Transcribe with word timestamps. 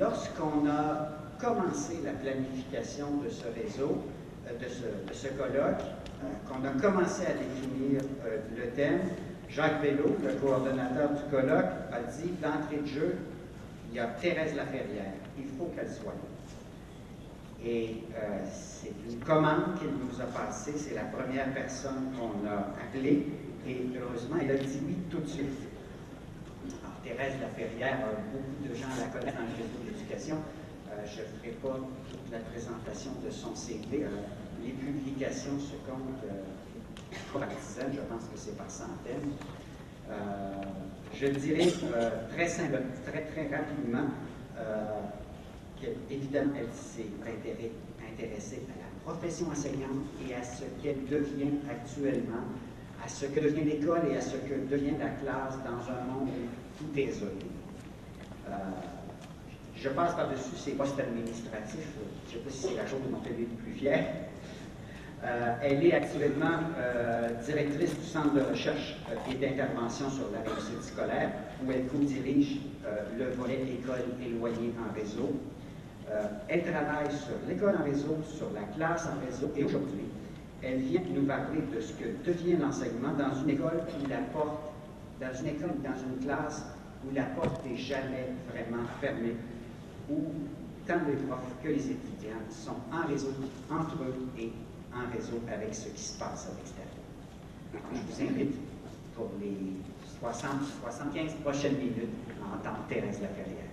lorsqu'on 0.00 0.66
a 0.66 1.10
commencé 1.38 1.98
la 2.02 2.12
planification 2.12 3.18
de 3.22 3.28
ce 3.28 3.44
réseau, 3.44 4.02
euh, 4.48 4.58
de 4.58 5.12
ce, 5.14 5.28
colloque, 5.28 5.82
euh, 5.82 6.48
qu'on 6.48 6.64
a 6.64 6.72
commencé 6.80 7.26
à 7.26 7.34
définir 7.34 8.00
euh, 8.24 8.38
le 8.56 8.70
thème, 8.70 9.00
Jacques 9.48 9.82
Bello, 9.82 10.16
le 10.24 10.32
coordonnateur 10.40 11.10
du 11.10 11.22
colloque, 11.30 11.66
a 11.92 12.00
dit 12.02 12.30
d'entrée 12.40 12.78
de 12.78 12.86
jeu, 12.86 13.16
il 13.90 13.96
y 13.96 14.00
a 14.00 14.06
Thérèse 14.06 14.54
Laferrière, 14.54 15.12
il 15.38 15.46
faut 15.58 15.70
qu'elle 15.76 15.90
soit 15.90 16.12
là. 16.12 17.66
Et 17.66 18.04
c'est 18.50 18.92
une 19.10 19.18
commande 19.18 19.78
qu'il 19.78 19.88
nous 19.88 20.18
a 20.22 20.24
passée, 20.24 20.72
c'est 20.76 20.94
la 20.94 21.02
première 21.02 21.52
personne 21.52 22.10
qu'on 22.16 22.48
a 22.48 22.72
appelée, 22.82 23.26
et 23.66 23.86
heureusement, 24.00 24.36
elle 24.40 24.52
a 24.52 24.58
dit 24.58 24.80
oui 24.86 24.96
tout 25.10 25.18
de 25.18 25.26
suite. 25.26 25.69
Thérèse 27.02 27.32
Laferrière, 27.40 27.98
euh, 28.04 28.20
beaucoup 28.32 28.68
de 28.68 28.74
gens 28.74 28.88
la 28.98 29.06
connaissent 29.08 29.34
dans 29.34 29.48
le 29.48 29.56
réseau 29.56 29.78
de 29.84 29.90
l'éducation. 29.90 30.36
Euh, 30.90 30.96
je 31.06 31.22
ne 31.22 31.26
ferai 31.38 31.50
pas 31.62 31.78
toute 32.10 32.30
la 32.30 32.38
présentation 32.40 33.12
de 33.24 33.30
son 33.30 33.54
CV. 33.54 34.04
Euh, 34.04 34.08
les 34.62 34.72
publications 34.72 35.58
se 35.58 35.76
comptent 35.88 36.24
par 37.32 37.48
dizaines, 37.48 37.92
je 37.94 38.00
pense 38.02 38.24
que 38.24 38.36
c'est 38.36 38.56
par 38.56 38.70
centaines. 38.70 39.32
Je 41.14 41.26
dirais 41.28 41.68
très, 42.30 42.46
simple, 42.48 42.82
très, 43.06 43.22
très 43.24 43.56
rapidement 43.56 44.08
qu'évidemment, 45.80 46.52
elle 46.58 46.72
s'est 46.74 47.06
intéressée, 48.06 48.62
à 48.68 48.76
la 48.82 49.12
profession 49.12 49.48
enseignante 49.48 50.04
et 50.28 50.34
à 50.34 50.42
ce 50.42 50.64
qu'elle 50.82 51.06
devient 51.06 51.56
actuellement, 51.70 52.44
à 53.02 53.08
ce 53.08 53.24
que 53.24 53.40
devient 53.40 53.64
l'école 53.64 54.02
et 54.12 54.16
à 54.18 54.20
ce 54.20 54.36
que 54.36 54.68
devient 54.70 54.98
la 55.00 55.08
classe 55.08 55.56
dans 55.64 55.90
un 55.90 56.04
monde 56.04 56.28
tout. 56.80 57.46
Euh, 58.48 58.52
je 59.76 59.88
passe 59.90 60.14
par-dessus 60.14 60.56
ces 60.56 60.72
postes 60.72 60.98
administratifs. 60.98 61.94
Je 62.28 62.36
ne 62.36 62.38
sais 62.38 62.44
pas 62.44 62.50
si 62.50 62.62
c'est 62.68 62.76
la 62.76 62.86
chose 62.86 63.00
on 63.12 63.16
peut 63.16 63.30
être 63.30 63.56
plus 63.58 63.72
fier. 63.72 64.04
Euh, 65.22 65.54
elle 65.62 65.84
est 65.84 65.92
actuellement 65.92 66.60
euh, 66.78 67.28
directrice 67.44 67.98
du 67.98 68.06
Centre 68.06 68.32
de 68.32 68.40
recherche 68.40 68.96
et 69.30 69.34
d'intervention 69.34 70.08
sur 70.08 70.30
la 70.32 70.50
réussite 70.50 70.82
scolaire, 70.82 71.30
où 71.64 71.70
elle 71.70 71.86
co-dirige 71.86 72.60
le 73.18 73.30
volet 73.32 73.60
école 73.70 74.04
éloignée 74.24 74.72
en 74.80 74.94
réseau. 74.98 75.38
Elle 76.48 76.62
travaille 76.62 77.12
sur 77.12 77.36
l'école 77.46 77.76
en 77.76 77.84
réseau, 77.84 78.18
sur 78.24 78.50
la 78.52 78.62
classe 78.74 79.06
en 79.06 79.24
réseau, 79.24 79.52
et 79.56 79.62
aujourd'hui, 79.62 80.06
elle 80.62 80.78
vient 80.78 81.02
nous 81.14 81.22
parler 81.22 81.60
de 81.72 81.80
ce 81.80 81.92
que 81.92 82.08
devient 82.24 82.56
l'enseignement 82.56 83.12
dans 83.12 83.34
une 83.42 83.50
école 83.50 83.82
où 84.02 84.08
la 84.08 84.18
porte, 84.32 84.69
dans 85.20 85.32
une 85.38 85.46
école, 85.48 85.74
dans 85.84 85.98
une 85.98 86.24
classe 86.24 86.64
où 87.04 87.14
la 87.14 87.24
porte 87.24 87.64
n'est 87.64 87.76
jamais 87.76 88.28
vraiment 88.50 88.84
fermée, 89.00 89.36
où 90.08 90.32
tant 90.86 91.00
les 91.06 91.16
profs 91.26 91.54
que 91.62 91.68
les 91.68 91.90
étudiants 91.90 92.40
sont 92.50 92.76
en 92.92 93.06
réseau 93.06 93.32
entre 93.70 93.96
eux 94.02 94.14
et 94.38 94.50
en 94.94 95.12
réseau 95.14 95.40
avec 95.52 95.74
ce 95.74 95.88
qui 95.88 96.02
se 96.02 96.18
passe 96.18 96.48
à 96.48 96.56
l'extérieur. 96.56 96.90
Je 97.92 98.12
vous 98.12 98.30
invite 98.32 98.54
pour 99.14 99.30
les 99.40 99.76
60-75 100.22 101.34
prochaines 101.42 101.76
minutes 101.76 102.08
à 102.42 102.56
entendre 102.56 102.84
Thérèse 102.88 103.20
Laferrière. 103.20 103.68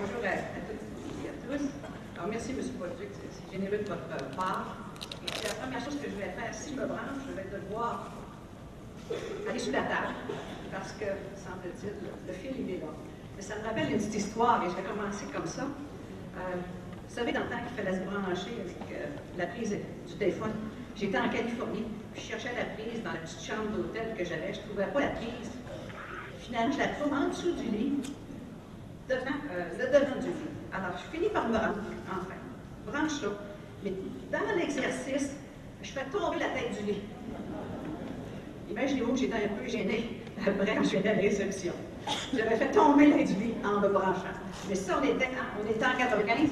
Bonjour 0.00 0.24
à, 0.24 0.28
à 0.28 0.60
toutes 0.66 1.24
et 1.24 1.28
à 1.28 1.56
tous. 1.58 1.64
Alors, 2.16 2.28
merci, 2.30 2.50
M. 2.52 2.58
Bolduc, 2.78 3.08
c'est 3.12 3.30
c'est 3.32 3.52
généreux 3.52 3.84
la 4.42 5.54
première 5.54 5.84
chose 5.84 5.96
que 6.02 6.10
je 6.10 6.16
vais 6.16 6.32
faire, 6.32 6.52
si 6.52 6.74
je 6.74 6.80
me 6.80 6.86
branche, 6.86 7.22
je 7.28 7.32
vais 7.34 7.48
devoir 7.48 8.10
aller 9.48 9.58
sous 9.58 9.70
la 9.70 9.82
table, 9.82 10.14
parce 10.72 10.92
que, 10.92 11.04
semble-t-il, 11.36 11.92
le, 12.26 12.32
fil, 12.32 12.52
il 12.58 12.74
est 12.74 12.78
là. 12.78 12.92
Mais 13.36 13.42
ça 13.42 13.54
me 13.58 13.64
rappelle 13.64 13.90
une 13.90 13.98
petite 13.98 14.14
histoire, 14.14 14.62
et 14.64 14.70
je 14.70 14.76
vais 14.76 14.82
commencer 14.82 15.26
comme 15.32 15.46
ça. 15.46 15.62
Euh, 15.62 16.56
vous 17.08 17.14
savez, 17.14 17.32
dans 17.32 17.40
le 17.40 17.46
temps 17.46 17.60
qu'il 17.66 17.84
fallait 17.84 17.98
se 17.98 18.04
brancher 18.04 18.56
avec 18.60 18.76
euh, 18.92 19.06
la 19.38 19.46
prise 19.46 19.76
du 20.08 20.14
téléphone, 20.14 20.52
j'étais 20.96 21.18
en 21.18 21.28
Californie, 21.28 21.84
je 22.14 22.20
cherchais 22.20 22.52
la 22.56 22.64
prise 22.74 23.02
dans 23.02 23.12
la 23.12 23.18
petite 23.18 23.44
chambre 23.44 23.70
d'hôtel 23.76 24.14
que 24.16 24.24
j'avais, 24.24 24.54
je 24.54 24.60
ne 24.60 24.64
trouvais 24.66 24.86
pas 24.86 25.00
la 25.00 25.10
prise. 25.10 25.50
Finalement, 26.38 26.72
je 26.72 26.78
la 26.78 26.88
trouve 26.88 27.12
en 27.12 27.28
dessous 27.28 27.52
du 27.52 27.68
lit, 27.68 28.14
euh, 29.10 29.14
le 29.78 29.86
devant 29.86 30.20
du 30.20 30.28
lit. 30.28 30.50
Alors, 30.72 30.96
je 30.96 31.16
finis 31.16 31.28
par 31.28 31.48
me 31.48 31.56
rendre, 31.56 31.78
enfin, 32.10 32.34
branche 32.86 33.20
ça. 33.20 33.28
Mais 33.84 33.92
dans 34.32 34.56
l'exercice, 34.56 35.30
je 35.82 35.90
fais 35.90 36.04
tomber 36.10 36.38
la 36.38 36.48
tête 36.48 36.78
du 36.80 36.92
lit. 36.92 37.02
Imaginez-vous 38.70 39.12
que 39.12 39.18
j'étais 39.18 39.44
un 39.44 39.48
peu 39.48 39.68
gênée 39.68 40.22
après 40.40 40.74
quand 40.74 40.82
je 40.82 40.96
allée 40.96 41.08
à 41.08 41.14
la 41.14 41.20
réception. 41.20 41.72
J'avais 42.34 42.56
fait 42.56 42.70
tomber 42.70 43.08
la 43.08 43.16
tête 43.18 43.36
du 43.36 43.44
lit 43.44 43.54
en 43.64 43.80
me 43.80 43.88
branchant. 43.88 44.34
Mais 44.68 44.74
ça, 44.74 44.98
on 45.00 45.04
était, 45.04 45.28
on 45.62 45.70
était 45.70 45.84
en 45.84 45.96
95, 45.98 46.50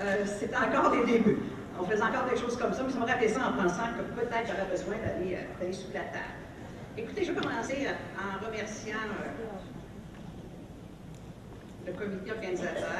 euh, 0.00 0.24
c'était 0.26 0.56
encore 0.56 0.90
des 0.90 1.12
débuts. 1.12 1.38
On 1.78 1.84
faisait 1.84 2.02
encore 2.02 2.24
des 2.28 2.40
choses 2.40 2.56
comme 2.56 2.72
ça, 2.72 2.82
mais 2.84 2.92
ça 2.92 2.98
me 2.98 3.04
rappelait 3.04 3.28
ça 3.28 3.40
en 3.48 3.62
pensant 3.62 3.88
que 3.96 4.20
peut-être 4.20 4.48
j'aurais 4.48 4.70
besoin 4.70 4.96
d'aller 4.96 5.36
euh, 5.36 5.72
sous 5.72 5.92
la 5.92 6.00
table. 6.00 6.38
Écoutez, 6.96 7.24
je 7.24 7.32
vais 7.32 7.40
commencer 7.40 7.86
euh, 7.86 7.92
en 8.18 8.44
remerciant 8.44 8.96
le 11.86 11.92
comité 11.92 12.32
organisateur. 12.32 12.96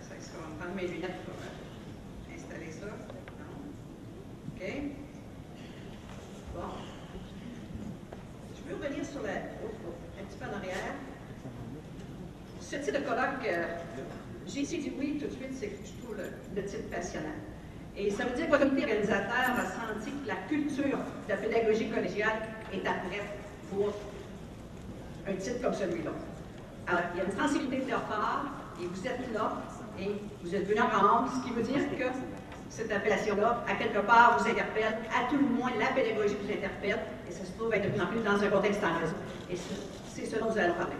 Ça, 0.00 0.14
ça 0.20 0.32
va 0.38 0.64
prendre 0.64 0.76
mes 0.76 0.86
lunettes 0.86 1.10
euh, 1.28 2.34
installer 2.34 2.70
ça. 2.70 2.86
Non. 2.86 3.52
Je 8.54 8.60
peux 8.62 8.74
revenir 8.74 9.04
sur 9.04 9.22
la. 9.22 9.30
oh, 9.64 9.70
oh, 9.86 9.94
un 10.20 10.24
petit 10.24 10.38
peu 10.38 10.44
en 10.44 10.56
arrière. 10.56 10.94
Ce 12.60 12.76
type 12.76 12.94
de 12.94 13.00
colloque, 13.00 13.44
euh, 13.46 13.66
j'ai 14.46 14.60
ici 14.60 14.78
dit 14.78 14.92
oui 14.98 15.18
tout 15.20 15.26
de 15.26 15.32
suite, 15.32 15.52
c'est 15.52 15.66
que 15.66 15.84
je 15.84 15.92
le, 16.54 16.64
titre 16.64 16.88
passionnant. 16.90 17.28
Et 17.96 18.10
ça 18.10 18.24
veut 18.24 18.36
dire 18.36 18.46
que 18.46 18.52
le 18.52 18.58
comité 18.58 18.82
organisateur 18.84 19.50
a 19.58 19.64
senti 19.66 20.10
que 20.10 20.28
la 20.28 20.36
culture 20.48 20.98
de 20.98 21.28
la 21.28 21.36
pédagogie 21.36 21.90
collégiale 21.90 22.42
est 22.72 22.78
prête 22.78 23.28
pour 23.70 23.92
un 25.28 25.34
titre 25.34 25.60
comme 25.60 25.74
celui-là. 25.74 26.12
Alors, 26.86 27.02
il 27.14 27.18
y 27.18 27.20
a 27.20 27.24
une 27.24 27.36
sensibilité 27.36 27.84
de 27.84 27.90
leur 27.90 28.02
part, 28.02 28.46
et 28.80 28.86
vous 28.86 29.06
êtes 29.06 29.32
là, 29.34 29.62
et 29.98 30.08
vous 30.42 30.54
êtes 30.54 30.66
venus 30.66 30.82
en 30.82 31.26
ce 31.28 31.44
qui 31.44 31.52
veut 31.52 31.62
dire 31.62 31.90
que 31.90 32.04
cette 32.74 32.90
appellation-là, 32.90 33.62
à 33.68 33.74
quelque 33.74 33.98
part, 33.98 34.38
vous 34.38 34.48
interpelle, 34.48 34.96
à 35.14 35.28
tout 35.28 35.36
le 35.36 35.42
moins, 35.46 35.70
la 35.78 35.88
pédagogie 35.88 36.36
vous 36.42 36.50
interpelle, 36.50 36.98
et 37.28 37.30
ça 37.30 37.44
se 37.44 37.52
trouve 37.52 37.72
être 37.74 37.84
de 37.84 37.88
plus 37.90 38.00
en 38.00 38.06
plus 38.06 38.20
dans 38.20 38.42
un 38.42 38.48
contexte 38.48 38.82
en 38.82 38.98
réseau. 38.98 39.14
Et 39.50 39.56
ce- 39.56 39.74
c'est 40.08 40.24
ce 40.24 40.38
dont 40.38 40.50
nous 40.50 40.58
allons 40.58 40.74
parler. 40.74 40.96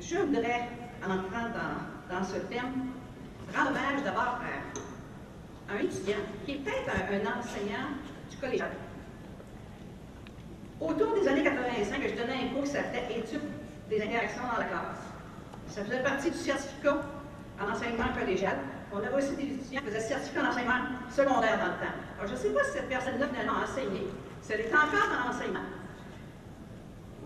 Je 0.00 0.16
voudrais, 0.16 0.68
en 1.06 1.10
entrant 1.12 1.48
dans, 2.10 2.24
ce 2.24 2.38
thème, 2.50 2.90
rendre 3.56 3.70
hommage 3.70 4.02
d'abord 4.04 4.38
à 4.42 5.74
un 5.74 5.78
étudiant 5.78 6.16
qui 6.44 6.52
est 6.52 6.56
peut-être 6.56 6.90
un, 6.90 7.14
un 7.14 7.38
enseignant 7.38 7.88
du 8.30 8.36
collège. 8.36 8.62
Autour 10.80 11.14
des 11.14 11.28
années 11.28 11.42
85, 11.44 12.00
je 12.02 12.20
donnais 12.20 12.44
un 12.44 12.54
cours 12.54 12.64
qui 12.64 12.70
s'appelait 12.70 13.06
Études 13.16 13.40
des 13.90 14.02
interactions 14.02 14.42
dans 14.42 14.58
la 14.58 14.64
classe. 14.64 15.02
Ça 15.68 15.84
faisait 15.84 16.02
partie 16.02 16.30
du 16.30 16.36
certificat 16.36 16.96
en 17.60 17.72
enseignement 17.72 18.08
collégial. 18.18 18.56
On 18.92 18.98
avait 18.98 19.14
aussi 19.14 19.36
des 19.36 19.54
étudiants 19.54 19.80
qui 19.80 19.86
faisaient 19.88 20.00
certificat 20.00 20.42
en 20.42 20.48
enseignement 20.48 20.80
secondaire 21.10 21.58
dans 21.58 21.66
le 21.66 21.78
temps. 21.78 21.94
Alors, 22.18 22.26
je 22.26 22.32
ne 22.32 22.38
sais 22.38 22.50
pas 22.50 22.64
si 22.64 22.72
cette 22.72 22.88
personne-là 22.88 23.26
finalement 23.28 23.60
a 23.60 23.64
enseigné, 23.64 24.06
si 24.40 24.52
elle 24.52 24.60
est 24.60 24.72
encore 24.72 25.08
dans 25.12 25.28
l'enseignement, 25.28 25.66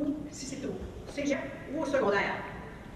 ou 0.00 0.17
si 0.31 0.47
c'est 0.47 0.67
au 0.67 0.75
cégep 1.09 1.39
ou 1.73 1.83
au 1.83 1.87
secondaire. 1.87 2.43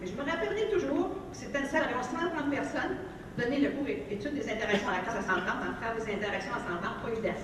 Mais 0.00 0.06
je 0.06 0.12
me 0.14 0.22
rappellerai 0.22 0.68
toujours 0.70 1.10
que 1.30 1.36
c'était 1.36 1.60
une 1.60 1.66
salle 1.66 1.84
avec 1.84 1.96
130 2.02 2.50
personnes, 2.50 2.96
donner 3.38 3.60
le 3.60 3.70
cours 3.70 3.88
études 3.88 4.34
des 4.34 4.50
interactions 4.50 4.88
à 4.88 4.92
la 4.92 4.98
classe 4.98 5.16
à 5.16 5.22
130, 5.22 5.46
en 5.46 5.80
faire 5.80 5.94
des 5.94 6.12
interactions 6.12 6.52
à 6.52 6.58
130, 6.58 7.02
pas 7.02 7.10
évident. 7.10 7.38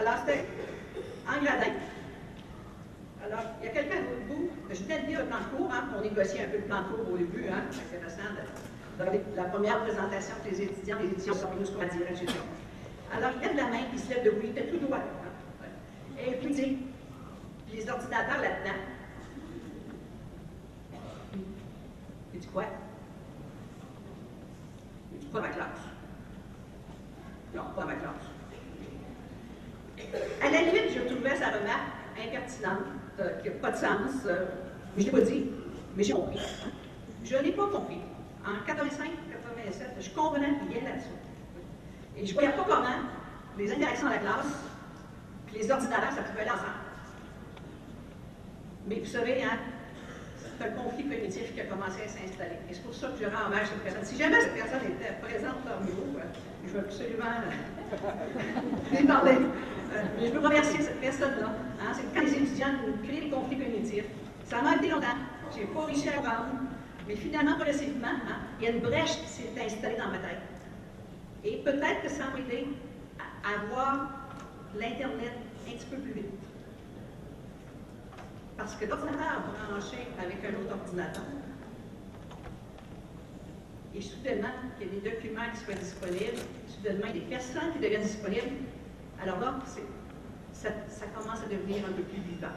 Alors, 0.00 0.14
c'était 0.24 0.46
en 1.28 1.44
gradin. 1.44 1.72
Alors, 3.24 3.44
il 3.60 3.66
y 3.66 3.68
a 3.68 3.72
quelqu'un 3.72 3.98
à 3.98 4.00
l'autre 4.00 4.26
bout, 4.28 4.50
je 4.70 4.82
venais 4.82 5.02
de 5.02 5.06
lire 5.06 5.20
le 5.20 5.26
plan 5.26 5.38
de 5.38 5.56
cours, 5.56 5.70
hein, 5.72 5.88
on 5.96 6.02
négociait 6.02 6.44
un 6.44 6.48
peu 6.48 6.56
le 6.56 6.64
plan 6.64 6.82
de 6.82 6.88
cours 6.88 7.12
au 7.12 7.16
début, 7.18 7.46
hein, 7.48 7.62
c'est 7.70 7.96
intéressant 7.96 8.34
de, 8.34 8.71
regarder 8.98 9.20
la 9.36 9.44
première 9.44 9.80
présentation 9.82 10.34
que 10.44 10.50
les 10.50 10.62
étudiants, 10.62 10.98
les 11.00 11.08
étudiants 11.08 11.34
sont 11.34 11.48
venus 11.50 11.70
à 11.80 11.84
dire, 11.86 12.06
etc. 12.10 12.26
Alors, 13.14 13.30
il 13.36 13.46
lève 13.46 13.56
la 13.56 13.64
main, 13.64 13.84
il 13.92 13.98
se 13.98 14.08
lève 14.10 14.24
debout, 14.24 14.40
il 14.44 14.50
était 14.50 14.66
tout 14.66 14.78
droit. 14.78 14.98
hein. 14.98 15.66
Et 16.26 16.32
puis 16.36 16.48
il 16.50 16.54
dit, 16.54 16.78
les 17.72 17.88
ordinateurs 17.90 18.40
là-dedans. 18.40 18.78
Il 22.34 22.40
dit 22.40 22.46
quoi? 22.48 22.64
Il 25.12 25.18
dit 25.18 25.26
pas 25.26 25.40
ma 25.40 25.48
classe. 25.48 25.68
Non, 27.54 27.62
pas 27.76 27.84
ma 27.84 27.94
classe. 27.94 28.30
À 30.42 30.50
la 30.50 30.60
limite, 30.62 30.92
je 30.94 31.00
trouvais 31.14 31.36
sa 31.36 31.46
remarque 31.48 31.92
impertinente, 32.18 32.86
euh, 33.20 33.30
qui 33.40 33.48
n'a 33.48 33.54
pas 33.56 33.70
de 33.70 33.76
sens. 33.76 34.26
euh, 34.26 34.46
mais 34.96 35.02
je 35.02 35.06
l'ai 35.06 35.12
pas 35.12 35.20
dit, 35.26 35.46
mais 35.96 36.02
j'ai 36.04 36.12
compris. 36.12 36.40
Je 37.24 37.36
n'ai 37.36 37.52
pas 37.52 37.66
compris. 37.68 37.98
En 38.44 38.66
85, 38.66 39.10
87, 39.30 39.88
je 40.00 40.10
comprenais 40.10 40.46
rien 40.46 40.84
là-dessus. 40.84 41.08
Et 42.16 42.26
je 42.26 42.30
ne 42.30 42.34
voyais 42.34 42.52
pas 42.52 42.64
comment 42.68 43.08
les 43.56 43.72
interactions 43.72 44.08
à 44.08 44.10
la 44.10 44.18
classe 44.18 44.46
les 45.54 45.70
ordinateurs, 45.70 46.12
ça 46.12 46.22
pouvait 46.22 46.42
aller 46.42 46.50
ensemble. 46.50 46.80
Mais 48.86 48.96
vous 48.96 49.06
savez, 49.06 49.42
hein, 49.42 49.58
c'est 50.36 50.64
un 50.64 50.70
conflit 50.70 51.04
cognitif 51.04 51.54
qui 51.54 51.60
a 51.60 51.64
commencé 51.64 52.02
à 52.04 52.08
s'installer. 52.08 52.58
Et 52.68 52.74
c'est 52.74 52.82
pour 52.82 52.94
ça 52.94 53.08
que 53.08 53.24
je 53.24 53.28
rends 53.28 53.46
hommage 53.46 53.62
à 53.62 53.66
cette 53.66 53.82
personne. 53.84 54.04
Si 54.04 54.16
jamais 54.16 54.40
cette 54.40 54.54
personne 54.54 54.80
était 54.88 55.14
présente 55.22 55.62
parmi 55.64 55.90
vous, 55.90 56.18
euh, 56.18 56.22
je 56.66 56.70
veux 56.72 56.80
absolument 56.80 57.36
lui 58.98 59.06
parler. 59.06 59.36
Euh, 59.94 60.02
je 60.24 60.30
veux 60.30 60.40
remercier 60.40 60.80
cette 60.82 61.00
personne-là. 61.00 61.54
Hein, 61.80 61.92
c'est 61.94 62.14
quand 62.14 62.24
les 62.24 62.34
étudiants 62.34 62.74
créent 63.04 63.20
des 63.20 63.30
conflits 63.30 63.58
cognitifs. 63.58 64.06
Ça 64.46 64.62
m'a 64.62 64.76
été 64.76 64.88
longtemps. 64.88 65.18
Je 65.52 65.60
n'ai 65.60 65.66
pas 65.66 65.84
réussi 65.84 66.08
à 66.08 66.12
comprendre. 66.12 66.46
Mais 67.06 67.16
finalement, 67.16 67.56
progressivement, 67.56 68.08
hein, 68.08 68.38
il 68.58 68.64
y 68.64 68.68
a 68.68 68.70
une 68.70 68.80
brèche 68.80 69.18
qui 69.20 69.26
s'est 69.26 69.50
installée 69.64 69.96
dans 69.96 70.08
ma 70.08 70.18
tête. 70.18 70.38
Et 71.44 71.58
peut-être 71.58 72.02
que 72.02 72.08
ça 72.08 72.24
m'a 72.30 72.38
aidé 72.38 72.68
à, 73.18 73.48
à 73.48 73.66
voir 73.66 74.10
l'Internet 74.78 75.32
un 75.68 75.72
petit 75.72 75.86
peu 75.86 75.96
plus 75.96 76.12
vite. 76.12 76.30
Parce 78.56 78.76
que 78.76 78.84
l'ordinateur 78.86 79.42
branché 79.68 79.96
avec 80.18 80.38
un 80.44 80.60
autre 80.60 80.74
ordinateur, 80.80 81.24
et 83.94 84.00
soudainement, 84.00 84.48
il 84.80 84.86
y 84.86 84.90
a 84.90 85.00
des 85.00 85.10
documents 85.10 85.50
qui 85.52 85.64
soient 85.64 85.74
disponibles, 85.74 86.38
soudainement, 86.66 87.06
il 87.10 87.16
y 87.16 87.20
a 87.20 87.24
des 87.24 87.30
personnes 87.30 87.72
qui 87.74 87.78
deviennent 87.80 88.02
disponibles, 88.02 88.56
alors 89.20 89.40
là, 89.40 89.58
ça, 90.52 90.68
ça, 90.88 91.06
commence 91.14 91.40
à 91.42 91.46
devenir 91.46 91.84
un 91.86 91.92
peu 91.92 92.02
plus 92.02 92.20
vivant. 92.20 92.48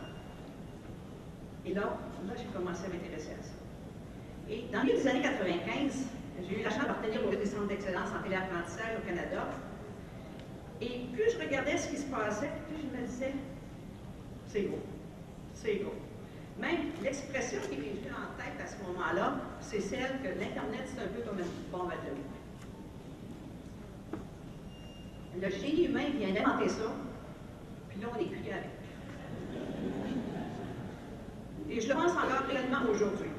Et 1.66 1.74
là, 1.74 1.82
là 1.82 2.34
j'ai 2.38 2.46
commencé 2.46 2.86
à 2.86 2.90
m'intéresser 2.90 3.32
à 3.32 3.44
ça. 3.44 3.55
Et 4.50 4.66
dans 4.72 4.84
les 4.84 5.08
années 5.08 5.22
95, 5.22 6.08
j'ai 6.48 6.60
eu 6.60 6.64
la 6.64 6.70
chance 6.70 6.80
d'appartenir 6.80 7.26
au 7.26 7.30
des 7.30 7.46
centres 7.46 7.68
d'excellence 7.68 8.10
en 8.18 8.24
téléapprentissage 8.24 8.98
au 8.98 9.08
Canada. 9.08 9.48
Et 10.82 11.08
plus 11.14 11.32
je 11.32 11.40
regardais 11.40 11.78
ce 11.78 11.90
qui 11.90 11.98
se 11.98 12.06
passait, 12.06 12.52
plus 12.68 12.78
je 12.82 13.02
me 13.02 13.08
disais, 13.08 13.34
c'est 14.48 14.64
beau 14.64 14.80
c'est 15.56 15.76
gros. 15.76 15.94
Même 16.60 16.92
l'expression 17.04 17.60
qui 17.70 17.78
m'est 17.78 17.90
venue 17.90 18.12
en 18.12 18.38
tête 18.38 18.62
à 18.64 18.68
ce 18.68 18.78
moment-là, 18.88 19.36
c'est 19.60 19.82
celle 19.82 20.20
que 20.22 20.40
l'Internet, 20.40 20.84
c'est 20.86 21.02
un 21.02 21.08
peu 21.08 21.22
comme 21.28 21.40
une 21.40 21.72
bombe 21.72 21.92
atomique. 21.92 22.24
Le 25.42 25.50
génie 25.50 25.86
humain 25.86 26.10
vient 26.18 26.34
d'inventer 26.34 26.70
ça, 26.70 26.94
puis 27.90 28.00
là, 28.02 28.08
on 28.14 28.20
est 28.20 28.26
pris 28.26 28.52
avec. 28.52 28.70
Et 31.70 31.82
je 31.82 31.90
le 31.90 31.94
pense 31.96 32.12
encore 32.12 32.44
pleinement 32.48 32.90
aujourd'hui. 32.90 33.35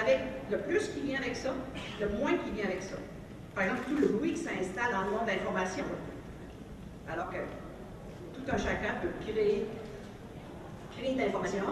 Avec 0.00 0.18
le 0.50 0.58
plus 0.58 0.88
qui 0.88 1.00
vient 1.00 1.18
avec 1.18 1.36
ça, 1.36 1.54
le 2.00 2.08
moins 2.18 2.32
qui 2.32 2.50
vient 2.50 2.66
avec 2.66 2.82
ça. 2.82 2.96
Par 3.54 3.64
exemple, 3.64 3.82
tout 3.88 3.96
le 3.96 4.08
bruit 4.08 4.34
qui 4.34 4.40
s'installe 4.40 4.92
dans 4.92 5.02
le 5.02 5.10
monde 5.10 5.26
d'information. 5.26 5.84
Alors 7.08 7.30
que 7.30 7.38
tout 8.34 8.42
un 8.50 8.58
chacun 8.58 8.94
peut 9.00 9.08
créer 9.22 9.66
créer 10.96 11.14
d'information. 11.14 11.64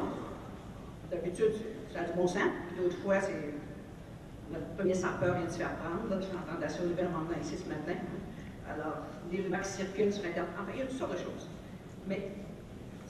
D'habitude, 1.11 1.53
ça 1.93 2.01
a 2.01 2.05
du 2.05 2.13
bon 2.13 2.27
sens. 2.27 2.51
D'autres 2.77 2.99
fois, 2.99 3.21
c'est 3.21 3.55
notre 4.53 4.67
premier 4.77 4.95
sans-peur 4.95 5.37
vient 5.37 5.47
de 5.47 5.51
se 5.51 5.59
faire 5.59 5.75
prendre. 5.77 6.21
Je 6.21 6.27
suis 6.27 6.37
en 6.37 6.47
train 6.47 6.61
d'assurer 6.61 6.85
le 6.85 6.91
gouvernement 6.91 7.27
ici 7.41 7.57
ce 7.57 7.69
matin. 7.69 8.01
Alors, 8.69 9.05
des 9.31 9.43
rumeurs 9.43 9.63
qui 9.63 9.69
circulent 9.69 10.13
sur 10.13 10.25
Internet. 10.25 10.51
Enfin, 10.55 10.71
il 10.75 10.81
y 10.81 10.83
a 10.83 10.87
toutes 10.87 10.99
sortes 10.99 11.13
de 11.13 11.19
choses. 11.19 11.49
Mais 12.07 12.31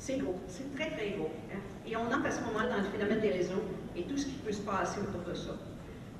c'est 0.05 0.19
gros. 0.19 0.37
C'est 0.49 0.75
très, 0.77 0.91
très 0.91 1.11
gros. 1.17 1.31
Hein. 1.51 1.59
Et 1.87 1.97
on 1.97 2.07
entre 2.07 2.27
à 2.27 2.31
ce 2.31 2.41
moment-là 2.45 2.77
dans 2.77 2.83
le 2.83 2.91
phénomène 2.91 3.21
des 3.21 3.31
réseaux 3.31 3.65
et 3.97 4.03
tout 4.03 4.19
ce 4.19 4.27
qui 4.27 4.35
peut 4.35 4.53
se 4.53 4.61
passer 4.61 5.01
autour 5.01 5.23
de 5.23 5.35
ça. 5.35 5.57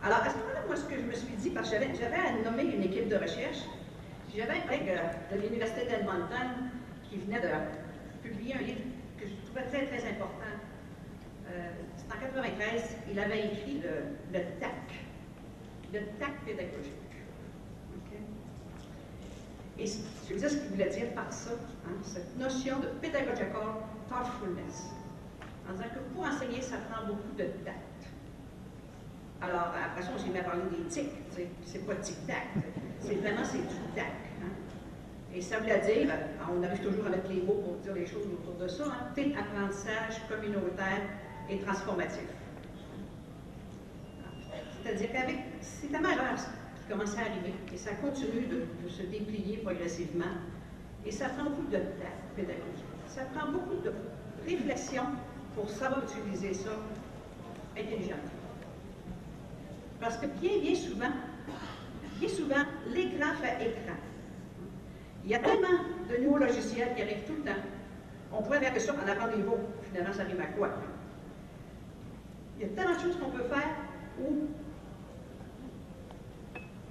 Alors, 0.03 0.19
à 0.19 0.31
ce 0.31 0.37
moment-là, 0.39 0.63
moi, 0.67 0.77
ce 0.77 0.85
que 0.85 0.97
je 0.97 1.03
me 1.05 1.13
suis 1.13 1.37
dit, 1.37 1.51
parce 1.51 1.69
que 1.71 1.77
j'avais 1.77 2.17
à 2.17 2.51
nommer 2.51 2.65
une 2.65 2.83
équipe 2.83 3.09
de 3.09 3.17
recherche, 3.17 3.59
j'avais 4.35 4.57
un 4.57 4.61
collègue 4.63 4.99
de 5.33 5.41
l'Université 5.41 5.85
d'Edmonton 5.85 6.73
qui 7.09 7.19
venait 7.19 7.41
de 7.41 7.49
publier 8.23 8.55
un 8.55 8.63
livre 8.63 8.81
très, 9.55 9.87
très 9.87 10.09
important. 10.09 10.55
Euh, 11.51 11.71
c'est 11.97 12.11
en 12.11 12.17
1993, 12.17 12.97
il 13.13 13.19
avait 13.19 13.47
écrit 13.47 13.83
le, 13.83 14.41
TAC, 14.61 14.73
le 15.93 16.01
TAC 16.19 16.45
pédagogique. 16.47 17.04
Et 19.79 19.87
je 19.87 20.35
veux 20.35 20.39
dire 20.39 20.51
ce 20.51 20.57
qu'il 20.57 20.71
voulait 20.71 20.89
dire 20.89 21.13
par 21.15 21.33
ça, 21.33 21.51
hein, 21.87 21.93
cette 22.03 22.37
notion 22.39 22.79
de 22.79 22.87
pedagogical 23.01 23.51
thoughtfulness. 24.09 24.91
En 25.69 25.73
disant 25.73 25.85
que 25.95 26.15
pour 26.15 26.25
enseigner, 26.25 26.61
ça 26.61 26.77
prend 26.89 27.07
beaucoup 27.07 27.33
de 27.37 27.45
tact. 27.65 27.79
Alors, 29.41 29.73
après 29.85 30.03
ça, 30.03 30.11
on 30.15 30.19
s'est 30.19 30.29
mis 30.29 30.39
à 30.39 30.45
parler 30.45 30.63
tics. 30.89 31.11
C'est 31.67 31.87
pas 31.87 31.95
tic-tac. 31.97 32.47
C'est 33.01 33.15
vraiment, 33.17 33.45
c'est 33.45 33.59
du 33.59 33.75
tac. 33.95 34.13
Et 35.35 35.41
ça 35.41 35.59
veut 35.59 35.67
dire, 35.67 36.15
on 36.49 36.63
arrive 36.63 36.81
toujours 36.81 37.05
mettre 37.11 37.29
les 37.29 37.43
mots 37.43 37.55
pour 37.55 37.75
dire 37.83 37.95
les 37.95 38.07
choses 38.07 38.25
autour 38.27 38.55
de 38.55 38.69
ça, 38.69 38.85
hein, 38.85 39.33
apprentissage 39.37 40.23
communautaire 40.29 41.03
et 41.51 41.59
transformatif. 41.59 42.29
C'est-à-dire 44.81 45.13
qu'avec, 45.13 45.39
c'est 45.61 45.91
la 45.91 45.99
majeure 45.99 46.39
commence 46.89 47.17
à 47.17 47.21
arriver, 47.21 47.55
et 47.73 47.77
ça 47.77 47.93
continue 47.95 48.47
de, 48.47 48.89
se 48.89 49.03
déplier 49.03 49.59
progressivement, 49.59 50.25
et 51.05 51.11
ça 51.11 51.29
prend 51.31 51.45
beaucoup 51.45 51.67
de 51.71 51.77
temps 51.77 52.15
pédagogique. 52.37 52.85
Ça 53.09 53.23
prend 53.35 53.51
beaucoup 53.51 53.81
de 53.83 53.93
réflexion 54.47 55.03
pour 55.55 55.69
savoir 55.71 56.03
utiliser 56.05 56.53
ça 56.53 56.71
intelligemment. 57.77 58.19
Parce 60.01 60.17
que 60.19 60.27
bien, 60.27 60.59
bien 60.61 60.75
souvent, 60.75 61.13
bien 62.19 62.29
souvent, 62.29 62.65
l'écran 62.93 63.35
fait 63.41 63.67
écran. 63.67 63.97
Il 65.25 65.31
y 65.31 65.35
a 65.35 65.39
tellement 65.39 65.85
de 66.11 66.23
nouveaux 66.23 66.39
logiciels 66.39 66.95
qui 66.95 67.03
arrivent 67.03 67.25
tout 67.27 67.37
le 67.37 67.43
temps. 67.51 67.61
On 68.33 68.43
pourrait 68.43 68.61
faire 68.61 68.75
que 68.75 68.81
ça 68.81 68.93
en 68.93 69.37
des 69.37 69.43
mots. 69.43 69.61
Finalement, 69.83 70.13
ça 70.13 70.23
arrive 70.23 70.41
à 70.41 70.47
quoi? 70.47 70.71
Il 72.59 72.67
y 72.67 72.71
a 72.71 72.75
tellement 72.75 72.95
de 72.95 73.01
choses 73.01 73.17
qu'on 73.17 73.31
peut 73.31 73.45
faire 73.45 73.71
où 74.21 74.49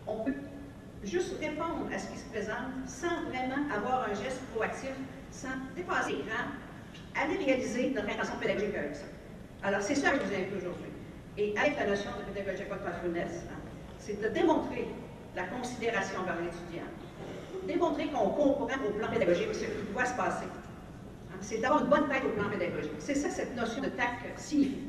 on 0.07 0.23
peut 0.23 0.33
juste 1.03 1.39
répondre 1.39 1.87
à 1.93 1.99
ce 1.99 2.07
qui 2.07 2.17
se 2.17 2.25
présente 2.25 2.87
sans 2.87 3.23
vraiment 3.29 3.69
avoir 3.73 4.07
un 4.09 4.13
geste 4.13 4.41
proactif, 4.53 4.91
sans 5.31 5.49
dépasser 5.75 6.13
l'écran, 6.13 6.43
aller 7.15 7.37
réaliser 7.43 7.91
notre 7.91 8.09
intention 8.09 8.35
pédagogique 8.39 8.75
avec 8.75 8.95
ça. 8.95 9.05
Alors, 9.63 9.81
c'est 9.81 9.95
ça 9.95 10.11
que 10.11 10.19
je 10.19 10.23
vous 10.25 10.33
invite 10.33 10.55
aujourd'hui. 10.57 10.91
Et 11.37 11.57
avec 11.57 11.77
la 11.79 11.87
notion 11.87 12.11
de 12.11 12.31
pédagogie 12.33 12.63
patronesse, 12.69 13.43
hein, 13.49 13.55
c'est 13.97 14.21
de 14.21 14.27
démontrer 14.29 14.87
la 15.35 15.43
considération 15.45 16.23
par 16.25 16.35
l'étudiant, 16.35 16.87
démontrer 17.65 18.07
qu'on 18.07 18.29
comprend 18.29 18.67
au 18.87 18.91
plan 18.91 19.07
pédagogique 19.07 19.53
ce 19.53 19.65
qui 19.65 19.93
doit 19.93 20.05
se 20.05 20.13
passer. 20.15 20.45
Hein, 20.45 21.37
c'est 21.41 21.57
d'avoir 21.57 21.83
une 21.83 21.89
bonne 21.89 22.07
tête 22.09 22.23
au 22.25 22.39
plan 22.39 22.49
pédagogique. 22.49 22.91
C'est 22.99 23.15
ça, 23.15 23.29
cette 23.29 23.55
notion 23.55 23.81
de 23.81 23.87
TAC 23.87 24.37
signifie. 24.37 24.87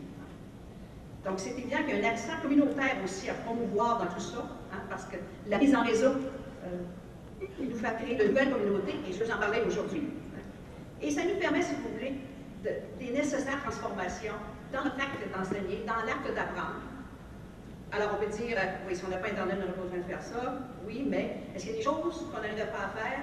Donc, 1.24 1.38
c'est 1.38 1.50
évident 1.50 1.78
qu'il 1.86 1.96
y 1.96 2.04
a 2.04 2.06
un 2.06 2.12
accent 2.12 2.32
communautaire 2.42 2.96
aussi 3.02 3.30
à 3.30 3.34
promouvoir 3.34 3.98
dans 3.98 4.12
tout 4.12 4.20
ça, 4.20 4.44
parce 4.88 5.04
que 5.04 5.16
la 5.48 5.58
mise 5.58 5.74
en 5.74 5.82
réseau, 5.82 6.10
euh, 6.10 7.46
nous 7.60 7.76
fait 7.76 7.94
créer 7.96 8.16
de 8.16 8.28
nouvelles 8.28 8.50
communautés, 8.50 8.96
et 9.08 9.12
je 9.12 9.22
vous 9.22 9.30
en 9.30 9.38
parler 9.38 9.60
aujourd'hui. 9.66 10.04
Et 11.02 11.10
ça 11.10 11.22
nous 11.24 11.38
permet, 11.38 11.62
si 11.62 11.74
vous 11.74 11.94
voulez, 11.94 12.14
des 12.62 13.10
nécessaires 13.12 13.62
transformations 13.62 14.34
dans 14.72 14.84
notre 14.84 14.96
acte 14.96 15.20
d'enseigner, 15.36 15.84
dans 15.86 16.06
l'acte 16.06 16.34
d'apprendre, 16.34 16.80
alors, 17.94 18.10
on 18.14 18.24
peut 18.24 18.30
dire, 18.30 18.56
euh, 18.58 18.88
oui, 18.88 18.96
si 18.96 19.04
on 19.04 19.08
n'a 19.08 19.18
pas 19.18 19.28
Internet, 19.28 19.56
on 19.62 19.66
n'a 19.66 19.72
pas 19.72 19.82
besoin 19.82 19.98
de 19.98 20.02
faire 20.02 20.22
ça. 20.22 20.58
Oui, 20.84 21.06
mais 21.08 21.38
est-ce 21.54 21.64
qu'il 21.64 21.72
y 21.72 21.74
a 21.76 21.78
des 21.78 21.84
choses 21.84 22.26
qu'on 22.26 22.42
n'arrive 22.42 22.66
pas 22.66 22.86
à 22.86 22.98
faire 22.98 23.20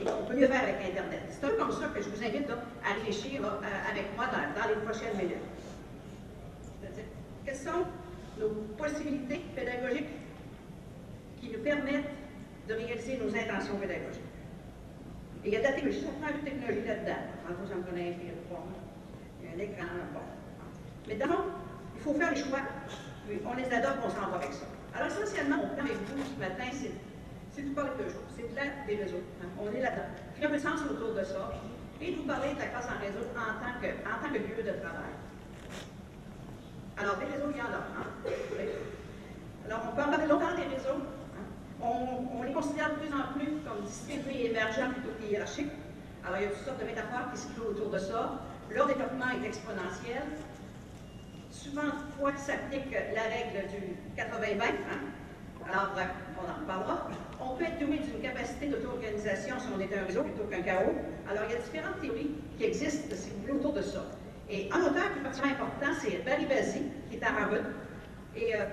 et 0.00 0.04
qu'on 0.04 0.24
peut 0.26 0.34
mieux 0.34 0.48
faire 0.48 0.62
avec 0.64 0.76
Internet? 0.82 1.22
C'est 1.30 1.46
un 1.46 1.50
peu 1.50 1.56
comme 1.56 1.70
ça 1.70 1.86
que 1.94 2.02
je 2.02 2.08
vous 2.08 2.24
invite 2.24 2.50
à 2.50 2.94
réfléchir 2.94 3.40
euh, 3.44 3.90
avec 3.90 4.16
moi 4.16 4.26
dans, 4.26 4.68
les 4.68 4.80
prochaines 4.84 5.16
minutes. 5.16 5.46
Quelles 7.44 7.54
sont 7.54 7.86
nos 8.40 8.48
possibilités 8.76 9.42
pédagogiques 9.54 10.08
qui 11.40 11.50
nous 11.50 11.62
permettent 11.62 12.10
de 12.68 12.74
réaliser 12.74 13.18
nos 13.18 13.34
intentions 13.34 13.76
pédagogiques? 13.76 14.22
Et 15.44 15.48
il 15.48 15.52
y 15.52 15.56
a 15.56 15.60
de 15.60 15.64
la 15.64 15.72
technologie, 15.72 16.00
ça 16.00 16.10
prend 16.20 16.36
de 16.36 16.44
technologie 16.44 16.86
là-dedans. 16.86 17.22
Tantôt, 17.46 17.72
j'en 17.72 17.82
prenais 17.82 18.10
un 18.10 18.12
fil, 18.12 18.34
il 19.40 19.46
y 19.46 19.50
a 19.50 19.54
un 19.54 19.58
écran, 19.58 19.86
bon. 20.12 20.20
Mais 21.06 21.14
d'abord, 21.14 21.46
il 21.94 22.00
faut 22.02 22.14
faire 22.14 22.30
les 22.30 22.36
choix 22.36 22.60
on 23.44 23.54
les 23.54 23.72
adopte, 23.72 23.98
on 24.04 24.10
s'en 24.10 24.30
va 24.30 24.36
avec 24.36 24.52
ça. 24.52 24.66
Alors, 24.94 25.08
essentiellement, 25.08 25.56
mon 25.56 25.68
plan 25.74 25.84
avec 25.84 25.96
vous 26.08 26.22
ce 26.24 26.40
matin, 26.40 26.64
c'est 26.72 27.62
de 27.62 27.74
parler 27.74 27.90
de 27.98 28.04
choses. 28.04 28.28
C'est 28.36 28.48
de 28.48 28.54
l'aide 28.54 28.72
des 28.86 28.96
réseaux. 28.96 29.22
On 29.58 29.72
est 29.74 29.80
là-dedans. 29.80 30.08
Puis, 30.34 30.44
un 30.46 30.50
peu 30.50 30.58
sens 30.58 30.80
autour 30.88 31.14
de 31.14 31.24
ça. 31.24 31.52
Et 32.00 32.12
de 32.12 32.16
vous 32.16 32.22
parler 32.22 32.54
de 32.54 32.58
la 32.60 32.66
classe 32.66 32.86
en 32.86 33.00
réseau 33.00 33.26
en 33.34 33.58
tant 33.58 33.74
que, 33.82 33.90
en 34.06 34.22
tant 34.22 34.32
que 34.32 34.38
lieu 34.38 34.62
de 34.62 34.78
travail. 34.78 35.14
Alors, 36.96 37.16
des 37.18 37.26
réseaux, 37.26 37.50
il 37.50 37.58
y 37.58 37.62
en 37.62 37.74
a. 37.74 37.82
Hein. 37.98 38.06
Alors, 39.66 39.80
on 39.90 39.96
peut 39.96 40.02
en 40.02 40.10
parler 40.10 40.26
longtemps 40.26 40.56
des 40.56 40.74
réseaux. 40.74 41.02
On, 41.82 42.42
les 42.42 42.52
considère 42.52 42.90
de 42.90 42.94
plus 42.96 43.14
en 43.14 43.32
plus 43.38 43.52
comme 43.62 43.84
distribués 43.84 44.46
et 44.46 44.50
émergents 44.50 44.90
plutôt 44.90 45.10
que 45.18 45.30
hiérarchiques. 45.30 45.70
Alors, 46.24 46.38
il 46.38 46.44
y 46.44 46.46
a 46.46 46.50
toutes 46.50 46.64
sortes 46.64 46.80
de 46.80 46.86
métaphores 46.86 47.30
qui 47.32 47.38
se 47.38 47.48
clouent 47.48 47.70
autour 47.70 47.90
de 47.90 47.98
ça. 47.98 48.40
Leur 48.70 48.86
développement 48.86 49.30
est 49.40 49.46
exponentiel 49.46 50.22
souvent 51.50 51.90
fois 52.18 52.32
s'applique 52.36 52.92
la 53.14 53.22
règle 53.22 53.68
du 53.70 53.96
80-20. 54.20 54.62
Hein? 54.62 54.98
Alors, 55.68 55.92
on 56.38 56.50
en 56.50 56.60
reparlera. 56.60 57.08
on 57.40 57.56
peut 57.56 57.64
être 57.64 57.78
doué 57.78 57.98
d'une 57.98 58.22
capacité 58.22 58.68
d'auto-organisation 58.68 59.56
si 59.58 59.66
on 59.76 59.80
est 59.80 59.98
un 59.98 60.04
réseau 60.04 60.22
plutôt 60.22 60.44
qu'un 60.44 60.62
chaos. 60.62 60.94
Alors, 61.28 61.44
il 61.48 61.52
y 61.52 61.56
a 61.56 61.60
différentes 61.60 62.00
théories 62.00 62.30
qui 62.56 62.64
existent, 62.64 63.14
si 63.14 63.30
vous 63.30 63.40
voulez, 63.42 63.52
autour 63.52 63.74
de 63.74 63.82
ça. 63.82 64.04
Et 64.48 64.70
un 64.72 64.80
auteur 64.80 65.12
qui 65.12 65.18
est 65.18 65.22
particulièrement 65.22 65.64
important, 65.64 65.92
c'est 66.00 66.24
Barry 66.24 66.46
Bazzi, 66.46 66.82
qui 67.10 67.16
est 67.16 67.22
à 67.22 67.28
Harvard. 67.28 67.68
Et 68.34 68.54
euh, 68.54 68.64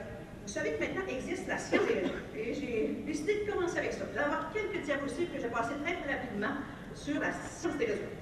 vous 0.46 0.52
savez 0.52 0.74
que 0.74 0.80
maintenant 0.80 1.02
existe 1.10 1.48
la 1.48 1.58
science 1.58 1.88
des 1.88 1.94
réseaux. 1.96 2.14
Et 2.38 2.54
j'ai 2.54 3.02
décidé 3.06 3.46
de 3.46 3.52
commencer 3.52 3.80
avec 3.80 3.94
ça. 3.94 4.06
Je 4.08 4.18
vais 4.18 4.24
avoir 4.24 4.54
quelques 4.54 4.84
diapositives 4.84 5.30
que 5.32 5.38
je 5.38 5.44
vais 5.44 5.50
passer 5.50 5.74
très, 5.84 5.96
très 5.96 6.14
rapidement 6.14 6.56
sur 6.94 7.20
la 7.20 7.32
science 7.32 7.78
des 7.78 7.86
réseaux. 7.86 8.14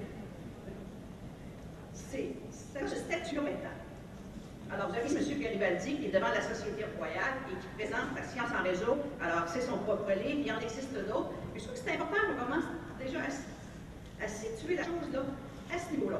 C'est 1.92 2.32
ce 2.80 2.96
statut 2.96 3.36
maintenant. 3.36 3.76
Alors, 4.72 4.88
vous 4.88 4.96
avez 4.96 5.14
M. 5.14 5.38
Garibaldi 5.38 5.96
qui 5.98 6.06
est 6.06 6.10
devant 6.10 6.28
la 6.28 6.40
Société 6.40 6.86
royale 6.96 7.36
et 7.52 7.60
qui 7.60 7.66
présente 7.76 8.16
la 8.16 8.22
science 8.22 8.48
en 8.58 8.62
réseau. 8.64 8.96
Alors, 9.20 9.46
c'est 9.46 9.60
son 9.60 9.78
propre 9.78 10.10
livre, 10.12 10.40
il 10.46 10.52
en 10.52 10.60
existe 10.60 10.94
d'autres. 10.94 11.30
je 11.54 11.60
trouve 11.60 11.74
que 11.74 11.80
c'est 11.84 11.94
important 11.94 12.16
qu'on 12.26 12.44
commence 12.44 12.64
déjà 12.98 13.18
à, 13.20 14.26
situer 14.28 14.76
la 14.76 14.84
chose 14.84 15.12
là, 15.12 15.20
à 15.72 15.78
ce 15.78 15.92
niveau-là. 15.92 16.18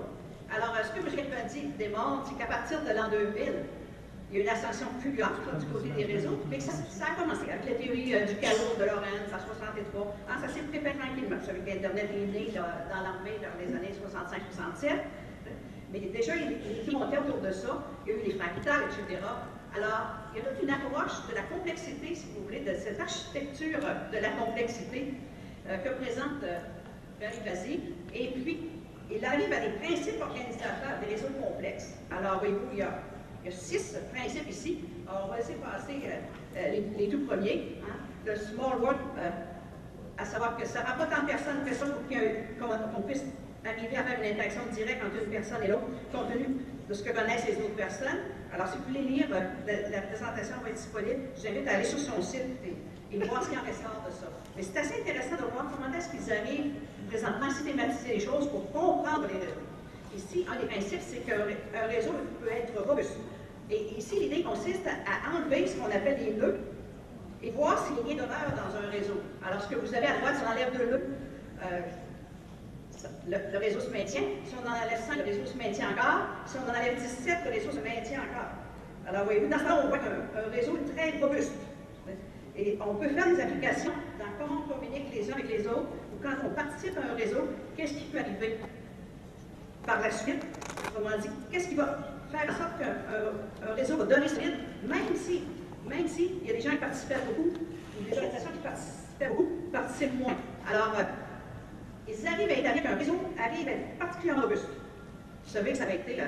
Alors, 0.55 0.77
ce 0.85 0.93
que 0.93 1.07
M. 1.07 1.17
Garibaldi 1.17 1.63
démontre, 1.79 2.29
c'est 2.29 2.39
qu'à 2.39 2.47
partir 2.47 2.83
de 2.85 2.91
l'an 2.91 3.09
2000, 3.09 3.53
il 4.31 4.39
y 4.39 4.41
a 4.41 4.43
une 4.43 4.49
ascension 4.49 4.87
fulgurante 5.01 5.39
du 5.59 5.67
côté 5.67 5.89
des 5.91 6.05
réseaux, 6.05 6.41
mais 6.51 6.59
ça, 6.59 6.73
a 6.73 7.21
commencé 7.21 7.43
avec 7.51 7.67
la 7.67 7.75
théorie 7.75 8.15
euh, 8.15 8.27
du 8.27 8.35
calot 8.37 8.75
de 8.79 8.85
Lorentz 8.85 9.31
en 9.31 9.39
63. 9.39 10.17
Ah, 10.29 10.41
ça 10.41 10.49
s'est 10.49 10.63
préparé 10.63 10.97
tranquillement. 10.97 11.37
Vous 11.39 11.47
savez 11.47 11.61
qu'Internet 11.61 12.09
est 12.11 12.27
né 12.33 12.51
dans 12.55 13.03
l'armée 13.03 13.39
dans 13.39 13.55
les 13.61 13.71
années 13.77 13.95
65-67. 13.95 14.91
Mais 15.93 16.01
déjà, 16.01 16.35
il, 16.35 16.59
il 16.87 16.93
monté 16.93 17.19
autour 17.19 17.39
de 17.41 17.53
ça. 17.53 17.85
Il 18.05 18.13
y 18.13 18.15
a 18.17 18.19
eu 18.19 18.27
les 18.27 18.35
fractales, 18.35 18.91
etc. 18.91 19.23
Alors, 19.77 20.07
il 20.33 20.39
y 20.39 20.47
a 20.47 20.51
toute 20.51 20.63
une 20.63 20.71
approche 20.71 21.27
de 21.29 21.35
la 21.35 21.43
complexité, 21.43 22.15
si 22.15 22.27
vous 22.35 22.45
voulez, 22.45 22.61
de 22.61 22.75
cette 22.75 23.01
architecture 23.01 23.81
de 24.13 24.19
la 24.19 24.31
complexité 24.31 25.15
euh, 25.69 25.79
que 25.79 25.91
présente 26.03 26.43
euh, 26.45 26.59
Gary 27.21 27.81
Et 28.15 28.29
puis, 28.29 28.71
il 29.11 29.25
arrive 29.25 29.53
à 29.53 29.61
des 29.61 29.75
principes 29.79 30.21
organisateurs 30.21 30.99
des 31.01 31.15
réseaux 31.15 31.33
complexes. 31.41 31.95
Alors, 32.11 32.39
voyez-vous, 32.39 32.69
il 32.73 32.79
y 32.79 32.83
a, 32.83 33.01
six 33.51 33.97
principes 34.13 34.49
ici. 34.49 34.79
Alors, 35.09 35.25
on 35.27 35.31
va 35.31 35.37
laisser 35.39 35.55
passer 35.55 36.01
euh, 36.07 36.19
euh, 36.57 36.81
les, 36.99 37.09
tout 37.09 37.27
premiers. 37.27 37.79
Hein. 37.83 37.97
Le 38.27 38.37
small 38.37 38.81
world, 38.81 38.99
à 40.17 40.25
savoir 40.25 40.57
que 40.57 40.67
ça 40.67 40.81
rend 40.81 40.99
pas 40.99 41.07
tant 41.07 41.23
de 41.23 41.27
personnes 41.29 41.65
que 41.65 41.75
ça 41.75 41.87
pour 41.87 42.95
qu'on 42.95 43.03
puisse 43.03 43.25
arriver 43.67 43.97
à 43.97 44.05
faire 44.05 44.19
une 44.21 44.33
interaction 44.33 44.63
directe 44.73 45.03
entre 45.05 45.25
une 45.25 45.31
personne 45.31 45.63
et 45.63 45.69
l'autre, 45.69 45.85
compte 46.13 46.33
tenu 46.33 46.57
de 46.89 46.95
ce 46.95 47.03
que 47.03 47.11
connaissent 47.11 47.47
les 47.47 47.57
autres 47.57 47.77
personnes. 47.77 48.19
Alors, 48.53 48.69
si 48.69 48.79
vous 48.79 48.85
voulez 48.85 49.03
lire, 49.03 49.27
euh, 49.33 49.91
la, 49.91 50.03
présentation 50.03 50.57
va 50.63 50.69
être 50.71 50.77
disponible. 50.77 51.21
Je 51.37 51.41
vous 51.41 51.47
invite 51.49 51.69
à 51.69 51.75
aller 51.75 51.85
sur 51.85 51.99
son 51.99 52.23
site 52.23 52.43
et, 52.65 53.19
voir 53.27 53.45
ce 53.45 53.51
qui 53.51 53.57
en 53.57 53.61
ressort 53.61 54.03
de 54.07 54.13
ça. 54.13 54.27
Mais 54.57 54.63
c'est 54.63 54.79
assez 54.79 55.01
intéressant 55.01 55.37
de 55.37 55.51
voir 55.53 55.67
comment 55.71 55.93
est-ce 55.95 56.11
qu'ils 56.11 56.33
arrivent 56.33 56.75
présentement 57.09 57.47
à 57.47 57.51
systématiser 57.51 58.15
les 58.15 58.21
choses 58.21 58.49
pour 58.49 58.71
comprendre 58.73 59.27
les 59.29 59.39
réseaux. 59.39 59.67
Ici, 60.17 60.47
un 60.51 60.61
des 60.61 60.67
principes, 60.67 61.01
c'est 61.01 61.19
qu'un 61.19 61.87
réseau 61.87 62.13
peut 62.41 62.51
être 62.51 62.87
robuste. 62.87 63.19
Et 63.71 63.97
ici, 63.97 64.21
l'idée 64.21 64.43
consiste 64.43 64.87
à, 64.87 65.37
enlever 65.37 65.67
ce 65.67 65.77
qu'on 65.77 65.87
appelle 65.87 66.19
des 66.19 66.33
nœuds 66.33 66.59
et 67.43 67.51
voir 67.51 67.87
s'il 67.87 67.97
y 68.07 68.13
a 68.13 68.23
d'horreur 68.23 68.53
dans 68.53 68.77
un 68.77 68.91
réseau. 68.91 69.21
Alors, 69.47 69.63
ce 69.63 69.69
que 69.69 69.77
vous 69.77 69.95
avez 69.95 70.07
à 70.07 70.19
droite, 70.19 70.37
ça 70.37 70.51
enlève 70.51 70.77
deux 70.77 70.91
nœuds. 70.91 71.07
Euh, 71.63 71.81
le, 73.29 73.59
réseau 73.59 73.81
se 73.81 73.91
maintient. 73.91 74.23
Si 74.45 74.55
on 74.55 74.69
en 74.69 74.73
enlève 74.73 75.01
100, 75.01 75.17
le 75.17 75.25
réseau 75.25 75.47
se 75.47 75.57
maintient 75.57 75.91
encore. 75.91 76.29
Si 76.47 76.57
on 76.57 76.71
en 76.71 76.75
enlève 76.75 76.97
17, 76.97 77.39
le 77.45 77.51
réseau 77.51 77.71
se 77.71 77.81
maintient 77.81 78.21
encore. 78.21 78.53
Alors, 79.07 79.25
voyez-vous, 79.25 79.49
dans 79.49 79.59
ce 79.59 79.65
cas, 79.65 79.81
on 79.85 79.89
voit 79.89 79.99
un, 79.99 80.51
réseau 80.51 80.79
très 80.95 81.19
robuste. 81.21 81.53
Et 82.57 82.79
on 82.87 82.95
peut 82.95 83.09
faire 83.09 83.27
des 83.27 83.41
applications 83.41 83.93
dans 84.19 84.31
comment 84.39 84.63
on 84.65 84.73
communique 84.73 85.13
les 85.13 85.31
uns 85.31 85.35
avec 85.35 85.49
les 85.49 85.67
autres, 85.67 85.89
ou 86.13 86.23
quand 86.23 86.37
on 86.47 86.51
participe 86.51 86.97
à 86.97 87.13
un 87.13 87.15
réseau, 87.17 87.49
qu'est-ce 87.77 87.95
qui 87.95 88.05
peut 88.05 88.19
arriver 88.19 88.59
par 89.85 90.01
la 90.01 90.11
suite? 90.11 90.43
Autrement 90.87 91.19
dit, 91.19 91.29
qu'est-ce 91.51 91.69
qui 91.69 91.75
va 91.75 92.14
faire 92.35 92.51
en 92.51 92.59
sorte 92.59 92.79
qu'un 92.79 93.75
réseau 93.75 93.97
va 93.97 94.05
donner 94.05 94.29
suite, 94.29 94.55
même 94.83 95.15
si, 95.15 95.43
même 95.89 96.09
si 96.09 96.33
il 96.43 96.49
y 96.49 96.51
a 96.51 96.55
des 96.55 96.61
gens 96.61 96.71
qui 96.71 96.77
participent 96.77 97.15
beaucoup, 97.27 97.51
ou 97.51 98.05
des 98.05 98.17
organisations 98.17 98.51
qui 98.51 98.59
participent 98.59 99.29
beaucoup, 99.29 99.49
participent 99.73 100.21
moins. 100.21 100.37
Alors, 100.69 100.93
euh, 100.99 101.03
ils 102.09 102.27
arrivent 102.27 102.51
à 102.51 102.55
établir 102.55 102.83
qu'un 102.83 102.97
réseau 102.97 103.19
arrive 103.39 103.69
à 103.69 103.73
être 103.73 103.99
particulièrement 103.99 104.43
robuste. 104.43 104.69
Vous 105.45 105.53
savez 105.53 105.73
que 105.73 105.79
ça 105.79 105.85
avait 105.85 105.97
été 105.97 106.19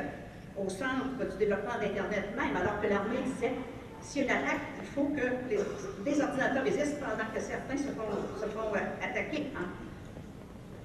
au 0.57 0.69
centre 0.69 1.31
du 1.31 1.37
développement 1.39 1.79
d'Internet 1.81 2.25
même, 2.37 2.57
alors 2.57 2.81
que 2.81 2.87
l'armée 2.87 3.19
disait 3.25 3.53
s'il 4.01 4.25
y 4.25 4.31
a 4.31 4.35
une 4.35 4.45
attaque, 4.45 4.61
il 4.81 4.87
faut 4.87 5.09
que 5.09 5.27
les, 5.51 6.21
ordinateurs 6.21 6.63
résistent 6.63 7.01
pendant 7.01 7.29
que 7.35 7.41
certains 7.41 7.77
se 7.77 7.91
font, 7.91 8.13
se 8.41 8.47
font 8.47 8.75
euh, 8.75 9.05
attaquer. 9.05 9.51
Hein. 9.57 9.67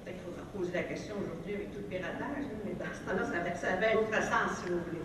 Peut-être 0.04 0.16
qu'il 0.16 0.24
faudra 0.24 0.44
poser 0.56 0.72
la 0.72 0.82
question 0.82 1.14
aujourd'hui 1.22 1.54
avec 1.54 1.70
tout 1.70 1.78
le 1.78 1.84
piratage, 1.84 2.44
mais 2.64 2.72
dans 2.74 2.92
ce 2.92 3.00
temps-là, 3.06 3.54
ça, 3.54 3.72
avait 3.72 3.92
un 3.94 3.98
autre 3.98 4.22
sens, 4.22 4.58
si 4.58 4.70
vous 4.70 4.80
voulez. 4.80 5.02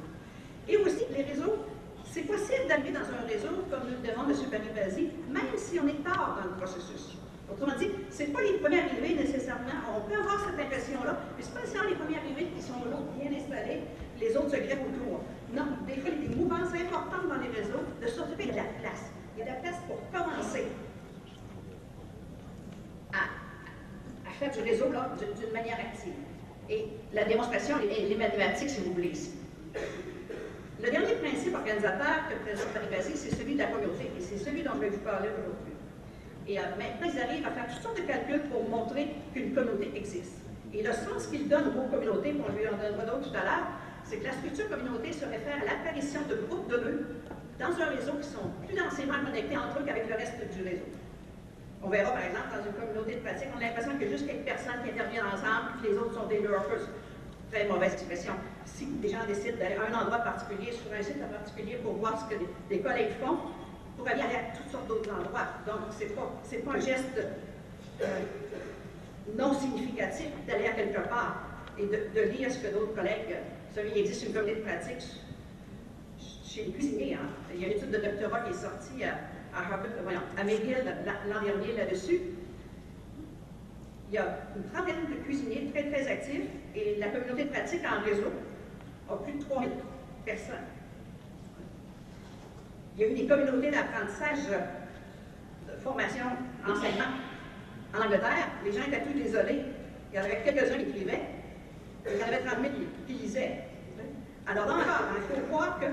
Et 0.70 0.78
aussi, 0.78 1.06
les 1.16 1.24
réseaux, 1.24 1.66
c'est 2.12 2.22
possible 2.22 2.68
d'arriver 2.68 2.92
dans 2.92 3.08
un 3.08 3.28
réseau, 3.28 3.64
comme 3.70 3.88
nous 3.88 4.02
le 4.02 4.08
demande 4.08 4.32
M. 4.32 4.38
Baribasi, 4.52 5.10
même 5.30 5.56
si 5.56 5.80
on 5.80 5.88
est 5.88 6.04
tard 6.04 6.40
dans 6.42 6.50
le 6.50 6.56
processus. 6.58 7.18
Autrement 7.50 7.78
dit, 7.80 7.90
ce 8.12 8.24
n'est 8.24 8.30
pas 8.30 8.42
les 8.42 8.58
premiers 8.60 8.82
arrivés 8.82 9.16
nécessairement. 9.16 9.72
On 9.96 10.02
peut 10.10 10.20
avoir 10.20 10.50
cette 10.50 10.60
impression-là, 10.60 11.18
mais 11.38 11.44
ce 11.44 11.48
n'est 11.48 11.54
pas 11.54 11.62
nécessairement 11.62 11.90
les 11.90 11.96
premiers 11.96 12.18
arrivés 12.18 12.48
qui 12.54 12.62
sont 12.62 12.84
là, 12.90 12.98
bien 13.16 13.32
installés, 13.32 13.84
les 14.20 14.36
autres 14.36 14.52
se 14.52 14.58
grèvent 14.58 14.84
autour. 14.84 15.22
Non, 15.54 15.68
des 15.88 15.96
fois, 15.96 16.10
il 16.12 16.24
y 16.24 16.26
a 16.26 16.30
des 16.30 16.36
mouvances 16.36 16.74
importantes 16.76 17.30
dans 17.30 17.40
les 17.40 17.48
réseaux 17.48 17.84
de 18.02 18.08
s'occuper 18.08 18.52
de 18.52 18.58
la 18.58 18.68
place. 18.84 19.14
Il 19.36 19.40
y 19.40 19.42
a 19.44 19.46
de 19.46 19.52
la 19.52 19.62
place 19.62 19.78
pour 19.88 19.98
commencer 20.12 20.66
à, 23.14 24.30
faire 24.40 24.52
du 24.52 24.60
réseau 24.60 24.86
d'une 24.86 25.54
manière 25.54 25.80
active. 25.80 26.14
Et 26.70 26.88
la 27.14 27.24
démonstration, 27.24 27.78
les, 27.80 28.10
les 28.10 28.16
mathématiques, 28.16 28.70
si 28.70 28.82
vous 28.82 28.94
voulez, 28.94 29.10
ici. 29.10 29.32
Le 30.84 30.92
dernier 30.92 31.16
principe 31.16 31.56
organisateur 31.56 32.30
que 32.30 32.38
présente 32.46 32.70
Paris 32.70 33.16
c'est 33.16 33.34
celui 33.34 33.54
de 33.56 33.60
la 33.60 33.66
communauté, 33.66 34.12
et 34.16 34.22
c'est 34.22 34.38
celui 34.38 34.62
dont 34.62 34.74
je 34.76 34.82
vais 34.82 34.90
vous 34.90 35.02
parler 35.02 35.30
aujourd'hui. 35.34 35.74
Et 36.48 36.60
euh, 36.60 36.62
maintenant, 36.78 37.10
ils 37.12 37.20
arrivent 37.20 37.48
à 37.48 37.52
faire 37.52 37.66
toutes 37.66 37.82
sortes 37.82 37.98
de 37.98 38.06
calculs 38.06 38.46
pour 38.52 38.70
montrer 38.70 39.16
qu'une 39.34 39.56
communauté 39.56 39.92
existe. 39.96 40.38
Et 40.74 40.84
le 40.84 40.94
sens 40.94 41.28
qu'ils 41.28 41.50
donnent 41.50 41.74
aux 41.74 41.90
communautés, 41.90 42.36
on 42.38 42.52
lui 42.54 42.68
en 42.70 42.78
donnera 42.78 43.10
d'autres 43.10 43.32
tout 43.32 43.38
à 43.38 43.44
l'heure, 43.44 43.68
c'est 44.04 44.18
que 44.18 44.26
la 44.26 44.34
structure 44.34 44.70
communauté 44.70 45.12
se 45.14 45.26
réfère 45.26 45.58
à 45.62 45.66
l'apparition 45.66 46.22
de 46.30 46.46
groupes 46.46 46.70
de 46.70 46.78
nœuds 46.78 47.08
dans 47.58 47.74
un 47.74 47.90
réseau 47.90 48.14
qui 48.22 48.30
sont 48.30 48.48
plus 48.62 48.78
densément 48.78 49.18
connectés 49.26 49.58
entre 49.58 49.82
eux 49.82 49.84
qu'avec 49.84 50.08
le 50.08 50.14
reste 50.14 50.38
du 50.54 50.62
réseau. 50.62 50.86
On 51.82 51.90
verra, 51.90 52.12
par 52.12 52.22
exemple, 52.22 52.54
dans 52.54 52.64
une 52.64 52.78
communauté 52.78 53.16
de 53.18 53.22
pratique, 53.26 53.50
on 53.50 53.58
a 53.58 53.66
l'impression 53.66 53.98
a 53.98 54.06
juste 54.06 54.28
quelques 54.28 54.46
personnes 54.46 54.86
qui 54.86 54.94
interviennent 54.94 55.26
ensemble, 55.26 55.82
puis 55.82 55.90
les 55.90 55.98
autres 55.98 56.14
sont 56.14 56.30
des 56.30 56.40
lurkers. 56.40 56.86
Très 57.50 57.66
mauvaise 57.66 57.94
expression. 57.94 58.34
Si 58.76 58.86
des 58.86 59.10
gens 59.10 59.26
décident 59.26 59.58
d'aller 59.58 59.76
à 59.76 59.88
un 59.90 60.02
endroit 60.02 60.20
particulier, 60.20 60.72
sur 60.72 60.92
un 60.94 61.02
site 61.02 61.24
en 61.24 61.32
particulier, 61.32 61.78
pour 61.78 61.94
voir 61.94 62.20
ce 62.20 62.36
que 62.36 62.40
des 62.70 62.80
collègues 62.80 63.14
font, 63.24 63.38
pour 63.98 64.08
aller 64.08 64.22
à 64.22 64.56
toutes 64.56 64.70
sortes 64.70 64.88
d'autres 64.88 65.12
endroits. 65.12 65.48
Donc, 65.66 65.92
ce 65.98 66.04
n'est 66.04 66.10
pas, 66.12 66.72
pas 66.72 66.78
un 66.78 66.80
geste 66.80 67.20
euh, 68.02 68.20
non 69.36 69.54
significatif 69.54 70.28
d'aller 70.48 70.68
à 70.68 70.74
quelque 70.74 71.08
part 71.08 71.44
et 71.78 71.86
de, 71.86 72.22
lire 72.32 72.52
ce 72.52 72.60
que 72.60 72.74
d'autres 72.74 72.94
collègues. 72.94 73.38
Vous 73.70 73.76
savez, 73.76 73.92
il 73.96 74.02
existe 74.02 74.28
une 74.28 74.34
communauté 74.34 74.62
de 74.62 74.66
pratique 74.66 75.08
chez 76.46 76.66
les 76.66 76.72
cuisiniers. 76.72 77.14
Hein. 77.16 77.30
Il 77.54 77.62
y 77.62 77.66
a 77.66 77.68
une 77.68 77.74
étude 77.74 77.92
de 77.92 77.98
doctorat 77.98 78.42
qui 78.42 78.52
est 78.52 78.54
sortie 78.54 79.04
à, 79.04 79.18
à, 79.58 80.44
McGill 80.44 80.84
l'an 81.30 81.42
dernier 81.42 81.74
là-dessus. 81.78 82.20
Il 84.10 84.16
y 84.16 84.18
a 84.18 84.40
une 84.56 84.64
trentaine 84.72 85.06
de 85.10 85.24
cuisiniers 85.24 85.70
très, 85.74 85.90
très 85.92 86.08
actifs 86.08 86.48
et 86.76 86.96
la 86.98 87.10
communauté 87.10 87.44
de 87.46 87.50
pratique 87.50 87.82
en 87.86 88.04
réseau 88.04 88.32
a 89.10 89.16
plus 89.18 89.34
de 89.34 89.44
3000 89.44 89.70
personnes. 90.26 90.56
Il 92.96 93.02
y 93.02 93.06
a 93.06 93.10
eu 93.10 93.14
des 93.14 93.28
communautés 93.28 93.72
d'apprentissage, 93.72 94.40
de 95.68 95.80
formation, 95.82 96.26
enseignement. 96.68 97.14
En 97.96 98.06
Angleterre, 98.06 98.50
les 98.66 98.72
gens 98.72 98.84
étaient 98.88 99.04
tous 99.04 99.14
désolés. 99.14 99.62
Il 100.12 100.18
y 100.18 100.20
en 100.20 100.24
avait 100.24 100.42
quelques-uns 100.44 100.78
qui 100.78 100.90
écrivaient. 100.90 101.22
Il 102.10 102.18
y 102.18 102.24
en 102.24 102.28
avait 102.28 102.40
30 102.40 102.60
000 102.62 102.74
qui, 103.06 103.14
lisaient. 103.14 103.64
Alors 104.48 104.66
là 104.66 104.74
encore, 104.76 105.08
il 105.16 105.36
faut 105.36 105.48
voir 105.48 105.80
que 105.80 105.86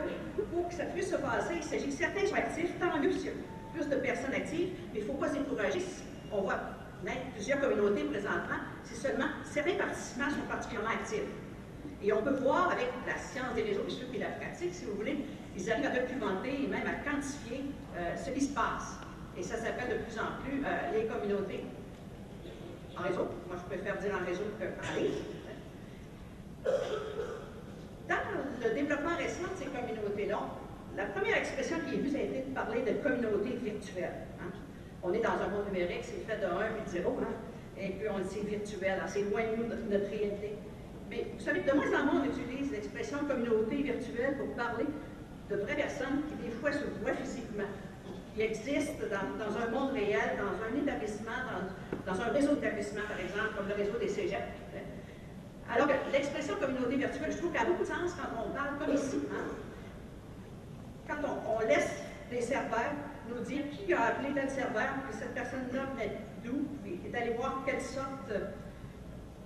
pour 0.43 0.69
que 0.69 0.75
ça 0.75 0.85
puisse 0.85 1.11
se 1.11 1.17
passer, 1.17 1.55
il 1.57 1.63
s'agit 1.63 1.87
que 1.87 1.93
certains 1.93 2.27
soient 2.27 2.39
actifs, 2.39 2.71
tant 2.79 2.99
mieux 2.99 3.11
s'il 3.11 3.27
y 3.27 3.29
a 3.29 3.33
plus 3.75 3.89
de 3.89 3.97
personnes 3.97 4.33
actives, 4.33 4.71
mais 4.93 5.01
il 5.01 5.07
ne 5.07 5.07
faut 5.07 5.19
pas 5.19 5.29
se 5.29 5.35
décourager. 5.35 5.81
On 6.31 6.43
voit 6.43 6.61
plusieurs 7.35 7.61
communautés 7.61 8.05
présentement, 8.05 8.61
si 8.85 8.95
seulement 8.95 9.27
certains 9.45 9.75
participants 9.75 10.31
sont 10.31 10.49
particulièrement 10.49 10.91
actifs. 10.91 11.23
Et 12.05 12.13
on 12.13 12.21
peut 12.21 12.35
voir 12.35 12.71
avec 12.71 12.89
la 13.07 13.17
science 13.17 13.55
des 13.55 13.63
réseaux 13.63 13.87
et 14.13 14.19
la 14.19 14.27
pratique, 14.27 14.75
si 14.75 14.85
vous 14.85 14.95
voulez, 14.95 15.25
ils 15.57 15.73
arrivent 15.73 15.87
à 15.87 16.01
documenter 16.01 16.65
et 16.65 16.67
même 16.67 16.87
à 16.87 17.01
quantifier 17.03 17.65
euh, 17.97 18.15
ce 18.23 18.31
qui 18.31 18.43
se 18.43 18.53
passe. 18.55 18.99
Et 19.39 19.43
ça 19.43 19.57
s'appelle 19.57 19.89
de 19.89 20.05
plus 20.05 20.19
en 20.19 20.37
plus 20.45 20.63
euh, 20.65 20.93
les 20.93 21.07
communautés 21.07 21.65
en 22.99 23.03
réseau. 23.03 23.27
Moi, 23.49 23.57
je 23.57 23.75
préfère 23.75 23.97
dire 23.97 24.21
en 24.21 24.27
réseau 24.27 24.45
qu'en 24.59 25.01
ligne. 25.01 25.25
Dans 28.07 28.17
le 28.63 28.75
développement 28.75 29.17
récent 29.17 29.49
de 29.51 29.57
ces 29.57 29.71
communautés-là, 29.71 30.41
la 30.97 31.07
première 31.07 31.39
expression 31.39 31.79
qui 31.89 31.95
est 31.95 31.99
vue, 31.99 32.11
ça 32.11 32.19
a 32.19 32.21
été 32.21 32.45
de 32.51 32.55
parler 32.55 32.83
de 32.83 32.93
communauté 33.03 33.57
virtuelle. 33.65 34.29
Hein. 34.41 34.53
on 35.03 35.13
est 35.15 35.21
dans 35.21 35.41
un 35.41 35.49
monde 35.49 35.67
numérique, 35.73 36.03
c'est 36.03 36.21
fait 36.31 36.39
de 36.39 36.45
1 36.45 36.77
et 36.77 36.85
de 36.85 36.91
0, 36.91 37.19
hein? 37.23 37.29
et 37.79 37.89
puis 37.91 38.09
on 38.11 38.19
dit 38.21 38.47
virtuel, 38.47 39.01
c'est 39.07 39.23
loin 39.23 39.41
de 39.41 39.57
nous, 39.57 39.91
notre 39.91 40.11
réalité. 40.11 40.59
Mais 41.15 41.27
vous 41.33 41.45
savez, 41.45 41.61
de 41.61 41.73
moins 41.73 42.01
en 42.01 42.05
moins, 42.07 42.23
on 42.23 42.25
utilise 42.25 42.73
l'expression 42.73 43.19
communauté 43.19 43.77
virtuelle 43.77 44.37
pour 44.37 44.53
parler 44.57 44.87
de 45.49 45.57
vraies 45.57 45.77
personnes 45.77 46.23
qui, 46.27 46.35
des 46.45 46.51
fois, 46.51 46.73
se 46.73 46.85
voient 47.01 47.15
physiquement, 47.15 47.71
qui 48.35 48.43
existent 48.43 49.05
dans, 49.09 49.57
un 49.57 49.69
monde 49.71 49.93
réel, 49.93 50.35
dans 50.37 50.59
un 50.59 50.83
établissement, 50.83 51.39
dans, 52.05 52.21
un 52.21 52.33
réseau 52.33 52.57
d'établissements, 52.57 53.07
par 53.09 53.21
exemple, 53.21 53.55
comme 53.57 53.69
le 53.69 53.75
réseau 53.75 53.97
des 53.99 54.09
cégeps. 54.09 54.43
Alors 55.71 55.87
que 55.87 55.93
l'expression 56.13 56.57
communauté 56.57 56.97
virtuelle, 56.97 57.31
je 57.31 57.39
trouve 57.39 57.53
qu'elle 57.53 57.63
a 57.63 57.71
beaucoup 57.71 57.85
de 57.85 57.89
sens 57.89 58.13
quand 58.19 58.45
on 58.45 58.51
parle 58.51 58.77
comme 58.79 58.95
ici. 58.95 59.21
Hein. 59.31 59.55
Quand 61.07 61.29
on, 61.49 61.61
laisse 61.67 62.03
les 62.33 62.41
serveurs 62.41 62.93
nous 63.29 63.41
dire 63.45 63.63
qui 63.71 63.93
a 63.95 64.03
appelé 64.07 64.35
tel 64.35 64.51
serveur, 64.51 64.89
puis 65.07 65.17
cette 65.17 65.33
personne-là 65.33 65.85
venait 65.95 66.19
d'où, 66.45 66.67
est 66.85 67.17
allé 67.17 67.35
voir 67.35 67.63
quelle 67.65 67.81
sorte 67.81 68.33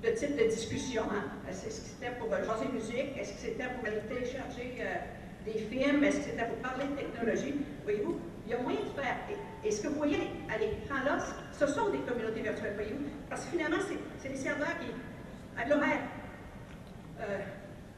de 0.03 0.11
type 0.11 0.37
de 0.37 0.45
discussion. 0.45 1.03
Hein. 1.11 1.25
Est-ce 1.49 1.65
que 1.65 1.71
c'était 1.71 2.15
pour 2.19 2.31
jaser 2.31 2.69
musique? 2.73 3.19
Est-ce 3.19 3.33
que 3.33 3.41
c'était 3.41 3.65
pour 3.65 3.87
aller 3.87 4.01
télécharger 4.09 4.79
euh, 4.81 4.95
des 5.45 5.59
films? 5.59 6.05
Est-ce 6.05 6.19
que 6.19 6.25
c'était 6.25 6.47
pour 6.47 6.59
parler 6.59 6.85
de 6.85 6.95
technologie? 6.95 7.55
Voyez-vous, 7.83 8.19
il 8.47 8.53
y 8.53 8.55
a 8.55 8.59
moyen 8.59 8.81
de 8.81 9.01
faire. 9.01 9.17
Et, 9.65 9.71
ce 9.71 9.83
que 9.83 9.89
vous 9.89 9.97
voyez 9.97 10.31
à 10.49 10.59
l'écran 10.59 11.05
là, 11.05 11.19
ce 11.53 11.67
sont 11.67 11.91
des 11.91 11.99
communautés 11.99 12.41
virtuelles, 12.41 12.75
voyez-vous? 12.75 13.05
Parce 13.29 13.45
que 13.45 13.51
finalement, 13.51 13.79
c'est 14.19 14.29
des 14.29 14.37
serveurs 14.37 14.79
qui 14.79 14.95
agglomèrent 15.61 16.07
euh, 17.21 17.39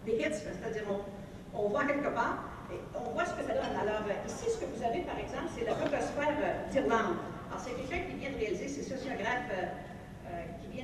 des 0.07 0.12
hits, 0.12 0.33
c'est-à-dire 0.33 0.85
on, 0.90 1.59
on 1.59 1.69
voit 1.69 1.85
quelque 1.85 2.09
part 2.09 2.45
et 2.73 2.80
on 2.97 3.11
voit 3.11 3.26
ce 3.26 3.35
que 3.35 3.42
ça 3.42 3.52
donne. 3.52 3.76
Alors, 3.78 4.02
euh, 4.09 4.26
ici, 4.26 4.47
ce 4.50 4.59
que 4.59 4.64
vous 4.64 4.83
avez, 4.83 5.00
par 5.00 5.19
exemple, 5.19 5.52
c'est 5.54 5.66
la 5.66 5.75
blogosphère 5.75 6.35
d'Irlande. 6.71 7.21
Alors, 7.50 7.61
c'est 7.62 7.76
quelqu'un 7.76 8.09
qui 8.09 8.16
vient 8.16 8.30
de 8.30 8.38
réaliser, 8.38 8.69
c'est 8.69 8.83
sociographe 8.83 9.52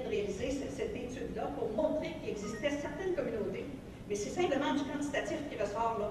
de 0.04 0.08
réaliser 0.08 0.50
cette, 0.50 0.94
étude-là 0.94 1.50
pour 1.58 1.70
montrer 1.70 2.14
qu'il 2.20 2.30
existait 2.30 2.70
certaines 2.70 3.14
communautés, 3.14 3.66
mais 4.08 4.14
c'est 4.14 4.30
simplement 4.30 4.74
du 4.74 4.84
quantitatif 4.84 5.38
qui 5.50 5.60
ressort 5.60 5.96
là. 5.98 6.10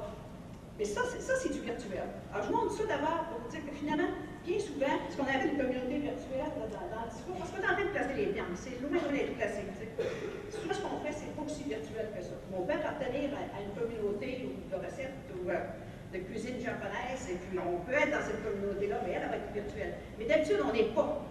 Mais 0.78 0.86
ça, 0.86 1.02
c'est 1.08 1.54
du 1.54 1.62
virtuel. 1.62 2.04
Alors, 2.34 2.46
je 2.48 2.52
montre 2.52 2.72
ça 2.76 2.84
d'abord 2.84 3.32
pour 3.32 3.40
vous 3.40 3.50
dire 3.50 3.64
que 3.64 3.72
finalement, 3.72 4.12
bien 4.44 4.60
souvent, 4.60 4.92
ce 5.08 5.16
qu'on 5.16 5.24
appelle 5.24 5.56
une 5.56 5.58
communauté 5.58 6.04
virtuelle 6.04 6.52
dans, 6.52 6.68
dans, 6.68 7.08
le 7.08 7.10
discours, 7.10 7.40
en 7.40 7.48
train 7.48 7.80
de 7.80 7.90
placer 7.96 8.14
les 8.20 8.36
termes, 8.36 8.56
c'est 8.60 8.76
loin 8.84 9.00
d'être 9.08 9.40
placé. 9.40 9.64
Souvent, 10.52 10.74
ce 10.76 10.82
qu'on 10.84 11.00
fait, 11.00 11.16
c'est 11.16 11.32
pas 11.32 11.48
aussi 11.48 11.64
virtuel 11.64 12.12
que 12.12 12.22
ça. 12.22 12.36
On 12.52 12.68
peut 12.68 12.76
appartenir 12.76 13.32
à, 13.40 13.64
une 13.64 13.72
communauté 13.72 14.52
de 14.68 14.76
recettes 14.76 15.16
ou 15.32 15.48
euh, 15.48 15.64
de 16.12 16.20
cuisine 16.28 16.60
japonaise, 16.60 17.24
et 17.32 17.40
puis 17.40 17.56
on 17.56 17.80
peut 17.88 17.96
être 17.96 18.12
dans 18.12 18.24
cette 18.24 18.44
communauté-là, 18.44 19.00
mais 19.08 19.16
elle, 19.16 19.30
va 19.32 19.40
être 19.40 19.52
virtuelle. 19.56 19.96
Mais 20.20 20.26
d'habitude, 20.26 20.60
on 20.60 20.74
n'est 20.76 20.92
pas 20.92 21.24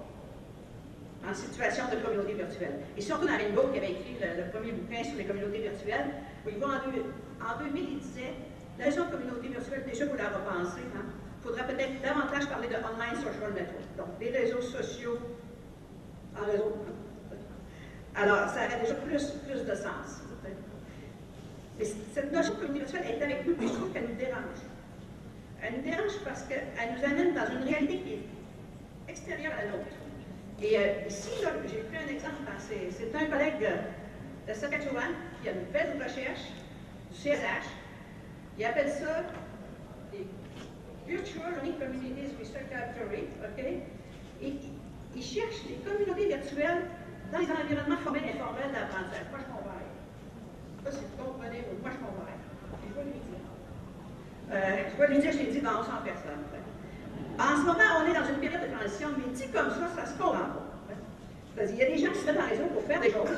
en 1.29 1.35
situation 1.35 1.85
de 1.91 1.97
communauté 1.97 2.35
virtuelle. 2.35 2.81
Et 2.97 3.01
surtout 3.01 3.27
dans 3.27 3.37
Rainbow, 3.37 3.69
qui 3.73 3.79
avait 3.79 3.93
écrit 3.93 4.17
le, 4.21 4.51
premier 4.51 4.73
bouquin 4.73 5.03
sur 5.05 5.17
les 5.17 5.25
communautés 5.25 5.59
virtuelles, 5.59 6.07
où 6.47 6.51
il 6.51 6.59
va 6.59 6.67
en, 6.67 7.59
2000, 7.59 7.83
il 7.93 7.99
disait, 7.99 8.35
la 8.79 8.87
notion 8.87 9.07
de 9.07 9.11
communauté 9.11 9.49
virtuelle, 9.49 9.85
déjà 9.87 10.07
vous 10.07 10.17
la 10.17 10.29
repensez, 10.29 10.85
hein? 10.97 11.05
il 11.39 11.47
faudra 11.47 11.65
peut-être 11.65 12.01
davantage 12.03 12.47
parler 12.49 12.69
de 12.69 12.75
online 12.75 13.17
social 13.17 13.53
network, 13.53 13.89
donc 13.97 14.19
des 14.19 14.31
réseaux 14.31 14.63
sociaux 14.63 15.19
en 16.37 16.45
réseau. 16.47 16.77
Alors, 18.17 18.49
ça 18.49 18.67
aurait 18.67 18.81
déjà 18.81 18.95
plus, 18.95 19.33
plus 19.47 19.65
de 19.65 19.75
sens. 19.75 20.23
Mais 21.79 21.85
cette 22.15 22.33
notion 22.33 22.55
de 22.55 22.59
communauté 22.61 22.85
virtuelle 22.85 23.17
est 23.19 23.23
avec 23.23 23.47
nous, 23.47 23.55
puis 23.55 23.69
je 23.69 23.73
trouve 23.73 23.93
qu'elle 23.93 24.09
nous 24.09 24.15
dérange. 24.15 24.63
Elle 25.61 25.77
nous 25.77 25.83
dérange 25.83 26.13
parce 26.25 26.43
qu'elle 26.45 26.67
nous 26.97 27.05
amène 27.05 27.35
dans 27.35 27.47
une 27.51 27.65
réalité 27.65 27.99
qui 27.99 28.13
est 28.13 28.23
extérieure 29.09 29.53
à 29.59 29.65
la 29.65 29.71
nôtre. 29.73 30.04
Et 30.63 30.79
euh, 30.79 31.09
ici, 31.09 31.31
j'ai 31.67 31.79
pris 31.79 31.97
un 31.97 32.09
exemple. 32.09 32.35
C'est 32.59 33.15
un 33.15 33.27
collègue 33.27 33.61
de 34.49 34.53
Saskatchewan 34.53 35.13
qui 35.43 35.49
a 35.49 35.53
une 35.53 35.65
belle 35.73 36.01
recherche 36.03 36.41
du 37.11 37.19
CSH. 37.19 37.67
Il 38.59 38.65
appelle 38.65 38.91
ça 38.91 39.25
les 40.13 40.27
Virtual 41.07 41.55
Communities 41.79 42.35
Research 42.39 42.71
Laboratory. 42.71 43.81
Et 44.43 44.55
il 45.15 45.23
cherche 45.23 45.63
des 45.67 45.75
communautés 45.89 46.27
virtuelles 46.29 46.85
dans 47.33 47.39
les 47.39 47.51
environnements 47.51 47.97
formels 47.99 48.25
et 48.25 48.41
informels 48.41 48.73
d'apprentissage. 48.73 49.27
Moi, 49.31 49.41
je 49.41 49.47
comprends 49.47 49.71
Pas 50.85 50.91
si 50.91 50.99
vous 50.99 51.25
comprenez, 51.25 51.65
moi, 51.83 51.91
je 51.91 51.99
comprends 51.99 52.27
Je 52.89 52.95
vais 52.95 53.05
lui 53.05 53.13
dire. 53.13 53.43
Euh, 54.53 54.85
je 54.93 55.01
vais 55.01 55.09
lui 55.09 55.19
dire, 55.19 55.33
je 55.33 55.39
l'ai 55.39 55.53
dit 55.53 55.61
dans 55.61 55.83
100 55.83 55.91
personnes. 56.05 56.45
En 57.39 57.57
ce 57.57 57.67
moment, 57.67 57.91
on 57.99 58.07
est 58.07 58.15
dans 58.15 58.29
une 58.29 58.39
période 58.39 58.63
de 58.63 58.71
transition, 58.77 59.09
mais 59.19 59.33
dit 59.33 59.49
comme 59.51 59.71
ça, 59.71 59.91
ça 59.91 60.07
se 60.07 60.15
comprend 60.15 60.55
pas. 60.55 60.67
Parce 61.57 61.71
qu'il 61.71 61.79
y 61.79 61.83
a 61.83 61.87
des 61.87 61.99
gens 61.99 62.13
qui 62.13 62.19
se 62.19 62.27
mettent 62.27 62.39
en 62.39 62.49
réseau 62.49 62.67
pour 62.73 62.83
faire 62.83 63.01
des 63.01 63.11
choses. 63.11 63.31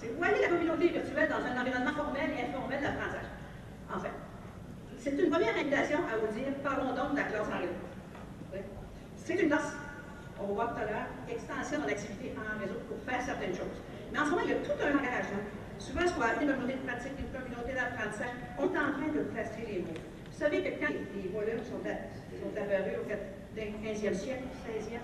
Vous 0.00 0.18
voyez 0.18 0.40
la 0.42 0.48
communauté 0.48 0.88
virtuelle 0.88 1.28
dans 1.28 1.42
un 1.42 1.60
environnement 1.60 1.92
formel 1.92 2.30
et 2.30 2.46
informel 2.46 2.80
d'apprentissage? 2.80 3.30
En 3.92 3.98
fait, 3.98 4.14
c'est 4.98 5.18
une 5.18 5.30
première 5.30 5.56
invitation 5.56 5.98
à 6.06 6.16
vous 6.18 6.32
dire, 6.32 6.54
parlons 6.62 6.94
donc 6.94 7.12
de 7.12 7.16
la 7.16 7.24
classe 7.24 7.48
en 7.48 7.58
réseau. 7.58 8.64
C'est 9.16 9.34
une 9.34 9.48
classe, 9.48 9.74
on 10.40 10.46
va 10.48 10.54
voir 10.54 10.74
tout 10.74 10.82
à 10.82 10.84
l'heure, 10.86 11.10
extension 11.28 11.82
de 11.82 11.86
l'activité 11.86 12.34
en 12.38 12.58
réseau 12.58 12.78
pour 12.88 12.98
faire 13.02 13.22
certaines 13.22 13.54
choses. 13.54 13.78
Mais 14.12 14.18
en 14.18 14.24
ce 14.24 14.30
moment, 14.30 14.42
il 14.44 14.50
y 14.50 14.54
a 14.54 14.62
tout 14.62 14.78
un 14.78 14.90
langage. 14.90 15.30
Hein. 15.34 15.42
Souvent, 15.78 16.06
appelle 16.06 16.48
une 16.48 16.54
communauté 16.54 16.78
de 16.78 16.86
pratique, 16.86 17.16
une 17.18 17.32
communauté 17.34 17.72
d'apprentissage, 17.74 18.34
on 18.58 18.68
est 18.70 18.78
en 18.78 18.92
train 18.94 19.10
de 19.10 19.22
placer 19.32 19.62
les 19.66 19.80
mots. 19.80 19.96
Vous 19.96 20.38
savez 20.38 20.62
que 20.62 20.70
quand 20.80 20.92
les, 20.92 21.28
volumes 21.28 21.64
sont, 21.64 21.80
sont 21.84 22.52
apparus 22.56 22.96
au 23.00 23.06
15e 23.56 24.14
siècle, 24.14 24.44
16e. 24.66 25.00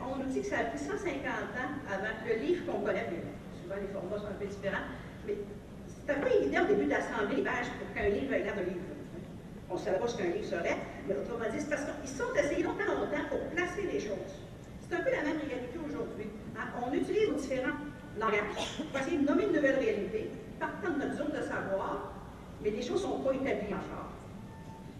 On 0.00 0.16
nous 0.16 0.30
dit 0.30 0.40
que 0.40 0.46
ça 0.46 0.58
a 0.58 0.64
pris 0.64 0.78
150 0.78 1.24
ans 1.24 1.72
avant 1.88 2.14
le 2.26 2.34
livre 2.36 2.66
qu'on 2.66 2.80
connaît, 2.80 3.08
souvent 3.62 3.74
les 3.80 3.88
formats 3.88 4.18
sont 4.18 4.26
un 4.30 4.38
peu 4.38 4.46
différents, 4.46 4.86
mais 5.26 5.34
c'était 5.86 6.20
pas 6.20 6.30
évident 6.30 6.62
au 6.62 6.66
début 6.66 6.86
d'assembler 6.86 7.36
les 7.36 7.42
pages 7.42 7.66
pour 7.78 7.92
qu'un 7.94 8.08
livre 8.08 8.32
ait 8.34 8.44
l'air 8.44 8.54
de 8.54 8.62
livre. 8.62 8.94
On 9.70 9.74
ne 9.74 9.78
savait 9.78 9.98
pas 9.98 10.06
ce 10.06 10.18
qu'un 10.18 10.30
livre 10.30 10.44
serait, 10.44 10.76
mais 11.08 11.14
autrement 11.16 11.50
dit, 11.50 11.58
c'est 11.58 11.70
parce 11.70 11.82
qu'ils 11.82 12.10
sont 12.10 12.34
essayés 12.34 12.62
longtemps, 12.62 12.86
longtemps 12.86 13.24
pour 13.30 13.40
placer 13.50 13.82
les 13.90 13.98
choses. 13.98 14.34
C'est 14.80 14.94
un 14.94 15.00
peu 15.00 15.10
la 15.10 15.22
même 15.22 15.38
réalité 15.38 15.78
aujourd'hui. 15.78 16.26
Hein. 16.56 16.68
On 16.84 16.92
utilise 16.92 17.34
différents 17.34 17.78
langages 18.20 18.78
pour 18.92 19.00
essayer 19.00 19.18
de 19.18 19.26
nommer 19.26 19.44
une 19.44 19.52
nouvelle 19.54 19.78
réalité, 19.78 20.30
partant 20.60 20.92
de 20.92 20.98
notre 20.98 21.16
zone 21.16 21.32
de 21.32 21.42
savoir, 21.42 22.12
mais 22.62 22.70
les 22.70 22.82
choses 22.82 23.02
ne 23.02 23.10
sont 23.10 23.20
pas 23.20 23.32
établies 23.32 23.74
encore. 23.74 24.12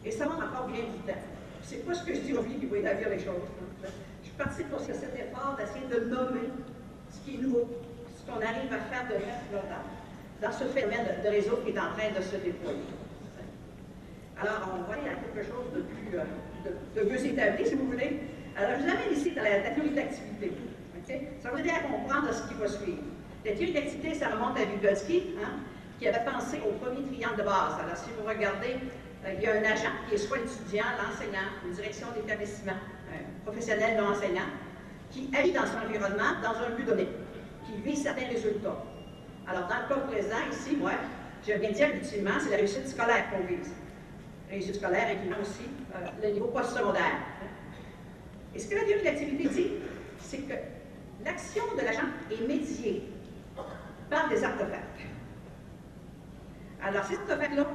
Et 0.04 0.10
ça 0.10 0.26
va 0.26 0.34
encore 0.34 0.66
bien 0.66 0.82
du 0.82 0.98
temps. 1.06 1.20
C'est 1.64 1.85
pas 1.87 1.94
ce 1.94 2.05
que 2.05 2.14
je 2.14 2.20
dis 2.20 2.33
aujourd'hui 2.33 2.57
qui 2.59 2.66
va 2.66 2.79
établir 2.79 3.09
les 3.09 3.18
choses. 3.18 3.48
Je 4.22 4.31
participe 4.31 4.68
pour 4.70 4.81
cet 4.81 5.03
effort 5.03 5.57
d'essayer 5.59 5.87
de 5.88 6.11
nommer 6.11 6.48
ce 7.11 7.20
qui 7.24 7.37
est 7.37 7.38
nouveau, 7.38 7.68
ce 8.16 8.31
qu'on 8.31 8.37
arrive 8.37 8.72
à 8.72 8.79
faire 8.92 9.09
de 9.09 9.14
neuf 9.14 9.62
dans 10.42 10.53
ce 10.53 10.64
phénomène 10.64 11.07
de 11.24 11.29
réseau 11.29 11.59
qui 11.64 11.70
est 11.70 11.79
en 11.79 11.92
train 11.96 12.11
de 12.14 12.22
se 12.22 12.37
déployer. 12.37 12.85
Alors, 14.40 14.77
on 14.77 14.90
va 14.90 14.94
aller 14.94 15.09
à 15.09 15.14
quelque 15.14 15.46
chose 15.46 15.72
de 15.74 15.83
plus, 15.83 16.18
euh, 16.18 17.05
mieux 17.09 17.27
établi, 17.27 17.66
si 17.66 17.74
vous 17.77 17.87
voulez. 17.87 18.20
Alors, 18.57 18.79
je 18.79 18.85
vous 18.85 18.90
amène 18.90 19.12
ici 19.12 19.31
dans 19.31 19.42
la, 19.42 19.70
théorie 19.70 19.94
d'activité. 19.94 20.53
Ça 21.40 21.50
va 21.50 21.61
aider 21.61 21.70
à 21.70 21.81
comprendre 21.81 22.33
ce 22.33 22.48
qui 22.48 22.55
va 22.55 22.68
suivre. 22.68 23.03
La 23.44 23.53
théorie 23.53 23.72
d'activité, 23.72 24.14
ça 24.14 24.29
remonte 24.31 24.59
à 24.59 24.64
Vygotsky, 24.64 25.37
hein, 25.40 25.61
qui 25.98 26.09
avait 26.09 26.24
pensé 26.24 26.61
au 26.66 26.72
premier 26.85 27.07
triangle 27.07 27.38
de 27.38 27.42
base. 27.42 27.79
Alors, 27.81 27.96
si 27.96 28.11
vous 28.18 28.27
regardez 28.29 28.77
il 29.32 29.42
y 29.42 29.46
a 29.46 29.52
un 29.52 29.64
agent 29.64 29.90
qui 30.08 30.14
est 30.14 30.18
soit 30.18 30.38
l'étudiant, 30.38 30.84
l'enseignant, 30.98 31.48
une 31.64 31.72
direction 31.72 32.08
d'établissement, 32.14 32.72
un 32.72 33.44
professionnel 33.44 33.96
non 33.96 34.10
enseignant, 34.10 34.48
qui 35.10 35.30
agit 35.37 35.52
dans 35.52 35.66
son 35.66 35.78
environnement 35.87 36.40
dans 36.42 36.58
un 36.66 36.70
but 36.76 36.84
donné, 36.84 37.08
qui 37.64 37.80
vise 37.80 38.02
certains 38.02 38.26
résultats. 38.26 38.84
Alors, 39.46 39.68
dans 39.68 39.76
le 39.76 39.94
cas 39.94 40.00
présent, 40.08 40.37
ici, 40.50 40.76
moi, 40.76 40.92
je 41.46 41.52
viens 41.52 41.70
de 41.70 41.74
dire 41.74 41.92
qu'ultimement, 41.92 42.38
c'est 42.40 42.50
la 42.50 42.56
réussite 42.56 42.88
scolaire 42.88 43.30
qu'on 43.30 43.46
vise. 43.46 43.72
Réussite 44.50 44.76
scolaire 44.76 45.08
incluant 45.16 45.40
aussi 45.40 45.68
euh, 45.94 46.06
le 46.22 46.32
niveau 46.32 46.46
post-secondaire. 46.46 47.18
Et 48.54 48.58
ce 48.58 48.68
que 48.68 48.74
la 48.74 48.82
théorie 48.84 49.48
dit, 49.48 49.72
c'est 50.18 50.38
que 50.38 50.54
l'action 51.24 51.64
de 51.76 51.82
l'agent 51.82 52.08
est 52.30 52.46
médiée 52.46 53.10
par 54.10 54.28
des 54.28 54.44
artefacts. 54.44 55.00
Alors, 56.82 57.04
ces 57.04 57.16
artefacts-là 57.16 57.66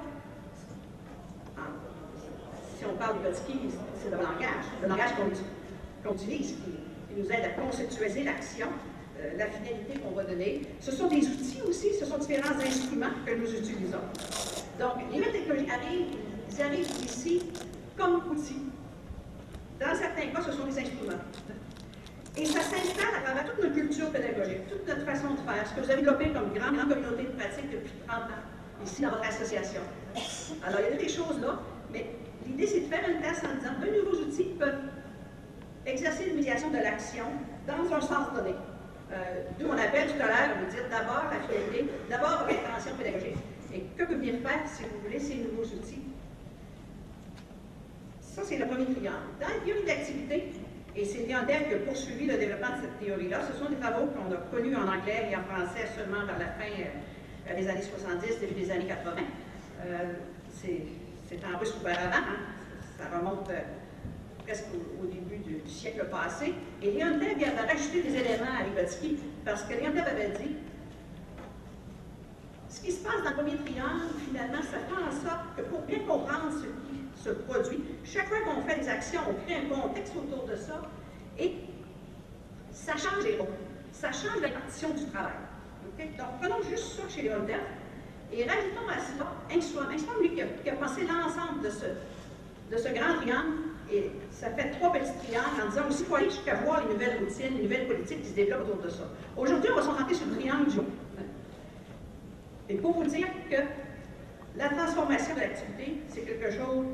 si 2.77 2.85
on 2.85 2.95
parle 2.95 3.17
de 3.19 3.23
Botsky, 3.23 3.59
c'est 4.01 4.09
le 4.09 4.17
langage, 4.17 4.65
le 4.81 4.87
langage 4.87 5.11
qu'on 6.03 6.13
utilise, 6.13 6.53
qui, 6.53 6.79
nous 7.17 7.25
aide 7.25 7.43
à 7.43 7.61
conceptualiser 7.61 8.23
l'action, 8.23 8.67
euh, 9.19 9.37
la 9.37 9.47
finalité 9.47 9.99
qu'on 9.99 10.11
va 10.11 10.23
donner. 10.23 10.61
Ce 10.79 10.91
sont 10.91 11.07
des 11.07 11.27
outils 11.27 11.61
aussi, 11.67 11.93
ce 11.99 12.05
sont 12.05 12.17
différents 12.17 12.57
instruments 12.57 13.09
que 13.25 13.33
nous 13.33 13.51
utilisons. 13.51 13.99
Donc, 14.79 14.93
les 15.11 15.31
technologies 15.31 15.69
arrivent, 15.69 16.15
arrivent 16.61 17.03
ici 17.03 17.41
comme 17.97 18.21
outils. 18.31 18.61
Dans 19.79 19.95
certains 19.95 20.27
cas, 20.27 20.41
ce 20.45 20.51
sont 20.51 20.65
des 20.65 20.79
instruments. 20.79 21.19
Et 22.37 22.45
ça 22.45 22.61
s'installe 22.61 23.15
à 23.17 23.21
travers 23.21 23.45
toute 23.45 23.61
notre 23.61 23.75
culture 23.75 24.09
pédagogique, 24.11 24.67
toute 24.69 24.87
notre 24.87 25.03
façon 25.03 25.33
de 25.33 25.39
faire, 25.39 25.67
ce 25.67 25.73
que 25.73 25.81
vous 25.81 25.91
avez 25.91 26.01
développé 26.01 26.31
comme 26.31 26.53
grande, 26.53 26.75
grande 26.77 26.89
communauté 26.89 27.23
de 27.23 27.29
pratique 27.29 27.69
depuis 27.71 27.91
30 28.07 28.21
ans, 28.21 28.85
ici 28.85 29.01
dans 29.01 29.09
votre 29.09 29.27
association. 29.27 29.81
Alors, 30.65 30.79
il 30.81 30.95
y 30.95 30.99
a 30.99 31.01
des 31.01 31.09
choses 31.09 31.39
là, 31.41 31.59
mais 31.91 32.05
L'idée, 32.49 32.67
c'est 32.67 32.81
de 32.81 32.85
faire 32.85 33.07
une 33.07 33.21
place 33.21 33.41
en 33.43 33.55
disant 33.57 33.73
de 33.79 33.99
nouveaux 33.99 34.23
outils 34.25 34.55
peuvent 34.57 34.81
exercer 35.85 36.29
une 36.29 36.37
médiation 36.37 36.69
de 36.69 36.77
l'action 36.77 37.25
dans 37.67 37.93
un 37.93 38.01
sens 38.01 38.33
donné. 38.33 38.55
Euh, 39.11 39.43
D'où 39.59 39.67
on 39.67 39.77
appelle 39.77 40.07
tout 40.07 40.21
à 40.21 40.27
l'heure, 40.27 40.57
vous 40.59 40.71
dire 40.71 40.83
d'abord 40.89 41.25
la 41.31 41.39
finalité, 41.45 41.89
d'abord 42.09 42.45
l'intention 42.47 42.95
pédagogique. 42.97 43.37
Et 43.73 43.81
que 43.95 44.03
peut 44.03 44.15
venir 44.15 44.35
faire, 44.41 44.61
si 44.65 44.83
vous 44.83 44.99
voulez, 45.03 45.19
ces 45.19 45.35
nouveaux 45.35 45.63
outils? 45.63 46.01
Ça, 48.21 48.41
c'est 48.43 48.57
le 48.57 48.65
premier 48.65 48.85
triangle. 48.85 49.29
Dans 49.39 49.47
la 49.47 49.59
théorie 49.63 49.85
d'activité, 49.85 50.51
et 50.95 51.05
c'est 51.05 51.27
Lionel 51.27 51.67
qui 51.67 51.73
a 51.75 51.77
poursuivi 51.85 52.25
le 52.25 52.37
développement 52.37 52.77
de 52.77 52.81
cette 52.81 52.99
théorie-là, 52.99 53.41
ce 53.45 53.59
sont 53.59 53.69
des 53.69 53.75
travaux 53.77 54.07
qu'on 54.07 54.31
a 54.33 54.37
connus 54.49 54.75
en 54.75 54.87
anglais 54.87 55.29
et 55.31 55.35
en 55.35 55.43
français 55.43 55.85
seulement 55.95 56.25
vers 56.25 56.39
la 56.39 56.49
fin 56.57 56.69
euh, 56.69 57.55
des 57.55 57.67
années 57.67 57.81
70, 57.81 58.39
début 58.39 58.59
des 58.59 58.71
années 58.71 58.87
80. 58.87 59.21
Euh, 59.85 60.13
c'est 60.51 61.39
en 61.45 61.57
russe 61.57 61.73
auparavant, 61.79 62.15
hein? 62.15 62.37
ça 62.97 63.17
remonte 63.17 63.49
euh, 63.49 63.61
presque 64.45 64.65
au, 65.01 65.05
début 65.05 65.37
du, 65.37 65.69
siècle 65.69 66.05
passé. 66.11 66.53
Et 66.81 66.91
Leontev 66.91 67.37
vient 67.37 67.51
de 67.53 67.67
rajouter 67.67 68.01
des 68.03 68.15
éléments 68.15 68.59
à 68.59 68.63
Vygotsky, 68.63 69.19
parce 69.45 69.63
que 69.63 69.73
Leontev 69.73 70.05
avait 70.07 70.31
dit 70.31 70.55
ce 72.67 72.81
qui 72.81 72.91
se 72.91 73.03
passe 73.03 73.23
dans 73.23 73.29
le 73.29 73.35
premier 73.35 73.55
triangle, 73.57 74.05
finalement, 74.27 74.61
ça 74.61 74.79
fait 74.79 75.03
en 75.03 75.11
sorte 75.11 75.55
que 75.55 75.61
pour 75.63 75.81
bien 75.81 75.99
comprendre 75.99 76.51
ce 76.51 76.65
qui 76.65 77.23
se 77.23 77.29
produit, 77.29 77.83
chaque 78.03 78.27
fois 78.27 78.37
qu'on 78.41 78.61
fait 78.61 78.79
des 78.79 78.89
actions, 78.89 79.21
on 79.29 79.33
crée 79.45 79.65
un 79.65 79.69
contexte 79.69 80.13
autour 80.15 80.45
de 80.45 80.55
ça, 80.55 80.81
et 81.37 81.55
ça 82.71 82.93
change 82.93 83.23
les 83.23 83.37
rôles, 83.37 83.47
ça 83.91 84.11
change 84.11 84.41
la 84.41 84.49
partition 84.49 84.89
du 84.89 85.05
travail. 85.05 85.33
Donc, 85.97 86.27
prenons 86.41 86.61
juste 86.63 86.99
ça 86.99 87.09
chez 87.09 87.23
Leontev, 87.23 87.59
et 88.31 88.43
rajoutons 88.43 88.87
à 88.89 88.99
cela 88.99 89.33
Engstrom. 89.53 89.85
Engstrom, 89.91 90.21
lui, 90.21 90.35
qui 90.35 90.41
a, 90.41 90.45
qui 90.45 90.69
a 90.69 90.73
pensé 90.73 91.01
l'ensemble 91.01 91.63
de 91.63 91.69
ce, 91.69 91.85
de 92.71 92.77
ce 92.77 92.93
grand 92.93 93.15
triangle, 93.17 93.53
et 93.91 94.11
ça 94.31 94.51
fait 94.51 94.71
trois 94.71 94.91
petits 94.91 95.11
triangles 95.23 95.61
en 95.65 95.69
disant 95.69 95.87
aussi, 95.89 96.01
il 96.01 96.05
faut 96.05 96.15
aller 96.15 96.29
jusqu'à 96.29 96.55
voir 96.55 96.85
les 96.85 96.93
nouvelles 96.93 97.17
routines, 97.19 97.57
les 97.57 97.63
nouvelles 97.63 97.87
politiques 97.87 98.21
qui 98.21 98.29
se 98.29 98.35
développent 98.35 98.69
autour 98.69 98.83
de 98.83 98.89
ça. 98.89 99.03
Aujourd'hui, 99.35 99.69
on 99.71 99.75
va 99.75 99.81
se 99.81 99.87
concentrer 99.87 100.13
sur 100.13 100.27
le 100.27 100.35
triangle 100.35 100.69
jaune. 100.69 100.85
Et 102.69 102.75
pour 102.75 102.93
vous 102.93 103.05
dire 103.05 103.27
que 103.49 103.55
la 104.55 104.69
transformation 104.69 105.33
de 105.33 105.39
l'activité, 105.39 105.97
c'est 106.07 106.21
quelque 106.21 106.51
chose 106.51 106.85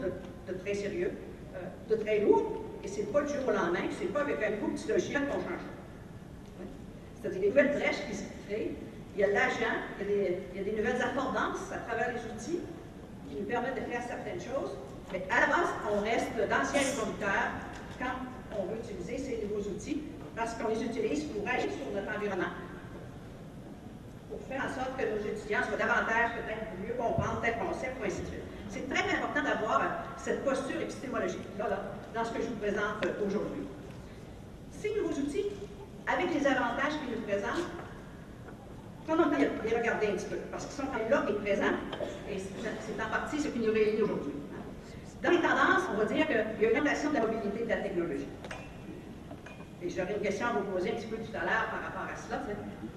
de, 0.47 0.53
très 0.53 0.73
sérieux, 0.73 1.11
euh, 1.55 1.59
de 1.89 1.95
très 2.01 2.19
lourd, 2.19 2.63
et 2.83 2.87
c'est 2.87 3.11
pas 3.11 3.21
du 3.23 3.33
jour 3.33 3.47
au 3.47 3.51
lendemain, 3.51 3.79
c'est 3.91 4.13
pas 4.13 4.21
avec 4.21 4.37
un 4.41 4.51
coup 4.53 4.71
de 4.71 4.77
petit 4.77 4.87
logiciel 4.87 5.23
qu'on 5.27 5.39
change. 5.39 5.65
C'est-à-dire 7.19 7.41
des 7.41 7.47
nouvelles 7.47 7.73
brèches 7.73 8.07
qui 8.09 8.15
se 8.15 8.23
créent, 8.47 8.71
il 9.15 9.21
y 9.21 9.23
a 9.23 9.27
l'agent, 9.27 9.79
il, 10.01 10.07
il, 10.53 10.57
y 10.57 10.61
a 10.61 10.63
des 10.63 10.75
nouvelles 10.75 11.01
affordances 11.01 11.71
à 11.73 11.77
travers 11.87 12.11
les 12.11 12.19
outils 12.31 12.59
qui 13.29 13.35
nous 13.39 13.45
permettent 13.45 13.75
de 13.75 13.91
faire 13.91 14.03
certaines 14.03 14.39
choses, 14.39 14.75
mais 15.11 15.23
à 15.31 15.41
la 15.41 15.47
base, 15.47 15.69
on 15.89 16.01
reste 16.01 16.35
d'anciens 16.35 16.83
conducteurs 16.99 17.55
quand 17.97 18.59
on 18.59 18.65
veut 18.65 18.77
utiliser 18.83 19.17
ces 19.17 19.45
nouveaux 19.45 19.63
outils, 19.69 20.03
parce 20.35 20.53
qu'on 20.55 20.67
les 20.67 20.83
utilise 20.83 21.23
pour 21.25 21.47
agir 21.47 21.71
sur 21.71 21.87
notre 21.95 22.11
environnement, 22.11 22.51
pour 24.29 24.39
faire 24.49 24.65
en 24.65 24.73
sorte 24.75 24.97
que 24.97 25.05
nos 25.07 25.23
étudiants 25.23 25.63
soient 25.63 25.77
davantage 25.77 26.35
peut-être 26.35 26.67
mieux 26.83 26.93
comprendre 26.99 27.39
tel 27.41 27.55
concept, 27.57 27.95
ou 28.01 28.05
ainsi 28.05 28.21
de 28.21 28.27
suite. 28.27 28.43
C'est 28.69 28.89
très 28.89 29.07
important 29.15 29.43
d'avoir 29.43 29.81
cette 30.17 30.43
posture 30.43 30.81
épistémologique-là 30.81 31.69
là, 31.69 31.79
dans 32.13 32.25
ce 32.25 32.31
que 32.33 32.41
je 32.41 32.47
vous 32.47 32.59
présente 32.59 32.99
aujourd'hui. 33.25 33.63
Ces 34.71 34.93
nouveaux 34.95 35.15
outils, 35.15 35.47
avec 36.05 36.33
les 36.33 36.45
avantages 36.45 36.99
qu'ils 36.99 37.15
nous 37.15 37.23
présentent, 37.23 37.71
prenons 39.05 39.25
le 39.25 39.31
temps 39.31 39.63
de 39.63 39.69
les 39.69 39.77
regarder 39.77 40.07
un 40.07 40.13
petit 40.13 40.25
peu, 40.25 40.37
parce 40.51 40.65
qu'ils 40.65 40.83
sont 40.83 40.91
là 40.91 41.25
et 41.29 41.33
présents, 41.33 41.77
et 42.29 42.37
c'est 42.39 43.01
en 43.01 43.09
partie 43.09 43.39
ce 43.39 43.47
qui 43.49 43.59
nous 43.59 43.71
réunit 43.71 44.01
aujourd'hui. 44.01 44.33
Dans 45.23 45.31
les 45.31 45.41
tendances, 45.41 45.87
on 45.93 45.97
va 45.97 46.05
dire 46.05 46.27
qu'il 46.27 46.35
y 46.35 46.65
a 46.65 46.71
une 46.71 46.77
augmentation 46.77 47.09
de 47.09 47.15
la 47.15 47.21
mobilité 47.21 47.63
de 47.63 47.69
la 47.69 47.77
technologie. 47.77 48.27
Et 49.81 49.89
j'aurais 49.89 50.13
une 50.13 50.21
question 50.21 50.47
à 50.47 50.51
vous 50.53 50.65
poser 50.71 50.91
un 50.91 50.95
petit 50.95 51.07
peu 51.07 51.17
tout 51.17 51.35
à 51.37 51.45
l'heure 51.45 51.69
par 51.69 51.81
rapport 51.81 52.09
à 52.09 52.17
cela. 52.17 52.41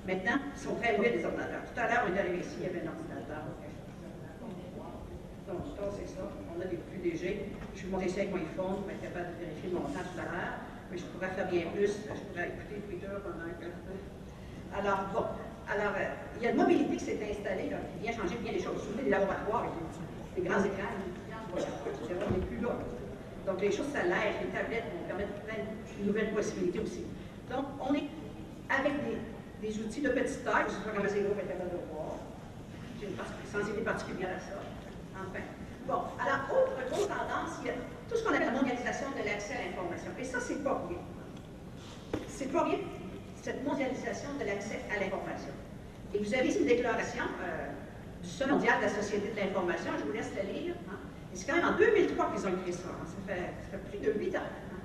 Maintenant, 0.07 0.41
ils 0.55 0.61
sont 0.61 0.75
très 0.77 0.97
loin 0.97 1.09
des 1.09 1.25
ordinateurs. 1.25 1.65
Tout 1.69 1.81
à 1.81 1.85
l'heure, 1.89 2.05
on 2.09 2.17
est 2.17 2.21
arrivé 2.21 2.39
ici, 2.41 2.57
il 2.61 2.65
y 2.65 2.69
avait 2.69 2.81
un 2.81 2.89
ordinateur. 2.89 3.45
Donc, 5.49 5.61
c'est 5.97 6.09
ça. 6.09 6.25
On 6.57 6.61
a 6.61 6.65
des 6.65 6.77
plus 6.77 7.01
légers. 7.01 7.53
Je 7.77 7.85
vous 7.85 7.93
montrer 7.93 8.09
ça 8.09 8.21
avec 8.21 8.33
mon 8.33 8.41
iPhone 8.41 8.81
pour 8.85 8.91
être 8.91 9.01
capable 9.01 9.37
de 9.37 9.45
vérifier 9.45 9.71
mon 9.73 9.81
temps 9.93 10.05
tout 10.05 10.21
à 10.21 10.29
l'heure. 10.29 10.57
Mais 10.91 10.97
je 10.97 11.05
pourrais 11.13 11.29
faire 11.29 11.49
bien 11.49 11.69
plus. 11.73 11.93
Je 12.09 12.23
pourrais 12.29 12.49
écouter 12.49 12.81
Twitter 12.89 13.13
pendant 13.21 13.53
que. 13.57 13.69
Alors, 14.77 15.01
bon. 15.13 15.25
Alors, 15.69 15.93
euh, 15.99 16.09
il 16.39 16.45
y 16.45 16.47
a 16.47 16.51
une 16.51 16.57
mobilité 16.57 16.97
qui 16.97 17.05
s'est 17.05 17.21
installée, 17.31 17.69
qui 17.69 18.03
vient 18.03 18.13
changer 18.13 18.37
bien 18.41 18.53
les 18.53 18.63
choses. 18.63 18.89
Vous 18.89 19.05
les 19.05 19.11
laboratoires 19.11 19.69
avec 19.69 19.73
les 20.37 20.43
grands 20.43 20.65
écrans 20.65 20.97
on 21.53 22.31
n'est 22.31 22.47
plus 22.47 22.61
là. 22.61 22.77
Donc, 23.47 23.61
les 23.61 23.73
choses 23.73 23.89
s'allègent, 23.93 24.41
les 24.45 24.53
tablettes 24.53 24.85
vont 24.93 25.07
permettre 25.09 25.33
plein 25.45 25.65
de 25.65 26.07
nouvelles 26.07 26.33
possibilités 26.33 26.81
aussi. 26.81 27.05
Donc, 27.51 27.65
on 27.81 27.95
est 27.95 28.09
avec 28.69 28.93
des, 29.61 29.79
outils 29.81 30.03
de 30.03 30.11
petite 30.11 30.45
taille, 30.45 30.65
je 30.69 30.73
sais 30.73 30.85
pas 30.85 30.91
comment 30.95 31.09
c'est 31.09 31.23
gros, 31.23 31.35
capable 31.35 31.71
de 31.71 31.81
voir. 31.93 32.17
J'ai 33.01 33.07
une 33.09 33.17
sensibilité 33.51 33.85
particulière 33.85 34.37
à 34.37 34.41
ça. 34.41 34.61
Enfin. 35.17 35.45
Bon, 35.87 36.05
alors, 36.21 36.45
autre 36.53 37.09
tendance, 37.09 37.57
il 37.63 37.69
y 37.69 37.71
a 37.71 37.75
tout 38.09 38.17
ce 38.17 38.23
qu'on 38.23 38.35
appelle 38.35 38.47
la 38.47 38.53
mondialisation 38.53 39.09
de 39.17 39.25
l'accès 39.25 39.55
à 39.55 39.65
l'information. 39.65 40.13
Et 40.21 40.25
ça, 40.25 40.39
c'est 40.41 40.63
pas 40.63 40.83
rien. 40.87 41.01
C'est 42.29 42.53
pas 42.53 42.65
rien, 42.65 42.79
cette 43.49 43.65
mondialisation 43.65 44.29
de 44.39 44.45
l'accès 44.45 44.81
à 44.95 45.01
l'information. 45.01 45.55
Et 46.13 46.19
vous 46.19 46.35
avez 46.35 46.49
ici 46.49 46.59
une 46.61 46.67
déclaration 46.67 47.25
euh, 47.43 47.69
du 48.23 48.29
Sommet 48.29 48.53
mondial 48.53 48.77
de 48.79 48.83
la 48.85 48.91
Société 48.91 49.31
de 49.31 49.37
l'information, 49.37 49.91
je 49.99 50.05
vous 50.05 50.13
laisse 50.13 50.31
la 50.37 50.43
lire. 50.43 50.75
Hein 50.91 50.99
c'est 51.33 51.47
quand 51.47 51.57
même 51.57 51.73
en 51.73 51.77
2003 51.79 52.33
qu'ils 52.33 52.47
ont 52.47 52.59
écrit 52.61 52.73
ça. 52.73 52.89
Hein. 52.91 53.07
Ça, 53.07 53.33
fait, 53.33 53.79
plus 53.89 54.07
de 54.07 54.19
huit 54.19 54.37
ans. 54.37 54.41
Hein. 54.45 54.81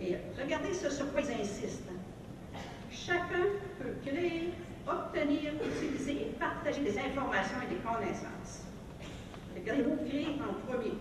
Et 0.00 0.16
regardez 0.40 0.74
ce 0.74 0.90
sur 0.90 1.12
quoi 1.12 1.20
ils 1.20 1.40
insistent. 1.42 1.90
Chacun 2.90 3.46
peut 3.78 3.94
créer, 4.04 4.50
obtenir, 4.88 5.52
utiliser 5.62 6.12
et 6.12 6.34
partager 6.40 6.82
des 6.82 6.98
informations 6.98 7.58
et 7.62 7.74
des 7.74 7.80
connaissances. 7.80 8.66
Regardez, 9.54 9.82
vous 9.82 9.96
créer 10.08 10.26
en 10.42 10.54
premier. 10.66 10.94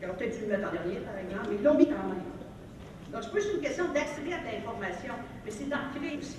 Ils 0.00 0.06
auraient 0.06 0.16
peut-être 0.16 0.38
dû 0.38 0.46
le 0.46 0.56
mettre 0.56 0.68
en 0.68 0.72
dernier, 0.72 1.00
par 1.00 1.18
exemple, 1.18 1.48
mais 1.50 1.56
ils 1.56 1.62
l'ont 1.62 1.76
mis 1.76 1.86
quand 1.86 2.08
même. 2.08 2.39
Donc, 3.12 3.22
c'est 3.24 3.40
juste 3.40 3.54
une 3.54 3.60
question 3.60 3.92
d'accéder 3.92 4.32
à 4.32 4.38
l'information, 4.42 5.14
mais 5.44 5.50
c'est 5.50 5.68
d'en 5.68 5.90
créer 5.94 6.18
aussi. 6.18 6.38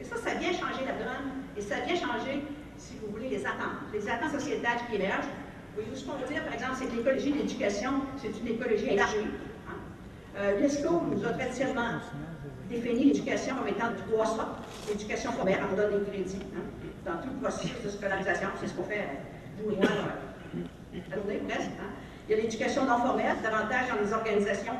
Et 0.00 0.04
ça, 0.04 0.16
ça 0.16 0.34
vient 0.34 0.52
changer 0.52 0.84
la 0.84 0.92
donne, 0.92 1.46
et 1.56 1.60
ça 1.60 1.76
vient 1.86 1.94
changer, 1.94 2.42
si 2.76 2.94
vous 3.00 3.12
voulez, 3.12 3.28
les 3.28 3.46
attentes. 3.46 3.86
Les 3.92 4.08
attentes 4.08 4.32
sociétales 4.32 4.78
qui 4.88 4.96
émergent, 4.96 5.28
oui, 5.76 5.84
ce 5.94 6.04
qu'on 6.04 6.16
veut 6.16 6.26
dire, 6.26 6.42
par 6.44 6.54
exemple, 6.54 6.72
c'est 6.78 6.86
que 6.86 6.96
l'écologie 6.96 7.32
de 7.32 7.38
l'éducation, 7.38 7.92
c'est 8.16 8.32
une 8.40 8.48
écologie 8.54 8.88
élargie. 8.88 9.28
Hein. 9.68 9.74
Euh, 10.36 10.60
L'ESCO 10.60 11.02
nous 11.10 11.24
a 11.24 11.30
traditionnellement 11.30 12.00
défini 12.68 13.04
l'éducation 13.04 13.56
comme 13.56 13.68
étant 13.68 13.90
trois 14.08 14.26
sortes. 14.26 14.64
L'éducation 14.88 15.32
formelle, 15.32 15.60
on 15.70 15.76
donne 15.76 16.02
des 16.04 16.10
crédits 16.10 16.42
hein, 16.56 16.62
dans 17.04 17.18
tout 17.22 17.28
le 17.34 17.40
processus 17.40 17.82
de 17.84 17.88
scolarisation, 17.90 18.48
c'est 18.60 18.68
ce 18.68 18.74
qu'on 18.74 18.84
fait, 18.84 19.06
vous 19.62 19.72
et 19.72 19.76
moi, 19.76 19.88
presque. 21.48 21.70
Hein. 21.78 21.90
Il 22.28 22.36
y 22.36 22.38
a 22.38 22.42
l'éducation 22.42 22.84
non 22.86 22.98
formelle, 22.98 23.36
davantage 23.42 23.88
dans 23.88 24.02
les 24.02 24.12
organisations 24.12 24.74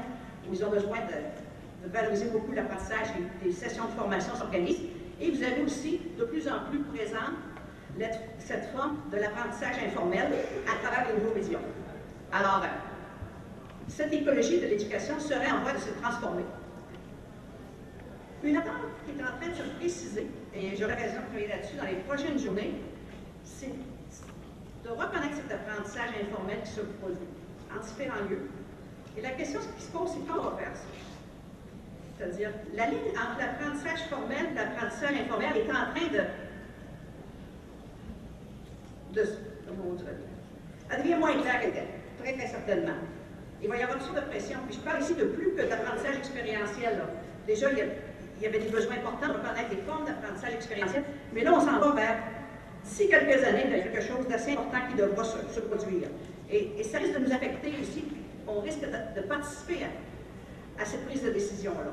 ils 0.53 0.65
ont 0.65 0.71
besoin 0.71 0.99
de, 0.99 1.89
valoriser 1.91 2.27
beaucoup 2.27 2.53
l'apprentissage 2.53 3.09
et 3.17 3.45
des 3.45 3.53
sessions 3.53 3.85
de 3.85 3.93
formation 3.93 4.35
s'organisent. 4.35 4.83
Et 5.21 5.31
vous 5.31 5.43
avez 5.43 5.63
aussi 5.63 6.01
de 6.19 6.25
plus 6.25 6.49
en 6.49 6.69
plus 6.69 6.81
présent 6.81 7.33
cette 8.39 8.67
forme 8.67 8.99
de 9.11 9.17
l'apprentissage 9.19 9.77
informel 9.87 10.27
à 10.67 10.77
travers 10.83 11.09
les 11.09 11.21
nouveaux 11.23 11.35
médias. 11.35 11.59
Alors, 12.33 12.63
euh, 12.65 12.67
cette 13.89 14.13
écologie 14.13 14.61
de 14.61 14.67
l'éducation 14.67 15.19
serait 15.21 15.51
en 15.51 15.61
voie 15.63 15.73
de 15.73 15.79
se 15.79 15.91
transformer. 16.01 16.45
Une 18.43 18.57
attente 18.57 18.75
qui 19.05 19.19
est 19.19 19.23
en 19.23 19.39
train 19.41 19.49
de 19.49 19.55
se 19.55 19.75
préciser, 19.79 20.27
et 20.55 20.77
j'aurai 20.77 20.95
raison 20.95 21.21
de 21.21 21.27
travailler 21.27 21.49
là-dessus 21.49 21.77
dans 21.77 21.87
les 21.87 21.97
prochaines 22.07 22.39
journées, 22.39 22.75
c'est 23.45 23.73
de 24.85 24.91
reconnaître 24.91 25.37
cet 25.37 25.53
apprentissage 25.53 26.11
informel 26.23 26.59
qui 26.65 26.71
se 26.71 26.81
produit 26.81 27.29
en 27.75 27.81
différents 27.81 28.29
lieux. 28.29 28.51
Et 29.17 29.23
la 29.23 29.31
question 29.31 29.61
qui 29.77 29.83
se 29.85 29.91
pose, 29.91 30.11
c'est 30.13 30.27
comment 30.27 30.49
on 30.49 30.51
va 30.51 30.57
faire 30.59 30.77
ça? 30.77 30.83
C'est-à-dire, 32.19 32.51
la 32.75 32.87
ligne 32.87 33.11
entre 33.11 33.39
l'apprentissage 33.39 34.09
formel 34.09 34.47
et 34.53 34.55
l'apprentissage 34.55 35.15
informel 35.21 35.57
est 35.57 35.71
en 35.71 35.95
train 35.95 36.13
de 36.13 36.25
de, 39.13 39.25
elle 40.91 41.03
devient 41.03 41.15
moins 41.17 41.33
claire 41.41 41.61
qu'elle 41.61 41.71
était, 41.71 41.89
très 42.23 42.33
très 42.35 42.47
certainement. 42.47 42.97
Il 43.63 43.69
va 43.69 43.77
y 43.77 43.83
avoir 43.83 43.99
une 43.99 44.05
sorte 44.05 44.17
de 44.17 44.29
pression. 44.31 44.59
Puis 44.69 44.77
je 44.77 44.81
parle 44.81 45.03
ici 45.03 45.15
de 45.15 45.25
plus 45.25 45.55
que 45.55 45.63
d'apprentissage 45.63 46.17
expérientiel. 46.17 47.03
Déjà, 47.47 47.71
il 47.73 48.43
y, 48.43 48.47
avait 48.47 48.59
des 48.59 48.69
besoins 48.69 48.97
importants 48.97 49.29
de 49.29 49.39
reconnaître 49.39 49.71
des 49.71 49.83
formes 49.83 50.05
d'apprentissage 50.05 50.55
expérientiel, 50.55 51.05
mais 51.33 51.43
là, 51.43 51.55
on 51.55 51.61
s'en 51.61 51.79
va 51.79 51.93
vers, 51.95 52.19
d'ici 52.85 53.09
quelques 53.09 53.43
années, 53.43 53.65
il 53.67 53.71
y 53.71 53.81
a 53.81 53.83
quelque 53.85 54.03
chose 54.03 54.29
d'assez 54.29 54.53
important 54.53 54.79
qui 54.91 54.97
devra 54.97 55.25
se, 55.25 55.61
produire. 55.61 56.09
Et, 56.51 56.83
ça 56.85 56.99
risque 56.99 57.15
de 57.15 57.25
nous 57.25 57.33
affecter 57.33 57.73
aussi. 57.81 58.05
On 58.47 58.61
risque 58.61 58.81
de, 58.81 59.21
participer 59.23 59.87
à, 60.79 60.85
cette 60.85 61.05
prise 61.07 61.23
de 61.23 61.31
décision-là. 61.31 61.93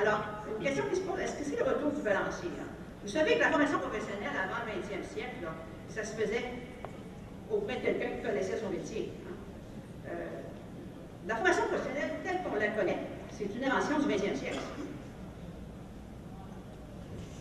Alors, 0.00 0.20
une 0.48 0.64
question 0.64 0.84
qui 0.90 0.96
se 0.96 1.00
pose, 1.00 1.18
est-ce 1.20 1.36
que 1.36 1.44
c'est 1.44 1.58
le 1.58 1.64
retour 1.64 1.90
du 1.90 2.02
balancier? 2.02 2.50
Vous 3.02 3.08
savez 3.08 3.36
que 3.36 3.40
la 3.40 3.50
formation 3.50 3.78
professionnelle 3.78 4.36
avant 4.36 4.64
le 4.66 4.72
20e 4.72 5.04
siècle, 5.04 5.46
ça 5.88 6.04
se 6.04 6.14
faisait 6.14 6.44
auprès 7.50 7.76
de 7.76 7.80
quelqu'un 7.80 8.16
qui 8.16 8.22
connaissait 8.22 8.58
son 8.58 8.70
métier. 8.70 9.12
Hein? 9.26 10.10
Euh, 10.10 10.26
la 11.26 11.36
formation 11.36 11.62
professionnelle, 11.68 12.10
telle 12.24 12.42
qu'on 12.42 12.56
la 12.56 12.68
connaît, 12.68 12.98
c'est 13.30 13.44
une 13.44 13.64
invention 13.64 13.98
du 13.98 14.06
20e 14.06 14.36
siècle. 14.36 14.58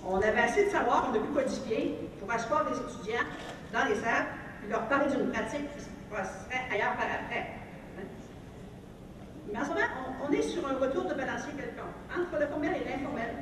On 0.06 0.18
avait 0.18 0.40
assez 0.40 0.66
de 0.66 0.70
savoir 0.70 1.08
qu'on 1.08 1.18
a 1.18 1.20
pu 1.20 1.34
codifier 1.34 1.98
pour 2.20 2.32
asseoir 2.32 2.66
des 2.66 2.78
étudiants 2.78 3.26
dans 3.74 3.86
les 3.86 3.96
salles 3.96 4.28
et 4.66 4.70
leur 4.70 4.88
parler 4.88 5.14
d'une 5.14 5.30
pratique 5.32 5.70
qui 5.76 5.84
se 5.84 5.90
passerait 6.10 6.64
ailleurs 6.72 6.96
par 6.96 7.06
après. 7.06 7.57
Mais 9.52 9.60
en 9.60 9.64
ce 9.64 9.70
moment, 9.70 9.82
on, 10.28 10.32
est 10.32 10.42
sur 10.42 10.68
un 10.68 10.78
retour 10.78 11.06
de 11.06 11.14
balancier 11.14 11.54
quelconque, 11.54 11.96
entre 12.12 12.40
le 12.40 12.48
formel 12.48 12.74
et 12.82 12.90
l'informel. 12.90 13.36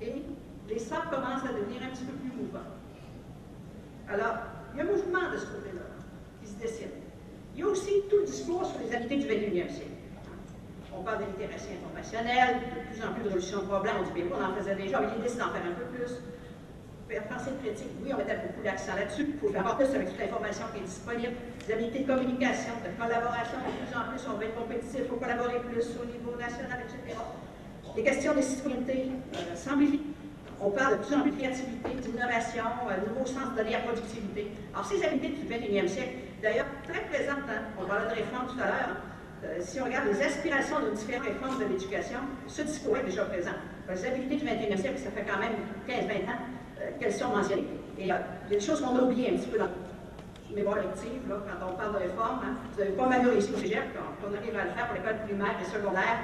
Et 0.00 0.22
les 0.68 0.78
salles 0.78 1.08
commencent 1.10 1.44
à 1.44 1.52
devenir 1.52 1.82
un 1.82 1.90
petit 1.90 2.04
peu 2.04 2.12
plus 2.12 2.30
mouvants. 2.30 2.70
Alors, 4.08 4.34
il 4.72 4.78
y 4.78 4.80
a 4.80 4.84
un 4.84 4.86
mouvement 4.86 5.30
de 5.32 5.36
ce 5.36 5.46
côté-là 5.46 5.82
qui 6.40 6.48
se 6.48 6.58
dessine. 6.58 6.90
Il 7.54 7.60
y 7.60 7.62
a 7.62 7.66
aussi 7.66 8.02
tout 8.08 8.18
le 8.18 8.24
discours 8.24 8.66
sur 8.66 8.78
les 8.80 8.94
habiletés 8.94 9.16
du 9.16 9.26
21e 9.26 9.68
siècle. 9.68 9.90
On 10.94 11.02
parle 11.02 11.24
de 11.24 11.30
littératie 11.32 11.74
informationnelle, 11.82 12.60
de 12.60 12.92
plus 12.92 13.04
en 13.04 13.12
plus 13.12 13.22
de 13.22 13.28
résolution 13.28 13.62
de 13.62 13.66
problèmes. 13.66 13.96
On 14.00 14.04
dit, 14.04 14.22
bien, 14.22 14.24
on 14.32 14.44
en 14.44 14.54
faisait 14.54 14.74
déjà, 14.76 15.00
mais 15.00 15.08
l'idée, 15.16 15.28
c'est 15.28 15.38
d'en 15.38 15.50
faire 15.50 15.62
un 15.66 15.74
peu 15.74 15.84
plus. 15.96 16.12
Penser 17.20 17.52
critique, 17.62 17.92
oui, 18.02 18.10
on 18.14 18.16
mettait 18.16 18.40
beaucoup 18.40 18.64
d'accent 18.64 18.96
là-dessus. 18.96 19.26
Il 19.28 19.38
faut 19.38 19.52
faire 19.52 19.76
plus 19.76 19.84
avec 19.84 20.08
toute 20.08 20.18
l'information 20.18 20.64
qui 20.72 20.80
est 20.80 20.88
disponible. 20.88 21.36
Des 21.66 21.72
habiletés 21.74 21.98
de 22.00 22.08
communication, 22.08 22.72
de 22.80 22.88
collaboration, 22.96 23.60
de 23.60 23.84
plus 23.84 23.92
en 23.92 24.08
plus, 24.08 24.22
on 24.32 24.38
va 24.40 24.44
être 24.48 24.56
compétitif, 24.56 25.00
il 25.04 25.08
faut 25.12 25.20
collaborer 25.20 25.60
plus 25.60 25.84
au 26.00 26.06
niveau 26.08 26.32
national, 26.40 26.80
etc. 26.80 27.20
Les 27.96 28.02
questions 28.02 28.34
de 28.34 28.40
citoyenneté, 28.40 29.12
euh, 29.36 29.96
on 30.60 30.70
parle 30.70 30.98
de 30.98 31.04
plus 31.04 31.14
en 31.14 31.20
plus 31.20 31.32
de 31.32 31.36
créativité, 31.36 31.90
d'innovation, 32.00 32.64
un 32.64 32.96
euh, 32.96 33.08
nouveau 33.08 33.26
sens 33.26 33.52
à 33.52 33.62
la 33.62 33.78
productivité. 33.84 34.48
Alors, 34.72 34.86
ces 34.86 35.04
habiletés 35.04 35.36
du 35.36 35.44
21e 35.44 35.88
siècle, 35.88 36.16
d'ailleurs, 36.40 36.66
très 36.88 37.04
présentes, 37.12 37.44
hein, 37.50 37.68
on 37.76 37.84
parlait 37.84 38.08
de 38.08 38.16
réforme 38.24 38.48
tout 38.48 38.60
à 38.62 38.72
l'heure, 38.72 38.96
euh, 39.44 39.58
si 39.60 39.80
on 39.80 39.84
regarde 39.84 40.08
les 40.08 40.22
aspirations 40.22 40.80
de 40.80 40.96
différentes 40.96 41.28
réformes 41.28 41.58
de 41.58 41.64
l'éducation, 41.68 42.20
ce 42.46 42.62
discours 42.62 42.96
est 42.96 43.04
déjà 43.04 43.24
présent. 43.26 43.58
Les 43.90 44.06
habiletés 44.06 44.36
du 44.36 44.46
21e 44.46 44.80
siècle, 44.80 44.98
ça 44.98 45.10
fait 45.10 45.26
quand 45.28 45.38
même 45.38 45.58
15-20 45.86 46.30
ans 46.30 46.40
euh, 46.82 46.90
qu'elles 46.98 47.12
sont 47.12 47.28
mentionnées. 47.28 47.66
Et 47.98 48.02
il 48.02 48.06
y 48.06 48.10
a 48.10 48.22
des 48.48 48.60
choses 48.60 48.80
qu'on 48.80 48.96
a 48.96 49.02
oubliées 49.02 49.30
un 49.30 49.36
petit 49.36 49.48
peu 49.48 49.58
dans 49.58 49.68
le 50.50 50.56
mémoire 50.56 50.76
lective, 50.76 51.28
là, 51.28 51.36
quand 51.46 51.66
on 51.70 51.76
parle 51.76 51.92
de 51.94 51.98
réforme. 51.98 52.40
Hein. 52.44 52.54
Vous 52.72 52.80
n'avez 52.80 52.92
pas 52.92 53.06
mal 53.08 53.28
réussi 53.28 53.52
au 53.54 53.58
cégep, 53.58 53.84
on, 54.22 54.34
arrive 54.34 54.56
à 54.56 54.64
le 54.64 54.70
faire 54.70 54.86
pour 54.86 54.96
l'école 54.96 55.22
primaire 55.24 55.56
et 55.60 55.64
secondaire, 55.64 56.18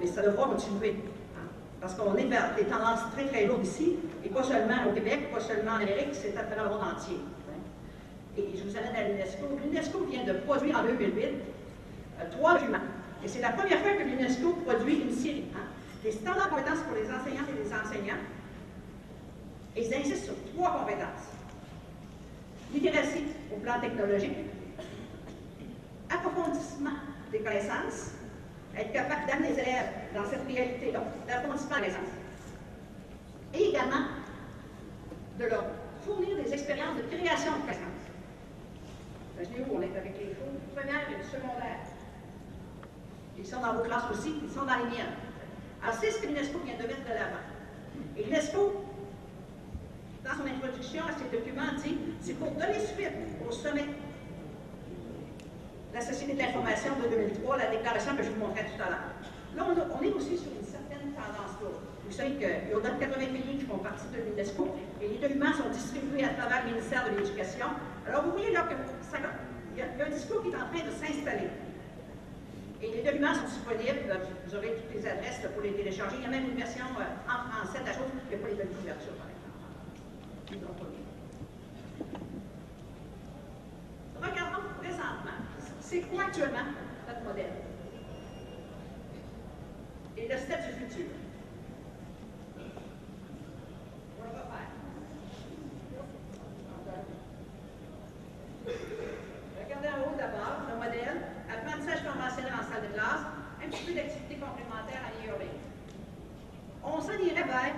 mais 0.00 0.06
ça 0.06 0.22
devra 0.22 0.46
continuer. 0.46 0.96
Hein. 1.36 1.48
Parce 1.80 1.94
qu'on 1.94 2.14
est 2.16 2.24
vers 2.26 2.54
des 2.56 2.64
tendances 2.64 3.00
très, 3.12 3.26
très 3.26 3.46
lourdes 3.46 3.64
ici, 3.64 3.96
et 4.24 4.28
pas 4.28 4.42
seulement 4.42 4.88
au 4.88 4.92
Québec, 4.92 5.32
pas 5.32 5.40
seulement 5.40 5.72
en 5.72 5.82
Amérique, 5.82 6.12
c'est 6.12 6.36
à 6.36 6.42
travers 6.42 6.64
le 6.64 6.70
monde 6.70 6.94
entier. 6.94 7.18
Hein. 7.18 7.60
Et 8.36 8.56
je 8.56 8.64
vous 8.64 8.76
amène 8.76 8.94
à 8.94 9.08
l'UNESCO. 9.08 9.46
L'UNESCO 9.64 10.04
vient 10.04 10.24
de 10.24 10.38
produire 10.40 10.78
en 10.78 10.82
2008 10.82 11.24
euh, 11.24 12.24
trois 12.30 12.54
documents. 12.54 12.86
Et 13.24 13.28
c'est 13.28 13.40
la 13.40 13.50
première 13.50 13.78
fois 13.80 13.92
que 13.92 14.02
l'UNESCO 14.02 14.52
produit 14.64 15.00
une 15.02 15.12
série 15.12 15.44
hein, 15.54 15.66
des 16.04 16.12
standards 16.12 16.50
de 16.50 16.82
pour 16.86 16.94
les 16.94 17.10
enseignantes 17.10 17.48
et 17.50 17.64
les 17.64 17.72
enseignants. 17.74 18.22
Et 19.78 19.86
ils 19.86 19.94
insistent 19.94 20.24
sur 20.24 20.34
trois 20.52 20.80
compétences. 20.80 21.30
Littératie 22.74 23.26
au 23.54 23.60
plan 23.60 23.80
technologique, 23.80 24.36
approfondissement 26.10 26.98
des 27.30 27.38
connaissances, 27.38 28.10
être 28.76 28.92
capable 28.92 29.26
d'amener 29.28 29.50
les 29.50 29.60
élèves 29.60 29.90
dans 30.14 30.24
cette 30.24 30.44
réalité-là, 30.48 31.00
d'approfondissement 31.28 31.76
des 31.76 31.82
connaissances. 31.82 32.14
Et 33.54 33.68
également 33.68 34.08
de 35.38 35.44
leur 35.44 35.64
fournir 36.04 36.42
des 36.42 36.52
expériences 36.52 36.96
de 36.96 37.02
création 37.16 37.52
de 37.52 37.60
connaissances. 37.60 38.04
Imaginez 39.36 39.60
où? 39.60 39.76
On 39.76 39.82
est 39.82 39.96
avec 39.96 40.18
les 40.18 40.34
cours 40.34 40.58
première 40.74 41.08
et 41.08 41.22
secondaire. 41.22 41.86
Ils 43.38 43.46
sont 43.46 43.60
dans 43.60 43.74
vos 43.74 43.84
classes 43.84 44.10
aussi, 44.10 44.34
ils 44.42 44.50
sont 44.50 44.66
dans 44.66 44.76
les 44.76 44.90
miennes. 44.90 45.14
Alors, 45.84 45.94
c'est 46.00 46.10
ce 46.10 46.18
que 46.20 46.26
l'UNESCO 46.26 46.58
vient 46.64 46.74
de 46.74 46.82
mettre 46.82 47.04
de 47.04 47.14
l'avant. 47.14 47.46
Et 48.16 48.24
l'UNESCO, 48.24 48.87
dans 50.28 50.36
son 50.36 50.46
introduction 50.46 51.02
à 51.08 51.12
ces 51.16 51.28
documents, 51.32 51.72
dit 51.82 51.96
c'est 52.20 52.36
pour 52.36 52.52
donner 52.52 52.76
suite 52.84 53.16
au 53.48 53.50
sommet 53.50 53.88
la 55.94 56.00
Société 56.02 56.34
de 56.34 56.38
l'information 56.38 56.92
de 57.02 57.08
2003, 57.08 57.56
la 57.56 57.70
déclaration 57.70 58.14
que 58.14 58.22
je 58.22 58.30
vous 58.30 58.40
montrais 58.44 58.68
tout 58.68 58.76
à 58.76 58.90
l'heure. 58.92 59.08
Là, 59.56 59.64
on, 59.64 60.02
est 60.04 60.12
aussi 60.12 60.36
sur 60.36 60.52
une 60.52 60.68
certaine 60.68 61.16
tendance 61.16 61.56
lourde. 61.64 61.80
Vous 62.04 62.12
savez 62.12 62.36
qu'il 62.36 62.44
y 62.44 62.76
a 62.76 62.90
80 63.00 63.08
pays 63.08 63.56
qui 63.56 63.64
font 63.64 63.78
partie 63.80 64.04
de 64.12 64.20
l'UNESCO 64.20 64.68
et 65.00 65.08
les 65.08 65.18
documents 65.18 65.52
sont 65.56 65.72
distribués 65.72 66.24
à 66.24 66.36
travers 66.36 66.64
le 66.68 66.76
ministère 66.76 67.08
de 67.08 67.16
l'Éducation. 67.16 67.72
Alors, 68.06 68.24
vous 68.24 68.32
voyez 68.36 68.52
là 68.52 68.68
qu'il 68.68 68.76
y, 68.76 69.80
a 69.80 70.06
un 70.06 70.10
discours 70.10 70.42
qui 70.44 70.52
est 70.52 70.60
en 70.60 70.68
train 70.68 70.84
de 70.84 70.92
s'installer. 70.92 71.48
Et 72.82 72.88
les 72.92 73.02
documents 73.02 73.34
sont 73.34 73.48
disponibles. 73.48 74.12
Vous 74.46 74.54
aurez 74.54 74.76
toutes 74.76 74.92
les 74.94 75.08
adresses 75.08 75.40
pour 75.40 75.62
les 75.64 75.72
télécharger. 75.72 76.16
Il 76.20 76.22
y 76.22 76.26
a 76.28 76.30
même 76.30 76.52
une 76.52 76.56
version 76.56 76.84
euh, 77.00 77.32
en 77.32 77.48
français 77.48 77.80
de 77.80 77.86
la 77.88 77.92
chose. 77.96 78.12
A 78.12 78.36
pas 78.36 78.48
les 78.48 78.54
données 78.54 78.76
d'ouverture. 78.76 79.27
Regardons 80.50 80.72
présentement. 84.78 85.38
C'est 85.80 86.00
quoi 86.02 86.24
actuellement 86.24 86.66
notre 87.06 87.22
modèle? 87.22 87.52
Et 90.16 90.26
le 90.26 90.38
step 90.38 90.66
du 90.66 90.72
futur. 90.72 91.06
On 94.18 94.22
va 94.24 94.30
faire. 94.30 94.46
Regardez 99.62 99.88
en 99.88 100.00
haut 100.00 100.16
d'abord 100.16 100.60
le 100.70 100.76
modèle 100.76 101.18
apprentissage 101.52 102.02
conventionnel 102.04 102.54
en 102.54 102.62
salle 102.72 102.84
de 102.88 102.92
classe, 102.94 103.24
un 103.62 103.68
petit 103.68 103.84
peu 103.84 103.92
d'activité 103.94 104.36
complémentaire 104.36 105.02
à 105.04 105.10
e-learning. 105.22 105.56
On 106.82 107.00
s'en 107.00 107.18
irait 107.18 107.44
vers 107.44 107.74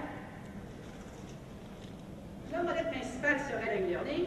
le 2.52 2.64
modèle 2.64 2.90
principal 2.90 3.38
serait 3.38 3.78
le 3.78 3.85
e-learning 3.87 4.26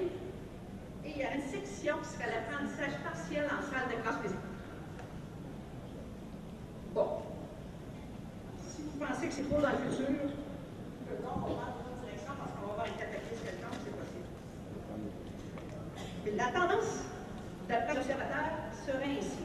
et 1.04 1.10
il 1.10 1.18
y 1.18 1.24
a 1.24 1.36
une 1.36 1.42
section 1.42 1.98
qui 1.98 2.06
serait 2.10 2.30
l'apprentissage 2.32 2.98
partiel 3.04 3.46
en 3.46 3.62
salle 3.62 3.90
de 3.90 3.96
classe 4.02 4.22
physique. 4.22 4.38
Bon. 6.94 7.22
Si 8.66 8.84
vous 8.84 8.98
pensez 9.06 9.28
que 9.28 9.34
c'est 9.34 9.50
trop 9.50 9.60
dans 9.62 9.72
le 9.72 9.78
futur, 9.92 10.10
non, 10.10 10.32
on 11.36 11.40
va 11.40 11.46
dans 11.76 11.86
une 11.92 12.00
direction 12.06 12.34
parce 12.40 12.52
qu'on 12.54 12.66
va 12.68 12.72
avoir 12.72 12.88
une 12.88 12.94
cataclysme 12.94 13.44
quelconque, 13.44 13.80
c'est 13.84 13.92
possible. 13.92 14.30
Mais 16.24 16.32
la 16.32 16.48
tendance 16.48 17.04
d'après 17.68 17.96
l'observateur 17.96 18.46
serait 18.86 19.18
ainsi. 19.20 19.44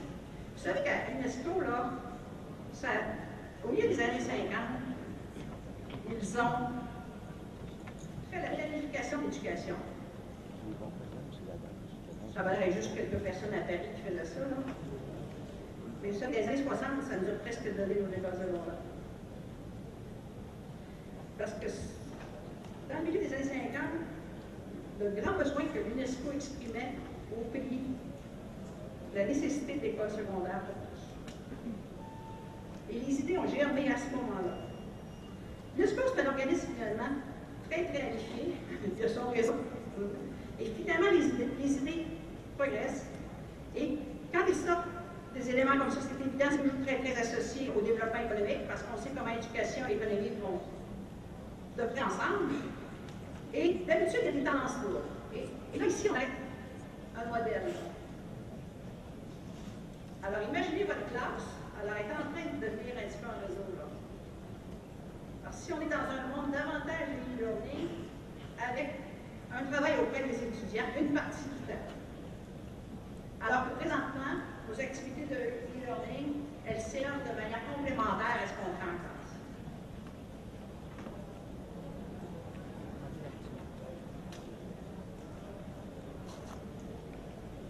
Vous 0.56 0.62
savez 0.62 0.84
qu'à 0.84 1.10
l'UNESCO, 1.10 1.60
là, 1.60 1.90
ça, 2.72 2.90
au 3.64 3.68
milieu 3.72 3.88
des 3.88 4.00
années 4.00 4.20
50, 4.20 4.38
ils 6.10 6.38
ont 6.38 6.70
fait 8.30 8.42
la 8.42 8.50
planification 8.56 9.22
d'éducation. 9.22 9.76
Ça 12.34 12.42
va 12.42 12.52
être 12.54 12.74
juste 12.74 12.94
quelques 12.94 13.18
personnes 13.22 13.54
à 13.54 13.60
Paris 13.62 13.88
qui 13.94 14.02
faisaient 14.02 14.24
ça, 14.24 14.40
là. 14.40 14.56
Mais 16.02 16.12
ça, 16.12 16.26
des 16.28 16.46
années 16.46 16.62
60, 16.62 16.88
ça 17.52 17.60
nous 17.60 17.70
a 17.70 17.72
presque 17.72 17.76
donné 17.76 17.94
nos 18.00 18.08
écoles 18.08 18.32
secondaires. 18.32 18.82
Parce 21.38 21.52
que 21.52 21.66
dans 22.88 22.98
le 22.98 23.04
milieu 23.04 23.20
des 23.20 23.34
années 23.34 23.44
50, 23.44 23.82
le 25.00 25.20
grand 25.20 25.38
besoin 25.38 25.62
que 25.72 25.78
l'UNESCO 25.78 26.32
exprimait 26.34 26.94
au 27.32 27.44
pays 27.50 27.82
la 29.14 29.26
nécessité 29.26 29.76
d'école 29.78 30.10
secondaire 30.10 30.60
pour 30.60 30.74
tous. 30.88 31.04
Et 32.90 33.00
les 33.00 33.20
idées 33.20 33.38
ont 33.38 33.48
germé 33.48 33.90
à 33.92 33.96
ce 33.96 34.10
moment-là. 34.16 34.58
L'UNESCO, 35.76 36.02
c'est 36.14 36.26
un 36.26 36.30
organisme 36.30 36.68
finalement 36.74 37.14
très, 37.70 37.84
très 37.84 38.08
amplifié 38.08 38.54
de 39.00 39.08
son 39.08 39.30
réseau. 39.30 39.54
Et 40.60 40.66
finalement, 40.66 41.10
les 41.10 41.26
idées, 41.26 41.48
les 41.62 41.72
idées 41.72 42.06
progressent. 42.56 43.06
Et 43.76 43.98
quand 44.32 44.44
ils 44.48 44.54
sortent 44.54 44.88
des 45.34 45.50
éléments 45.50 45.78
comme 45.78 45.90
ça, 45.90 46.00
c'est 46.00 46.24
évident, 46.26 46.46
c'est 46.50 46.58
toujours 46.58 46.84
très, 46.84 46.98
très 46.98 47.20
associé 47.20 47.70
au 47.76 47.80
développement 47.80 48.20
économique, 48.20 48.66
parce 48.66 48.82
qu'on 48.82 48.96
sait 49.00 49.10
comment 49.16 49.30
éducation 49.30 49.86
et 49.88 49.94
économie 49.94 50.32
vont 50.42 50.60
de 51.76 51.88
près 51.90 52.02
ensemble. 52.02 52.54
Et 53.54 53.74
d'habitude, 53.86 54.20
il 54.22 54.26
y 54.26 54.28
a 54.28 54.32
des 54.32 54.44
tendances 54.44 54.76
lourdes. 54.82 55.06
Et, 55.34 55.46
et 55.74 55.78
là, 55.78 55.86
ici, 55.86 56.08
on 56.10 56.14
a 56.14 57.22
un 57.22 57.26
modèle. 57.26 57.62
Alors, 60.22 60.40
imaginez 60.48 60.84
votre 60.84 61.06
classe, 61.10 61.46
elle 61.80 61.88
est 61.88 62.12
en 62.12 62.26
train 62.32 62.46
de 62.50 62.60
devenir 62.60 62.94
un 62.98 63.06
petit 63.08 63.18
peu 63.18 63.28
un 63.30 63.46
réseau. 63.46 63.66
Là. 63.78 63.86
Alors, 65.44 65.54
si 65.54 65.72
on 65.72 65.80
est 65.80 65.88
dans 65.88 66.08
un 66.10 66.26
monde 66.34 66.52
davantage 66.52 67.14
e-learning, 67.38 67.88
avec 68.58 68.90
un 69.54 69.64
travail 69.70 69.92
auprès 70.02 70.24
des 70.24 70.34
étudiants, 70.34 70.90
une 70.98 71.14
partie 71.14 71.44
du 71.44 71.72
temps. 71.72 71.88
Alors 73.40 73.70
que 73.70 73.78
présentement, 73.78 74.42
vos 74.68 74.80
activités 74.80 75.24
de 75.24 75.34
e-learning, 75.34 76.42
elles 76.66 76.80
servent 76.80 77.22
de 77.22 77.40
manière 77.40 77.62
complémentaire 77.74 78.36
à 78.42 78.46
ce 78.46 78.52
qu'on 78.52 78.74
fait 78.76 78.84
en 78.84 78.98
classe. 78.98 79.18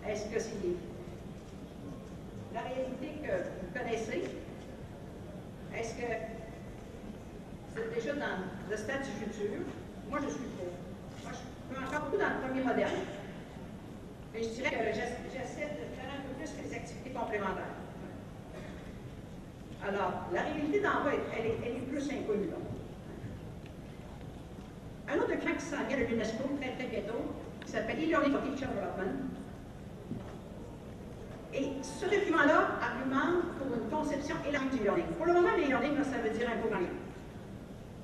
Est-ce 0.09 0.25
que 0.27 0.39
c'est 0.41 0.59
réalité 2.69 3.21
que 3.23 3.33
vous 3.33 3.79
connaissez, 3.79 4.25
est-ce 5.77 5.95
que 5.95 6.03
êtes 7.81 7.95
déjà 7.95 8.15
dans 8.15 8.45
le 8.71 8.77
stade 8.77 9.03
du 9.03 9.11
futur? 9.25 9.61
Moi, 10.11 10.19
je 10.23 10.29
suis 10.31 10.49
pour. 10.57 10.73
Moi, 11.23 11.33
je 11.33 11.37
suis 11.37 11.85
encore 11.85 12.07
beaucoup 12.07 12.17
dans 12.17 12.29
le 12.29 12.49
premier 12.49 12.65
modèle. 12.65 12.99
Et 14.35 14.43
je 14.43 14.49
dirais 14.49 14.71
que 14.71 14.95
j'essaie 14.95 15.69
de 15.77 15.85
faire 15.95 16.11
un 16.11 16.23
peu 16.27 16.35
plus 16.39 16.51
que 16.51 16.69
les 16.69 16.75
activités 16.75 17.11
complémentaires. 17.11 17.77
Alors, 19.87 20.13
la 20.33 20.43
réalité 20.43 20.81
d'en 20.81 21.05
bas, 21.05 21.13
elle, 21.37 21.47
est, 21.47 21.59
elle 21.65 21.77
est 21.77 21.87
plus 21.87 22.11
inconnue. 22.11 22.51
Un 25.09 25.17
autre 25.17 25.29
document 25.29 25.55
qui 25.55 25.65
s'en 25.65 25.85
vient 25.87 25.99
de 25.99 26.05
l'UNESCO, 26.05 26.45
très 26.61 26.73
très 26.73 26.87
bientôt, 26.89 27.35
qui 27.65 27.71
s'appelle 27.71 27.97
E-Learning 27.97 28.33
for 28.33 28.43
Teacher 28.43 28.67
Development. 28.67 29.29
Et 31.55 31.73
ce 31.83 32.05
document-là 32.05 32.77
argumente 32.81 33.57
pour 33.57 33.75
une 33.75 33.89
conception 33.89 34.37
élargie 34.47 34.69
du 34.69 34.85
learning. 34.85 35.07
Pour 35.17 35.27
le 35.27 35.33
moment, 35.33 35.57
le 35.57 35.65
learning, 35.65 35.97
ça 36.05 36.19
veut 36.19 36.31
dire 36.31 36.49
un 36.49 36.61
peu 36.61 36.69
rien. 36.75 36.93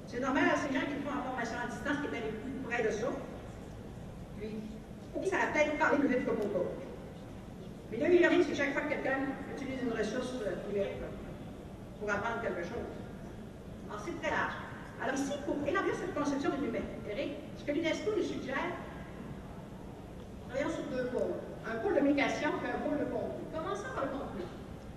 C'est 0.06 0.20
normal 0.20 0.44
à 0.48 0.56
ces 0.56 0.72
gens 0.72 0.80
qui 0.80 0.96
font 1.04 1.12
en 1.12 1.22
formation 1.22 1.56
à 1.62 1.68
distance, 1.68 2.00
qui 2.00 2.06
étaient 2.08 2.32
plus 2.32 2.52
près 2.64 2.82
de 2.82 2.90
ça. 2.90 3.08
Puis, 4.40 5.28
ça 5.28 5.36
va 5.36 5.46
peut-être 5.52 5.78
parler 5.78 5.98
plus 5.98 6.08
vite 6.08 6.24
que 6.24 6.30
pour 6.30 6.66
Mais 7.90 7.98
le 7.98 8.16
learning, 8.16 8.44
c'est 8.48 8.54
chaque 8.54 8.72
fois 8.72 8.82
que 8.82 8.88
quelqu'un 8.88 9.28
utilise 9.54 9.82
une 9.82 9.92
ressource 9.92 10.32
numérique 10.68 11.04
pour 12.00 12.10
apprendre 12.10 12.40
quelque 12.42 12.62
chose. 12.64 12.90
Alors, 13.88 14.02
c'est 14.04 14.16
très 14.22 14.30
large. 14.30 14.56
Alors 15.02 15.14
ici, 15.16 15.32
pour 15.44 15.56
élargir 15.66 15.94
cette 15.94 16.14
conception 16.14 16.50
du 16.50 16.64
numérique, 16.64 17.36
ce 17.58 17.64
que 17.64 17.72
l'UNESCO 17.72 18.10
nous 18.16 18.22
suggère, 18.22 18.72
travaillons 20.48 20.74
sur 20.74 20.84
deux 20.84 21.06
pôles. 21.10 21.34
Un 21.66 21.76
pôle 21.76 21.94
de 21.94 21.98
communication 21.98 22.50
et 22.62 22.68
un 22.68 22.78
pôle 22.86 22.98
de 22.98 23.04
contenu. 23.10 23.44
Commençons 23.54 23.90
par 23.94 24.04
le 24.04 24.10
contenu. 24.10 24.42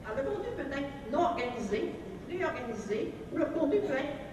Alors, 0.05 0.17
le 0.17 0.29
contenu 0.29 0.49
peut 0.55 0.69
être 0.69 1.11
non 1.11 1.23
organisé, 1.31 1.93
réorganisé, 2.29 3.13
ou 3.33 3.37
le 3.37 3.45
contenu 3.45 3.79
peut 3.81 3.95
être 3.95 4.27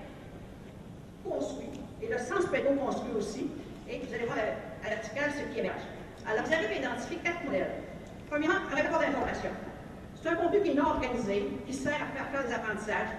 construit. 1.24 1.70
Et 2.02 2.08
le 2.08 2.18
sens 2.18 2.46
peut 2.46 2.56
être 2.56 2.76
construit 2.76 3.12
aussi. 3.16 3.50
Et 3.88 4.00
vous 4.00 4.12
allez 4.14 4.26
voir 4.26 4.38
à 4.38 4.88
la 4.88 4.96
verticale 4.96 5.30
ce 5.30 5.52
qui 5.52 5.60
émerge. 5.60 5.82
Alors, 6.26 6.44
vous 6.44 6.52
arrivez 6.52 6.74
à 6.74 6.78
identifier 6.78 7.18
quatre 7.18 7.44
modèles. 7.44 7.70
Premièrement, 8.28 8.66
un 8.66 8.82
rapport 8.82 8.98
d'information. 8.98 9.50
C'est 10.20 10.28
un 10.30 10.36
contenu 10.36 10.60
qui 10.62 10.70
est 10.70 10.74
non 10.74 10.88
organisé, 10.88 11.48
qui 11.66 11.72
sert 11.72 11.94
à 11.94 12.06
faire 12.16 12.28
faire 12.32 12.48
des 12.48 12.54
apprentissages. 12.54 13.14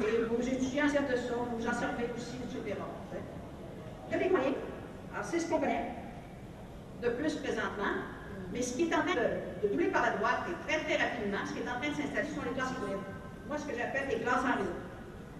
Et 0.00 0.24
vos 0.24 0.42
étudiants 0.42 0.88
servent 0.88 1.10
de 1.10 1.16
ça, 1.16 1.34
vous 1.34 1.66
en 1.66 1.72
servez 1.72 2.10
aussi, 2.16 2.36
etc. 2.42 2.76
Il 4.08 4.12
y 4.12 4.14
a 4.20 4.24
des 4.24 4.28
moyens. 4.28 4.56
Alors, 5.14 5.24
c'est 5.24 5.38
ce 5.38 5.48
qu'on 5.48 5.60
connaît 5.60 5.94
de 7.02 7.08
plus 7.10 7.34
présentement. 7.36 7.94
Mais 8.52 8.62
ce 8.62 8.74
qui 8.76 8.88
est 8.88 8.94
en 8.94 9.02
train 9.02 9.14
de, 9.14 9.68
de 9.68 9.90
par 9.90 10.02
la 10.02 10.10
droite 10.16 10.46
et 10.48 10.56
très, 10.66 10.78
très 10.84 10.96
rapidement, 11.02 11.44
ce 11.46 11.52
qui 11.52 11.60
est 11.60 11.68
en 11.68 11.80
train 11.80 11.90
de 11.90 11.94
s'installer 11.94 12.28
sont 12.28 12.46
les 12.46 12.54
classes 12.54 12.72
hybrides. 12.78 13.04
Moi, 13.48 13.58
ce 13.58 13.66
que 13.66 13.76
j'appelle 13.76 14.08
les 14.08 14.20
classes 14.20 14.44
en 14.46 14.56
réseau. 14.58 14.78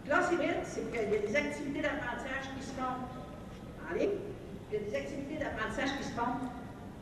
Classe 0.04 0.32
hybride, 0.32 0.62
c'est 0.64 0.84
qu'il 0.90 1.10
y 1.10 1.16
a 1.16 1.18
des 1.18 1.36
activités 1.36 1.82
d'apprentissage 1.82 2.46
qui 2.54 2.62
se 2.62 2.72
font 2.74 2.98
en 3.02 3.94
ligne, 3.94 4.18
il 4.70 4.74
y 4.74 4.76
a 4.76 4.84
des 4.86 4.94
activités 4.94 5.38
d'apprentissage 5.38 5.96
qui 5.98 6.04
se 6.04 6.14
font 6.14 6.50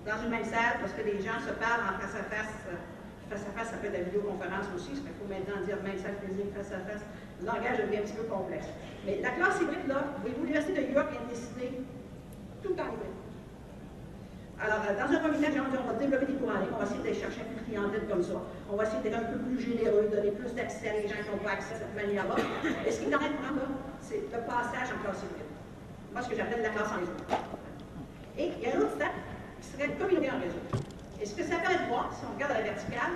dans 0.05 0.19
une 0.25 0.31
même 0.31 0.45
salle 0.45 0.81
parce 0.81 0.93
que 0.93 1.03
les 1.05 1.21
gens 1.21 1.41
se 1.41 1.53
parlent 1.57 1.85
en 1.89 1.97
face 2.01 2.17
à 2.17 2.25
face. 2.29 2.53
Face 3.31 3.45
à 3.49 3.53
face, 3.57 3.69
ça 3.73 3.77
peut 3.81 3.89
être 3.89 3.97
la 3.97 4.05
vidéoconférence 4.05 4.69
aussi, 4.93 5.03
il 5.05 5.17
faut 5.17 5.29
maintenant 5.29 5.65
dire 5.65 5.79
même 5.83 5.99
salle 5.99 6.19
physique, 6.21 6.53
face 6.55 6.73
à 6.73 6.81
face. 6.85 7.03
Le 7.41 7.47
langage 7.47 7.79
devient 7.79 7.99
un 7.99 8.07
petit 8.07 8.19
peu 8.19 8.25
complexe. 8.25 8.67
Mais 9.07 9.21
la 9.21 9.31
classe 9.31 9.61
hybride, 9.61 9.89
là, 9.89 10.15
l'Université 10.25 10.87
de 10.87 10.93
York 10.93 11.09
a 11.13 11.29
décidé 11.29 11.83
tout 12.63 12.73
en 12.73 12.89
hybride. 12.93 13.15
Alors, 14.61 14.81
euh, 14.87 14.95
dans 14.95 15.11
un 15.11 15.19
premier 15.19 15.51
temps, 15.51 15.67
on 15.67 15.93
va 15.93 15.99
développer 15.99 16.27
des 16.27 16.39
cours 16.39 16.49
en 16.49 16.61
ligne, 16.63 16.71
on 16.73 16.79
va 16.79 16.87
essayer 16.87 17.03
d'aller 17.03 17.19
chercher 17.19 17.43
une 17.43 17.59
clientèle 17.67 18.07
comme 18.07 18.23
ça. 18.23 18.39
On 18.71 18.77
va 18.77 18.85
essayer 18.85 19.03
d'être 19.03 19.19
un 19.19 19.29
peu 19.35 19.39
plus 19.39 19.59
généreux, 19.59 20.09
donner 20.09 20.31
plus 20.31 20.55
d'accès 20.55 20.89
à 20.89 20.95
les 20.95 21.09
gens 21.09 21.19
qui 21.21 21.31
n'ont 21.31 21.43
pas 21.43 21.59
accès 21.59 21.75
à 21.75 21.79
cette 21.83 21.95
manière-là. 21.95 22.37
Et 22.87 22.91
ce 22.93 23.03
qui 23.03 23.11
est 23.11 23.15
en 23.15 23.19
de 23.19 23.67
c'est 24.01 24.23
le 24.31 24.41
passage 24.47 24.95
en 24.95 24.99
classe 25.03 25.27
hybride. 25.27 25.51
Moi, 26.13 26.23
ce 26.23 26.29
que 26.31 26.37
j'appelle 26.37 26.63
la 26.63 26.71
classe 26.71 26.93
en 26.95 27.01
réseau. 27.03 27.19
Et 28.39 28.53
il 28.57 28.63
y 28.63 28.67
a 28.71 28.77
un 28.77 28.81
autre 28.81 28.95
stade 28.95 29.19
qui 29.61 29.69
serait 29.69 29.87
une 29.91 29.99
communauté 29.99 30.31
en 30.31 30.39
réseau. 30.39 30.63
Et 31.21 31.27
ce 31.27 31.35
que 31.35 31.43
ça 31.43 31.57
permet 31.59 31.83
de 31.83 31.89
voir, 31.91 32.15
si 32.15 32.23
on 32.25 32.35
regarde 32.35 32.53
à 32.53 32.59
la 32.63 32.73
verticale, 32.73 33.15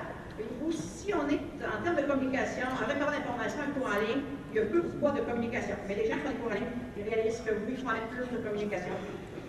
ou 0.64 0.72
si 0.72 1.12
on 1.14 1.28
est 1.28 1.40
en 1.64 1.82
termes 1.82 1.96
de 1.96 2.02
communication, 2.02 2.66
en 2.66 2.86
rapport 2.86 3.10
d'information, 3.10 3.60
un 3.62 3.72
cours 3.78 3.88
en 3.88 4.00
ligne, 4.00 4.22
il 4.52 4.56
y 4.56 4.60
a 4.60 4.66
peu 4.66 4.80
de 4.80 4.88
poids 4.98 5.12
de 5.12 5.20
communication. 5.20 5.76
Mais 5.86 5.94
les 5.94 6.08
gens 6.08 6.16
qui 6.16 6.22
font 6.22 6.30
des 6.30 6.36
cours 6.36 6.52
en 6.52 6.54
ligne, 6.54 6.74
ils 6.96 7.08
réalisent 7.08 7.42
que 7.44 7.52
oui, 7.66 7.76
il 7.76 7.78
faut 7.78 7.90
aller 7.90 8.06
plus 8.10 8.26
de 8.36 8.42
communication 8.42 8.94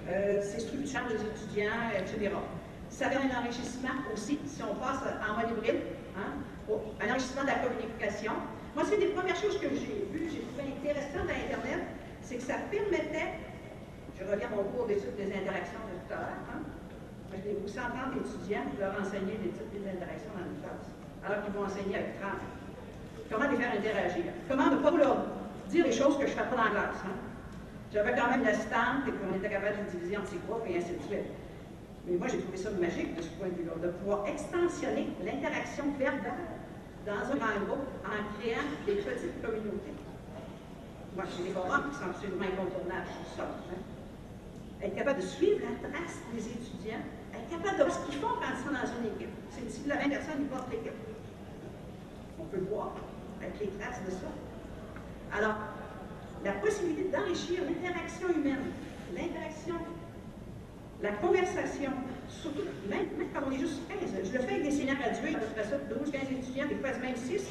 euh, 0.09 0.41
c'est 0.41 0.61
structurant 0.61 1.05
des 1.07 1.21
étudiants, 1.21 1.93
etc. 1.93 2.33
Ça 2.89 3.05
a 3.07 3.09
un 3.09 3.41
enrichissement 3.41 3.93
aussi, 4.11 4.39
si 4.45 4.63
on 4.63 4.73
passe 4.75 5.05
en 5.05 5.37
mode 5.37 5.51
hybride, 5.51 5.81
hein, 6.17 6.33
un 6.67 7.09
enrichissement 7.11 7.43
de 7.43 7.47
la 7.47 7.59
communication. 7.59 8.33
Moi, 8.73 8.83
c'est 8.89 8.97
des 8.97 9.13
premières 9.13 9.35
choses 9.35 9.59
que 9.59 9.69
j'ai 9.69 10.07
vues, 10.11 10.29
j'ai 10.33 10.41
trouvé 10.41 10.73
intéressantes 10.73 11.29
à 11.29 11.37
Internet, 11.45 11.85
c'est 12.21 12.37
que 12.37 12.43
ça 12.43 12.55
permettait, 12.71 13.37
je 14.17 14.23
reviens 14.25 14.47
à 14.47 14.55
mon 14.55 14.63
cours 14.63 14.87
d'études 14.87 15.15
des 15.15 15.29
interactions 15.29 15.81
de 15.85 15.93
tout 16.07 16.13
à 16.13 16.17
l'heure, 16.17 16.41
hein, 16.53 16.61
j'ai 17.37 17.53
vous 17.53 17.77
entendre 17.77 18.13
d'étudiants 18.17 18.65
leur 18.79 18.93
enseigner 18.99 19.37
des 19.37 19.51
types 19.53 19.83
d'interactions 19.83 20.33
dans 20.33 20.45
une 20.49 20.59
classe, 20.61 20.89
alors 21.23 21.43
qu'ils 21.43 21.53
vont 21.53 21.65
enseigner 21.65 21.95
avec 21.95 22.19
30. 22.19 22.31
Comment 23.29 23.47
les 23.49 23.57
faire 23.57 23.73
interagir? 23.73 24.25
Comment 24.49 24.69
ne 24.69 24.77
pas 24.77 24.91
leur 24.91 25.17
dire 25.69 25.85
les 25.85 25.91
choses 25.91 26.17
que 26.17 26.25
je 26.25 26.33
ne 26.33 26.37
fais 26.37 26.49
pas 26.49 26.55
dans 26.55 26.63
la 26.63 26.71
classe? 26.71 27.01
Hein? 27.05 27.17
J'avais 27.93 28.13
quand 28.13 28.29
même 28.29 28.43
l'assistante 28.43 29.05
et 29.07 29.11
qu'on 29.13 29.33
était 29.37 29.49
capable 29.49 29.77
de 29.85 29.97
diviser 29.97 30.17
en 30.17 30.21
petits 30.21 30.41
groupes 30.47 30.65
et 30.67 30.77
ainsi 30.77 30.93
de 30.93 31.03
suite. 31.05 31.29
Mais 32.05 32.17
moi, 32.17 32.27
j'ai 32.27 32.39
trouvé 32.39 32.57
ça 32.57 32.71
magique 32.71 33.15
de 33.15 33.21
ce 33.21 33.29
point 33.37 33.49
de 33.49 33.55
vue-là, 33.55 33.73
de 33.81 33.89
pouvoir 34.01 34.25
extensionner 34.27 35.09
l'interaction 35.23 35.85
verbale 35.97 36.57
dans 37.05 37.21
un 37.21 37.37
grand 37.37 37.65
groupe 37.65 37.87
en 38.05 38.17
créant 38.37 38.65
des 38.85 38.95
petites 38.95 39.41
communautés. 39.41 39.97
Moi, 41.15 41.25
j'ai 41.35 41.43
des 41.43 41.49
forums 41.49 41.89
qui 41.89 41.95
sont 41.97 42.09
absolument 42.09 42.45
incontournables 42.45 43.09
pour 43.09 43.29
ça. 43.37 43.45
Hein? 43.45 43.81
Être 44.81 44.95
capable 44.95 45.19
de 45.19 45.25
suivre 45.25 45.59
la 45.65 45.89
trace 45.89 46.17
des 46.33 46.45
étudiants, 46.47 47.03
de 47.57 47.89
ce 47.89 47.99
qu'ils 48.05 48.19
font 48.21 48.37
quand 48.39 48.53
ils 48.53 48.65
dans 48.65 48.91
une 48.99 49.07
équipe. 49.15 49.33
C'est 49.49 49.87
la 49.87 49.95
même 49.95 50.09
personne, 50.09 50.35
ils 50.39 50.47
portent 50.47 50.71
l'équipe. 50.71 50.93
On 52.39 52.45
peut 52.45 52.57
le 52.57 52.65
voir 52.65 52.95
avec 53.41 53.59
les 53.59 53.67
traces 53.79 54.01
de 54.05 54.11
ça. 54.11 54.29
Alors, 55.35 55.55
la 56.43 56.53
possibilité 56.53 57.09
d'enrichir 57.09 57.61
l'interaction 57.65 58.29
humaine, 58.29 58.71
l'interaction, 59.15 59.75
la 61.01 61.11
conversation, 61.11 61.91
surtout, 62.27 62.63
même, 62.89 63.07
quand 63.33 63.41
on 63.47 63.51
est 63.51 63.59
juste 63.59 63.81
15, 63.87 64.09
je 64.23 64.33
le 64.33 64.39
fais 64.39 64.53
avec 64.53 64.63
des 64.63 64.71
seniors 64.71 64.97
gradués, 64.97 65.33
peu 65.33 65.45
près 65.55 65.63
ça, 65.63 65.77
12, 65.77 66.11
15 66.11 66.21
étudiants, 66.31 66.67
des 66.67 66.75
fois 66.75 66.97
même 66.99 67.15
6, 67.15 67.47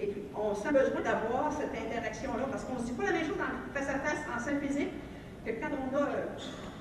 et 0.00 0.06
puis 0.06 0.22
on 0.34 0.54
sent 0.54 0.72
besoin 0.72 1.00
d'avoir 1.02 1.52
cette 1.52 1.72
interaction-là, 1.76 2.44
parce 2.50 2.64
qu'on 2.64 2.74
ne 2.74 2.80
se 2.80 2.84
dit 2.86 2.92
pas 2.92 3.04
la 3.04 3.12
même 3.12 3.26
chose 3.26 3.36
face 3.74 3.88
à 3.88 3.98
face 4.00 4.24
en 4.34 4.38
salle 4.38 4.60
physique 4.60 4.92
que 5.44 5.50
quand 5.52 5.68
on 5.72 5.96
a 5.96 6.00
euh, 6.00 6.26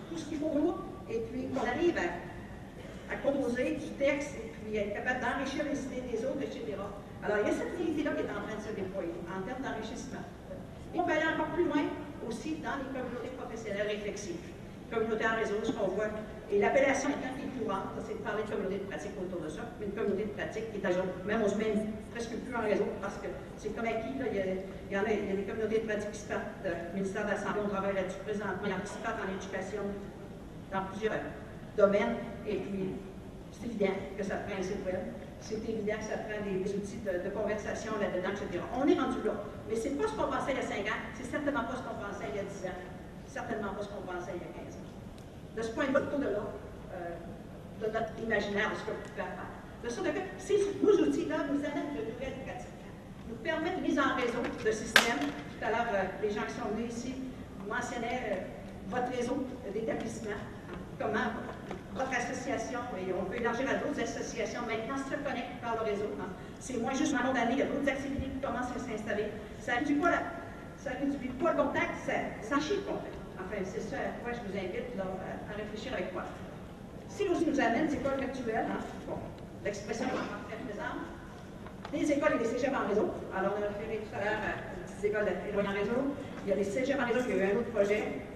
tout 0.10 0.18
ce 0.18 0.26
qu'il 0.26 0.40
faut 0.40 0.76
et 1.10 1.20
puis 1.32 1.48
qu'on 1.48 1.68
arrive 1.68 1.98
à, 1.98 2.29
composer 3.18 3.78
du 3.78 3.90
texte, 3.98 4.36
et 4.38 4.52
puis 4.54 4.78
être 4.78 4.94
capable 4.94 5.20
d'enrichir 5.22 5.64
les 5.66 5.80
idées 5.86 6.06
des 6.12 6.26
autres, 6.26 6.42
etc. 6.42 6.78
Alors, 7.24 7.38
il 7.42 7.48
y 7.48 7.52
a 7.52 7.54
cette 7.54 7.76
réalité-là 7.76 8.12
qui 8.16 8.22
est 8.24 8.32
en 8.32 8.44
train 8.46 8.56
de 8.56 8.64
se 8.64 8.74
déployer 8.74 9.18
en 9.28 9.42
termes 9.44 9.64
d'enrichissement. 9.64 10.24
On 10.96 11.04
peut 11.04 11.12
aller 11.12 11.30
encore 11.36 11.52
plus 11.54 11.66
loin 11.66 11.84
aussi 12.28 12.58
dans 12.64 12.78
les 12.80 12.90
communautés 12.90 13.34
professionnelles 13.38 13.88
réflexives. 13.88 14.42
Communauté 14.90 15.26
en 15.26 15.36
réseau, 15.36 15.60
ce 15.64 15.72
qu'on 15.72 15.94
voit. 15.94 16.10
Et 16.50 16.58
l'appellation 16.58 17.10
un 17.10 17.34
peu 17.38 17.46
courante, 17.60 17.94
c'est 18.08 18.18
de 18.18 18.24
parler 18.26 18.44
de 18.44 18.50
communauté 18.50 18.78
de 18.80 18.90
pratique 18.90 19.12
autour 19.22 19.42
de 19.42 19.50
ça, 19.50 19.62
mais 19.80 19.86
une 19.86 19.94
communauté 19.94 20.26
de 20.26 20.34
pratique 20.34 20.72
qui 20.72 20.82
est 20.82 20.86
à 20.86 20.90
Même 21.26 21.42
on 21.44 21.50
se 21.50 21.56
met 21.56 21.74
presque 22.12 22.34
plus 22.42 22.56
en 22.56 22.62
réseau 22.62 22.88
parce 23.02 23.18
que 23.18 23.30
c'est 23.58 23.70
comme 23.76 23.86
acquis. 23.86 24.18
Là, 24.18 24.26
il, 24.32 24.38
y 24.38 24.96
a, 24.96 25.04
des 25.04 25.44
communautés 25.44 25.80
de 25.80 25.86
pratique 25.86 26.12
qui 26.12 26.20
se 26.20 26.28
partent 26.28 26.64
du 26.64 26.96
ministère 26.96 27.26
de 27.26 27.32
la 27.32 27.38
Santé, 27.38 27.60
on 27.64 27.70
travaille 27.70 27.96
là-dessus 27.96 28.20
présentement, 28.26 28.66
il 28.66 28.72
y 28.72 28.74
en 28.74 28.82
qui 28.82 28.94
se 28.94 29.02
partent 29.04 29.22
en 29.22 29.30
éducation 29.30 29.84
dans 30.72 30.84
plusieurs 30.90 31.22
domaines. 31.78 32.16
Et 32.48 32.56
puis, 32.58 32.96
c'est 33.52 33.68
évident 33.68 33.94
que 34.18 34.24
ça 34.24 34.36
prend 34.36 34.60
un 34.60 34.64
site 34.64 34.86
web 34.86 35.00
c'est 35.42 35.56
évident 35.56 35.96
que 35.98 36.04
ça 36.04 36.18
prend 36.28 36.40
des, 36.44 36.62
outils 36.76 37.00
de, 37.00 37.30
conversation 37.30 37.94
là-dedans, 38.00 38.30
etc. 38.36 38.64
On 38.76 38.88
est 38.88 39.00
rendu 39.00 39.24
là. 39.24 39.34
Mais 39.68 39.76
ce 39.76 39.88
n'est 39.90 39.96
pas 39.96 40.08
ce 40.08 40.14
qu'on 40.14 40.28
pensait 40.28 40.52
il 40.52 40.58
y 40.58 40.60
a 40.60 40.68
5 40.68 40.78
ans, 40.92 41.00
c'est 41.16 41.30
certainement 41.30 41.64
pas 41.64 41.76
ce 41.76 41.84
qu'on 41.84 41.96
pensait 41.96 42.28
il 42.30 42.36
y 42.36 42.40
a 42.40 42.44
10 42.44 42.66
ans, 42.68 42.80
certainement 43.26 43.74
pas 43.74 43.84
ce 43.84 43.90
qu'on 43.90 44.04
pensait 44.04 44.36
il 44.36 44.44
y 44.44 44.50
a 44.50 44.66
15 44.66 44.76
ans. 44.76 44.90
De 45.56 45.62
ce 45.62 45.72
point 45.72 45.88
de 45.88 45.96
vue, 45.96 46.18
de 46.20 46.32
là, 46.36 46.44
euh, 46.94 47.16
de 47.82 47.86
notre 47.88 48.14
imaginaire 48.22 48.72
de 48.72 48.76
ce 48.76 48.84
qu'on 48.84 49.00
peut 49.00 49.16
faire. 49.16 49.32
De 49.84 49.90
sorte 49.90 50.08
que 50.12 50.20
ces 50.38 50.60
nos 50.84 51.08
outils-là 51.08 51.48
nous 51.48 51.64
amènent 51.64 51.96
de 51.96 52.04
nouvelles 52.12 52.40
pratiques, 52.44 52.84
nous 53.30 53.36
permettent 53.36 53.78
une 53.78 53.88
mise 53.88 54.00
en 54.00 54.16
réseau 54.16 54.44
de 54.44 54.72
systèmes. 54.72 55.24
Tout 55.24 55.66
à 55.66 55.70
l'heure, 55.70 55.88
euh, 55.94 56.04
les 56.22 56.32
gens 56.32 56.44
qui 56.44 56.56
sont 56.60 56.68
venus 56.76 56.92
ici 56.92 57.16
mentionnaient 57.68 58.24
euh, 58.28 58.90
votre 58.90 59.16
réseau 59.16 59.46
d'établissement, 59.74 60.40
comment? 61.00 61.32
Votre 62.00 62.16
association, 62.16 62.80
et 62.96 63.12
on 63.12 63.26
peut 63.26 63.36
élargir 63.36 63.68
à 63.70 63.76
d'autres 63.76 64.00
associations, 64.00 64.62
maintenant 64.64 64.96
se 64.96 65.16
connectent 65.20 65.60
par 65.62 65.76
le 65.76 65.92
réseau. 65.92 66.08
Hein. 66.16 66.32
C'est 66.60 66.80
moins 66.80 66.94
juste 66.94 67.14
un 67.14 67.34
d'année, 67.34 67.60
il 67.60 67.60
y 67.60 67.62
a 67.62 67.66
d'autres 67.66 67.90
activités 67.90 68.32
qui 68.32 68.40
commencent 68.40 68.72
à 68.72 68.80
s'installer. 68.80 69.28
Ça 69.60 69.76
réduit 69.76 70.00
pas, 70.00 70.12
la, 70.12 70.22
ça 70.78 70.92
réduit 70.96 71.30
pas 71.36 71.52
le 71.52 71.58
contact, 71.60 71.92
ça, 72.08 72.16
ça 72.42 72.56
le 72.56 72.82
contact. 72.88 73.16
Enfin, 73.36 73.60
c'est 73.66 73.84
ça 73.84 73.98
à 74.00 74.16
quoi 74.24 74.32
je 74.32 74.40
vous 74.48 74.56
invite 74.56 74.96
à, 74.96 75.54
réfléchir 75.56 75.94
avec 75.94 76.14
moi. 76.14 76.24
Si 77.10 77.28
nous 77.28 77.60
amène, 77.60 77.90
c'est 77.90 78.00
quoi 78.00 78.16
le? 78.16 78.24
Hein? 78.24 78.80
Bon, 79.08 79.20
l'expression 79.66 80.06
est 80.06 80.16
encore 80.16 80.48
très 80.48 80.60
présente. 80.64 81.04
des 81.92 82.12
écoles 82.12 82.36
et 82.36 82.40
des 82.40 82.46
cégeps 82.46 82.76
en 82.76 82.88
réseau. 82.88 83.12
Alors, 83.36 83.56
on 83.60 83.64
a 83.64 83.68
référé 83.68 84.00
tout 84.08 84.16
à 84.16 84.24
l'heure 84.24 84.40
à 84.40 84.56
des 85.02 85.08
écoles 85.08 85.68
en 85.68 85.74
réseau. 85.74 86.16
Il 86.46 86.50
y 86.50 86.54
a 86.54 86.56
des 86.56 86.64
cégeps 86.64 87.00
en 87.00 87.08
réseau 87.08 87.28
qui 87.28 87.34
ont 87.34 87.40
eu 87.40 87.44
un 87.44 87.58
autre 87.60 87.72
projet. 87.76 88.29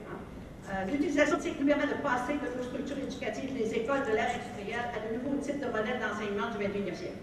Euh, 0.74 0.86
L'utilisation 0.86 1.38
de 1.38 1.44
nous 1.60 1.68
permet 1.68 1.86
de 1.86 2.02
passer 2.02 2.34
de 2.34 2.58
nos 2.58 2.64
structures 2.64 2.98
éducatives 2.98 3.54
des 3.54 3.76
écoles 3.76 4.02
de 4.10 4.16
l'ère 4.16 4.32
industrielle 4.34 4.90
à 4.90 4.98
de 5.06 5.14
nouveaux 5.14 5.40
types 5.40 5.60
de 5.60 5.68
modèles 5.68 6.00
d'enseignement 6.02 6.50
du 6.50 6.58
21e 6.58 6.96
siècle. 6.96 7.22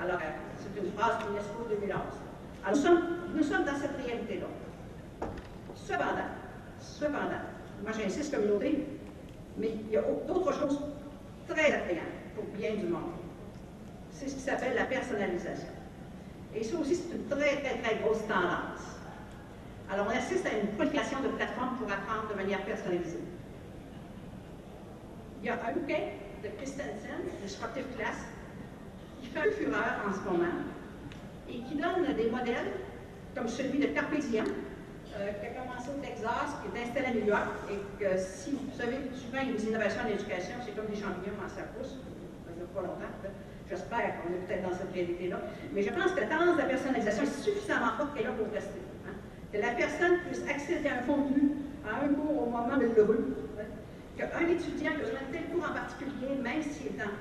Alors, 0.00 0.18
euh, 0.18 0.30
c'est 0.58 0.80
une 0.80 0.92
phrase 0.92 1.18
de 1.18 1.30
l'UNESCO 1.30 1.66
2011. 1.70 1.98
Alors, 2.64 3.02
nous 3.34 3.42
sommes, 3.42 3.64
dans 3.64 3.76
cette 3.76 3.96
réalité-là. 4.04 4.46
Cependant, 5.74 6.30
cependant, 6.78 7.44
moi 7.82 7.92
j'insiste 7.92 8.34
communauté, 8.34 8.86
mais 9.58 9.70
il 9.86 9.92
y 9.92 9.96
a 9.96 10.02
d'autres 10.26 10.52
choses 10.52 10.80
très 11.48 11.72
attrayantes 11.72 12.22
pour 12.36 12.44
bien 12.56 12.74
du 12.76 12.86
monde. 12.86 13.18
C'est 14.12 14.28
ce 14.28 14.34
qui 14.36 14.40
s'appelle 14.40 14.76
la 14.76 14.84
personnalisation. 14.84 15.68
Et 16.54 16.62
ça 16.62 16.78
aussi, 16.78 16.94
c'est 16.94 17.14
une 17.14 17.26
très, 17.28 17.56
très, 17.56 17.78
très 17.82 17.96
grosse 17.96 18.22
tendance. 18.28 18.93
Alors, 19.90 20.06
on 20.08 20.16
assiste 20.16 20.46
à 20.46 20.58
une 20.58 20.68
prolifération 20.74 21.20
de 21.20 21.28
plateformes 21.28 21.76
pour 21.76 21.90
apprendre 21.90 22.28
de 22.30 22.34
manière 22.34 22.64
personnalisée. 22.64 23.20
Il 25.42 25.46
y 25.46 25.50
a 25.50 25.54
un 25.54 25.72
bouquin 25.72 26.08
de 26.42 26.48
Christensen, 26.56 27.20
Disruptive 27.42 27.84
Class, 27.96 28.16
qui 29.20 29.28
fait 29.28 29.40
un 29.40 29.52
fureur 29.52 30.00
en 30.08 30.12
ce 30.12 30.20
moment 30.20 30.56
et 31.48 31.60
qui 31.60 31.74
donne 31.76 32.14
des 32.16 32.30
modèles 32.30 32.72
comme 33.34 33.48
celui 33.48 33.78
de 33.78 33.86
Carpe 33.86 34.14
euh, 34.14 34.18
qui 34.18 35.46
a 35.46 35.50
commencé 35.50 35.90
au 35.90 36.00
Texas, 36.00 36.56
qui 36.62 36.66
est 36.72 36.82
installé 36.82 37.06
à 37.06 37.14
New 37.14 37.26
York, 37.26 37.50
et 37.70 37.78
que 38.02 38.18
si 38.18 38.52
vous 38.52 38.72
savez, 38.76 38.98
souvent 39.14 39.42
il 39.42 39.50
y 39.50 39.52
a 39.52 39.56
des 39.56 39.66
innovations 39.68 40.02
en 40.02 40.08
éducation, 40.08 40.54
c'est 40.64 40.74
comme 40.74 40.86
des 40.86 40.96
champignons 40.96 41.38
en 41.44 41.48
sa 41.48 41.62
pousse, 41.76 42.00
ça 42.46 42.50
ne 42.50 42.56
dure 42.56 42.72
pas 42.74 42.82
longtemps. 42.82 43.14
J'espère 43.68 44.22
qu'on 44.22 44.32
est 44.32 44.42
peut-être 44.46 44.62
dans 44.68 44.76
cette 44.76 44.92
réalité-là. 44.92 45.38
Mais 45.72 45.82
je 45.82 45.90
pense 45.90 46.12
que 46.12 46.20
la 46.20 46.26
tendance 46.26 46.56
de 46.56 46.62
la 46.62 46.68
personnalisation 46.68 47.22
est 47.22 47.42
suffisamment 47.42 47.96
forte 47.96 48.14
qu'elle 48.14 48.26
est 48.26 48.28
là 48.28 48.34
pour 48.36 48.52
rester. 48.52 48.80
Que 49.54 49.60
la 49.60 49.70
personne 49.70 50.18
puisse 50.26 50.42
accéder 50.50 50.88
à 50.88 50.98
un 50.98 51.06
contenu, 51.06 51.52
à 51.86 52.02
un 52.04 52.08
cours 52.08 52.42
au 52.42 52.50
moment 52.50 52.76
de. 52.76 52.86
Hein. 52.86 53.62
Qu'un 54.18 54.48
étudiant 54.48 54.90
qui 54.90 54.98
a 54.98 54.98
besoin 54.98 55.22
de 55.30 55.32
tel 55.32 55.44
cours 55.46 55.62
en 55.70 55.72
particulier, 55.72 56.34
même 56.42 56.60
s'il 56.60 56.88
est 56.88 56.98
dans 56.98 57.14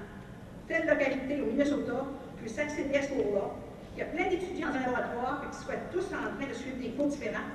telle 0.67 0.87
localité 0.87 1.41
au 1.41 1.45
Minnesota, 1.45 2.09
puisse 2.41 2.57
accéder 2.57 2.97
à 2.97 3.03
ce 3.03 3.09
cours-là. 3.09 3.53
Il 3.93 3.99
y 3.99 4.01
a 4.01 4.05
plein 4.05 4.29
d'étudiants 4.29 4.69
dans 4.69 4.77
un 4.77 4.79
laboratoire 4.81 5.45
qui 5.51 5.57
soient 5.63 5.77
tous 5.93 6.09
en 6.09 6.33
train 6.33 6.49
de 6.49 6.53
suivre 6.53 6.77
des 6.81 6.89
cours 6.97 7.09
différents. 7.09 7.53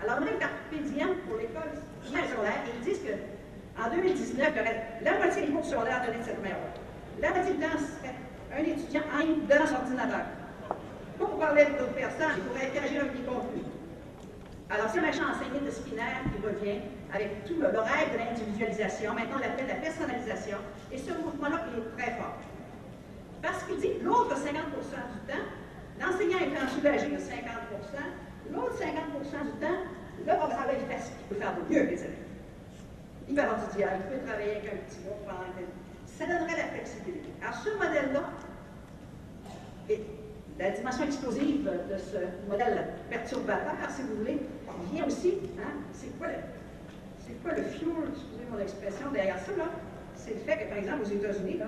Alors, 0.00 0.22
a 0.22 0.22
un 0.22 0.38
carpédien 0.38 1.08
pour 1.26 1.36
l'école 1.36 1.74
secondaire 2.06 2.62
ils 2.70 2.84
disent 2.86 3.02
qu'en 3.02 3.90
2019, 3.90 4.30
il 4.30 4.38
y 4.38 4.60
aurait 4.60 4.86
la 5.02 5.18
moitié 5.18 5.42
des 5.42 5.52
cours 5.52 5.64
secondaires 5.64 6.06
donnés 6.06 6.22
de 6.22 6.24
cette 6.30 6.38
manière-là. 6.38 6.70
La 7.18 7.30
moitié 7.34 7.54
temps 7.58 7.82
serait 7.82 8.14
un 8.54 8.62
étudiant 8.62 9.02
en 9.10 9.26
ligne 9.26 9.42
devant 9.50 9.66
son 9.66 9.74
ordinateur. 9.74 10.22
Pas 11.18 11.26
pour 11.26 11.38
parler 11.40 11.66
d'autres 11.74 11.98
personnes, 11.98 12.38
il 12.38 12.42
pourrait 12.46 12.70
interagir 12.70 13.00
avec 13.02 13.18
des 13.18 13.26
contenus. 13.26 13.69
Alors, 14.70 14.86
c'est 14.88 15.00
un 15.00 15.02
machin 15.02 15.24
enseigné 15.34 15.58
de 15.60 15.70
Spinner 15.70 16.22
qui 16.30 16.46
revient 16.46 16.80
avec 17.12 17.44
tout 17.44 17.58
le, 17.58 17.66
rêve 17.66 18.12
de 18.12 18.18
l'individualisation. 18.18 19.14
Maintenant, 19.14 19.36
on 19.38 19.40
l'appelle 19.40 19.66
la 19.66 19.82
personnalisation. 19.82 20.58
Et 20.92 20.98
ce 20.98 21.10
mouvement-là, 21.10 21.66
il 21.72 21.82
est 21.82 21.96
très 21.98 22.16
fort. 22.16 22.38
Parce 23.42 23.64
qu'il 23.64 23.78
dit 23.80 23.98
l'autre 24.02 24.36
50% 24.36 24.46
du 24.46 25.20
temps, 25.26 25.46
l'enseignant 25.98 26.38
étant 26.38 26.68
soulagé 26.68 27.08
de 27.08 27.18
50% 27.18 27.50
l'autre 28.52 28.74
50% 28.78 29.44
du 29.44 29.60
temps, 29.60 29.80
le 30.18 30.26
va 30.26 30.48
faire 30.48 31.02
ce 31.02 31.10
qu'il 31.10 31.26
peut 31.28 31.34
faire 31.36 31.54
de 31.56 31.72
mieux 31.72 31.84
les 31.84 32.00
élèves. 32.00 32.14
Il 33.28 33.34
peut 33.34 33.42
avoir 33.42 33.58
du 33.58 33.76
dialogue, 33.76 34.00
il 34.10 34.18
peut 34.18 34.26
travailler 34.26 34.50
avec 34.56 34.72
un 34.72 34.76
petit 34.76 35.00
groupe 35.02 35.24
pendant 35.24 35.66
ça 36.06 36.26
donnerait 36.26 36.56
la 36.56 36.68
flexibilité. 36.68 37.30
Alors, 37.40 37.54
ce 37.54 37.70
modèle-là, 37.70 38.22
et 39.88 40.04
la 40.58 40.70
dimension 40.70 41.04
explosive 41.04 41.64
de 41.64 41.96
ce 41.96 42.50
modèle 42.50 42.88
perturbateur, 43.08 43.72
si 43.88 44.02
vous 44.02 44.16
voulez, 44.16 44.40
vient 44.92 45.06
aussi, 45.06 45.38
hein, 45.58 45.80
c'est 45.92 46.16
quoi, 46.18 46.28
le, 46.28 47.62
fuel, 47.62 48.10
excusez 48.10 48.46
mon 48.50 48.58
expression, 48.58 49.10
derrière 49.12 49.38
ça, 49.38 49.52
là? 49.56 49.70
C'est 50.14 50.34
le 50.34 50.40
fait 50.40 50.58
que, 50.58 50.68
par 50.68 50.78
exemple, 50.78 51.02
aux 51.02 51.10
États-Unis, 51.10 51.58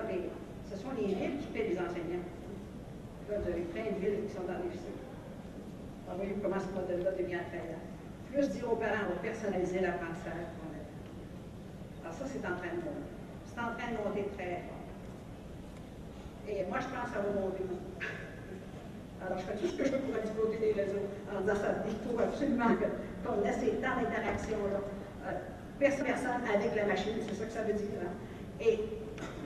ce 0.69 0.77
sont 0.77 0.91
les 0.97 1.13
villes 1.13 1.37
qui 1.39 1.47
paient 1.47 1.67
les 1.69 1.77
enseignants. 1.79 2.25
Là, 3.29 3.39
vous 3.39 3.49
avez 3.49 3.61
plein 3.61 3.85
de 3.85 3.99
villes 3.99 4.27
qui 4.27 4.33
sont 4.33 4.43
dans 4.43 4.57
les 4.57 4.69
déficit. 4.69 4.93
voyez 6.05 6.35
comment 6.41 6.59
ce 6.59 6.69
modèle-là 6.79 7.11
devient 7.11 7.41
attrayant. 7.41 7.81
Plus 8.31 8.49
dire 8.49 8.71
aux 8.71 8.75
parents, 8.75 9.09
on 9.09 9.13
va 9.15 9.19
personnaliser 9.21 9.79
l'apprentissage 9.79 10.53
Alors 12.01 12.13
ça, 12.13 12.25
c'est 12.27 12.45
en 12.45 12.57
train 12.57 12.75
de 12.77 12.83
monter 12.83 13.13
c'est 13.53 13.61
en 13.61 13.75
train 13.77 13.91
de 13.91 13.97
monter 13.97 14.27
très 14.35 14.63
fort. 14.65 14.81
Et 16.47 16.65
moi, 16.65 16.79
je 16.79 16.87
pense 16.87 17.09
que 17.09 17.13
ça 17.13 17.21
va 17.21 17.39
monter. 17.39 17.63
Alors, 19.25 19.39
je 19.39 19.43
fais 19.43 19.55
tout 19.55 19.67
ce 19.67 19.75
que 19.77 19.85
je 19.85 19.91
peux 19.91 20.03
pour 20.03 20.17
exploiter 20.19 20.59
les 20.59 20.73
réseaux 20.73 21.07
en 21.31 21.41
disant 21.41 21.55
ça. 21.55 21.79
Il 21.87 21.95
faut 22.03 22.19
absolument 22.19 22.75
qu'on 23.23 23.41
laisse 23.41 23.59
ces 23.59 23.79
temps 23.79 23.95
d'interaction-là, 23.95 24.79
euh, 25.27 25.31
personne 25.79 26.05
personne 26.05 26.43
avec 26.43 26.75
la 26.75 26.85
machine, 26.85 27.15
c'est 27.23 27.35
ça 27.35 27.45
que 27.45 27.51
ça 27.51 27.63
veut 27.63 27.73
dire. 27.73 28.03
Hein. 28.03 28.11
Et, 28.59 28.79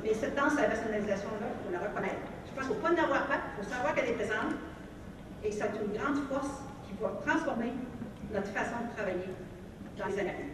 mais 0.03 0.13
cette 0.13 0.38
à 0.38 0.49
la 0.49 0.69
personnalisation-là, 0.69 1.45
il 1.45 1.59
faut 1.65 1.73
la 1.73 1.88
reconnaître. 1.88 2.25
Je 2.47 2.51
pense 2.53 2.65
qu'il 2.65 2.75
ne 2.75 2.82
faut 2.82 2.88
pas 2.88 2.93
en 2.93 3.03
avoir 3.03 3.28
peur, 3.28 3.41
il 3.53 3.63
faut 3.63 3.69
savoir 3.69 3.93
qu'elle 3.93 4.09
est 4.09 4.17
présente. 4.17 4.57
Et 5.43 5.51
c'est 5.51 5.69
une 5.78 5.93
grande 5.93 6.17
force 6.25 6.65
qui 6.86 6.97
va 7.01 7.13
transformer 7.21 7.73
notre 8.34 8.49
façon 8.49 8.82
de 8.89 8.95
travailler 8.97 9.30
dans 9.97 10.07
les 10.07 10.19
années. 10.19 10.49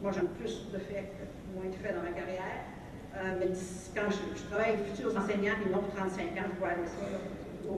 Moi, 0.00 0.10
j'aime 0.10 0.28
plus 0.34 0.66
le 0.72 0.80
fait 0.80 1.14
que 1.14 1.22
moins 1.54 1.70
de 1.70 1.76
fait 1.78 1.94
dans 1.94 2.02
ma 2.02 2.10
carrière. 2.10 2.66
Euh, 3.14 3.36
mais 3.38 3.46
quand 3.94 4.10
je, 4.10 4.42
travaille 4.50 4.72
avec 4.74 4.86
futurs 4.86 5.16
enseignants, 5.16 5.54
ils 5.64 5.70
n'ont 5.70 5.84
35 5.94 6.22
ans, 6.24 6.48
je 6.52 6.58
vois 6.58 6.68
aller 6.68 6.86
ça. 6.86 7.06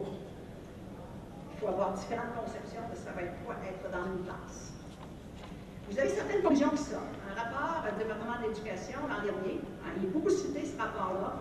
Il 0.03 1.59
faut 1.61 1.69
avoir 1.69 1.93
différentes 1.93 2.35
conceptions 2.35 2.83
de 2.91 2.97
ça 2.97 3.13
va 3.13 3.23
être 3.23 3.35
quoi 3.45 3.55
être 3.63 3.91
dans 3.91 4.07
une 4.07 4.25
classe. 4.25 4.73
Vous 5.91 5.99
avez 5.99 6.09
certaines 6.09 6.43
conclusions 6.43 6.71
qui 6.71 6.79
ça. 6.79 7.01
Un 7.31 7.35
rapport 7.35 7.85
du 7.93 7.99
département 8.03 8.39
de 8.43 8.49
l'éducation 8.49 8.99
l'an 9.09 9.23
dernier, 9.23 9.61
hein, 9.85 9.91
il 9.99 10.05
est 10.05 10.09
beaucoup 10.09 10.31
cité 10.31 10.65
ce 10.65 10.77
rapport-là, 10.81 11.35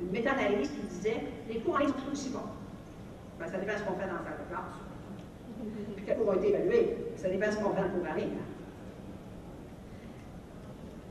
une 0.00 0.10
méta-analyse 0.10 0.70
qui 0.70 0.82
disait 0.86 1.22
les 1.48 1.60
cours 1.60 1.74
en 1.74 1.78
ligne 1.78 1.88
sont 1.88 2.12
aussi 2.12 2.30
bons. 2.30 2.50
Ben, 3.38 3.46
ça 3.46 3.58
dépend 3.58 3.72
de 3.72 3.78
ce 3.78 3.84
qu'on 3.84 3.94
fait 3.94 4.06
dans 4.06 4.20
la 4.20 4.36
classe. 4.48 4.76
Puis 5.96 6.04
quels 6.04 6.16
cours 6.16 6.28
ont 6.28 6.34
été 6.34 6.48
évalués? 6.48 6.96
Ça 7.16 7.28
dépend 7.28 7.46
de 7.46 7.52
ce 7.52 7.56
qu'on 7.56 7.74
fait 7.74 7.80
en 7.80 8.14
ligne. 8.14 8.38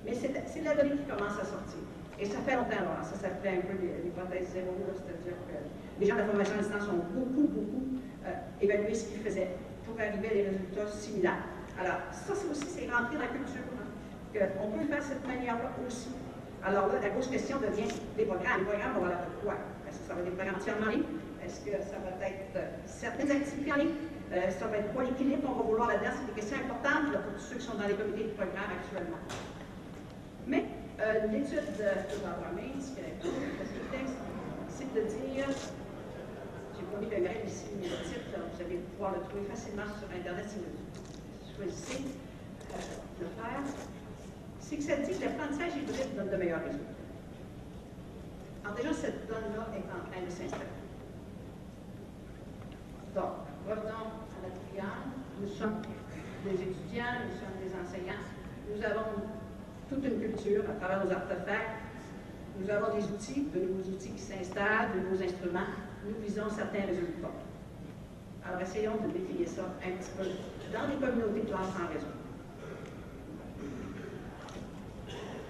Mais 0.06 0.14
c'est 0.14 0.62
la 0.64 0.76
donnée 0.76 0.98
qui 0.98 1.04
commence 1.04 1.40
à 1.40 1.46
sortir. 1.46 1.89
Et 2.20 2.26
ça 2.26 2.39
fait 2.39 2.55
longtemps, 2.55 2.84
alors, 2.84 3.03
ça 3.03 3.15
s'appelait 3.15 3.57
un 3.57 3.61
peu 3.61 3.80
l'hypothèse 4.03 4.51
zéro, 4.51 4.76
c'est-à-dire 4.91 5.39
que 5.47 5.55
les 5.99 6.05
gens 6.05 6.15
de 6.15 6.20
la 6.20 6.26
formation 6.26 6.55
à 6.55 6.57
distance 6.57 6.84
ont 6.91 7.07
beaucoup, 7.15 7.47
beaucoup 7.47 7.84
euh, 8.26 8.61
évalué 8.61 8.93
ce 8.93 9.07
qu'ils 9.07 9.22
faisaient 9.22 9.55
pour 9.86 9.95
arriver 9.99 10.28
à 10.28 10.34
des 10.34 10.43
résultats 10.51 10.88
similaires. 10.91 11.43
Alors, 11.80 11.99
ça, 12.11 12.36
c'est 12.36 12.51
aussi, 12.51 12.67
c'est 12.67 12.91
rentrer 12.91 13.15
dans 13.15 13.24
la 13.24 13.32
culture, 13.32 13.63
hein, 13.80 13.88
qu'on 14.36 14.72
peut 14.78 14.86
faire 14.86 14.99
de 14.99 15.03
cette 15.03 15.26
manière-là 15.26 15.72
aussi. 15.88 16.09
Alors 16.61 16.88
là, 16.88 16.99
la 17.01 17.09
grosse 17.09 17.28
question 17.28 17.57
devient 17.57 17.88
des 18.17 18.26
programmes. 18.26 18.59
Les 18.59 18.65
programmes, 18.65 18.95
on 18.99 19.05
va 19.05 19.24
quoi? 19.41 19.55
Est-ce 19.88 19.99
que 19.99 20.07
ça 20.07 20.13
va 20.13 20.20
être 20.20 20.26
des 20.26 20.36
programmes 20.36 20.55
entièrement 20.59 20.91
en? 20.91 21.45
Est-ce 21.45 21.61
que 21.63 21.72
ça 21.72 21.97
va 22.03 22.28
être 22.28 22.51
euh, 22.57 22.67
certaines 22.86 23.32
activités 23.32 23.72
en 23.72 23.78
ligne? 23.78 23.95
Euh, 24.34 24.51
ça 24.51 24.67
va 24.67 24.78
être 24.78 24.91
quoi 24.93 25.03
l'équilibre? 25.05 25.47
Qu'on 25.47 25.55
va 25.55 25.63
vouloir 25.63 25.88
là-dedans? 25.88 26.11
C'est 26.20 26.28
des 26.28 26.41
questions 26.41 26.59
importantes 26.59 27.15
pour 27.15 27.34
tous 27.34 27.47
ceux 27.47 27.55
qui 27.55 27.65
sont 27.65 27.80
dans 27.80 27.88
les 27.88 27.95
comités 27.95 28.24
de 28.28 28.36
programme 28.36 28.76
actuellement. 28.76 29.24
Mais 30.47 30.65
euh, 31.02 31.28
l'étude 31.32 31.64
de, 31.78 32.24
Barbara 32.24 32.52
Main, 32.56 32.80
ce 32.80 32.95
qu'elle 32.95 33.14
c'est 34.70 34.93
de 34.93 35.02
dire, 35.02 35.47
j'ai 35.47 36.86
pas 36.86 37.00
mis 37.00 37.10
le 37.10 37.22
mail 37.22 37.45
ici, 37.45 37.66
mais 37.80 37.88
le 37.88 38.04
titre, 38.04 38.36
vous 38.36 38.62
allez 38.62 38.78
pouvoir 38.78 39.14
le 39.16 39.22
trouver 39.22 39.43
facilement 39.45 39.84
sur 40.00 40.08
Internet 40.16 40.45
si 40.47 40.58
vous 40.60 41.56
choisissez 41.56 42.04
euh, 42.72 42.78
de 43.20 43.26
le 43.26 43.30
faire, 43.32 43.64
c'est 44.60 44.78
que 44.78 44.84
ça 44.84 44.97
dit 44.97 45.18
que 45.18 45.26
l'apprentissage 45.26 45.76
hybride 45.78 46.16
donne 46.16 46.30
de 46.30 46.36
meilleurs 46.38 46.64
résultats. 46.64 47.00
Alors 48.64 48.76
déjà, 48.78 48.93
cette 48.93 49.28
donne-là 49.28 49.68
est 49.76 49.88
en 49.88 50.04
train 50.12 50.26
de 50.26 50.30
s'installer. 50.30 50.80
Donc, 53.16 53.47
revenons 53.68 54.14
à 54.14 54.39
notre 54.43 54.62
triangle. 54.70 55.12
Nous 55.41 55.50
sommes 55.50 55.82
des 56.45 56.54
étudiants, 56.54 57.20
nous 57.26 57.36
sommes 57.39 57.58
des 57.64 57.74
enseignants. 57.76 58.24
Nous 58.70 58.84
avons 58.84 59.39
toute 59.90 60.06
une 60.06 60.20
culture 60.20 60.64
à 60.70 60.74
travers 60.80 61.06
nos 61.06 61.12
artefacts. 61.12 61.82
Nous 62.62 62.70
avons 62.70 62.96
des 62.96 63.04
outils, 63.06 63.48
de 63.54 63.60
nouveaux 63.60 63.90
outils 63.90 64.12
qui 64.12 64.22
s'installent, 64.22 64.94
de 64.94 65.00
nouveaux 65.02 65.24
instruments. 65.24 65.74
Nous 66.06 66.16
visons 66.22 66.50
certains 66.50 66.86
résultats. 66.86 67.34
Alors, 68.46 68.62
essayons 68.62 68.98
de 69.02 69.12
définir 69.12 69.48
ça 69.48 69.66
un 69.82 69.92
petit 69.98 70.12
peu 70.18 70.26
dans 70.72 70.88
les 70.88 70.96
communautés 70.96 71.42
de 71.42 71.48
classe 71.48 71.74
en 71.74 71.88
réseau. 71.92 72.14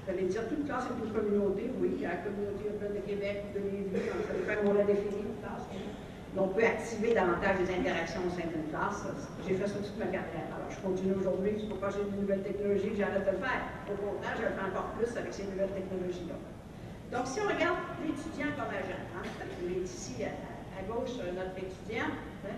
Vous 0.05 0.11
allez 0.11 0.25
dire, 0.25 0.47
toute 0.47 0.65
classe 0.65 0.85
est 0.85 1.05
une 1.05 1.13
communauté, 1.13 1.69
oui, 1.79 1.99
la 2.01 2.17
communauté 2.25 2.65
urbaine 2.65 2.95
de 2.95 3.05
Québec, 3.05 3.53
de 3.53 3.59
Lévis, 3.59 4.09
ça 4.25 4.33
dépend 4.33 4.61
comment 4.61 4.71
on 4.71 4.77
l'a 4.79 4.83
défini, 4.85 5.21
une 5.21 5.37
classe 5.37 5.69
on 6.37 6.47
peut 6.49 6.63
activer 6.63 7.13
davantage 7.13 7.57
des 7.57 7.73
interactions 7.73 8.21
au 8.27 8.29
sein 8.29 8.45
d'une 8.47 8.69
classe. 8.69 9.03
J'ai 9.47 9.55
fait 9.55 9.67
ça 9.67 9.79
toute 9.81 9.97
ma 9.97 10.05
carrière. 10.05 10.45
Alors, 10.53 10.69
je 10.69 10.77
continue 10.77 11.13
aujourd'hui, 11.17 11.57
c'est 11.57 11.79
pas 11.79 11.89
j'ai 11.89 12.03
des 12.05 12.21
nouvelles 12.21 12.43
technologies 12.43 12.91
que 12.91 12.97
j'arrête 12.97 13.25
de 13.25 13.31
le 13.31 13.41
faire. 13.41 13.65
Au 13.89 13.97
contraire, 13.97 14.37
je 14.37 14.43
le 14.45 14.53
fais 14.53 14.65
encore 14.69 14.93
plus 14.93 15.09
avec 15.17 15.33
ces 15.33 15.43
nouvelles 15.49 15.73
technologies-là. 15.73 16.37
Donc, 17.09 17.25
si 17.25 17.41
on 17.41 17.49
regarde 17.49 17.81
l'étudiant 18.05 18.53
comme 18.53 18.69
agent, 18.69 19.01
hein, 19.17 19.25
est 19.25 19.81
ici 19.81 20.21
à, 20.23 20.85
gauche, 20.85 21.17
notre 21.17 21.57
étudiant. 21.57 22.13
Hein. 22.45 22.57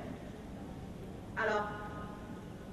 Alors, 1.40 1.72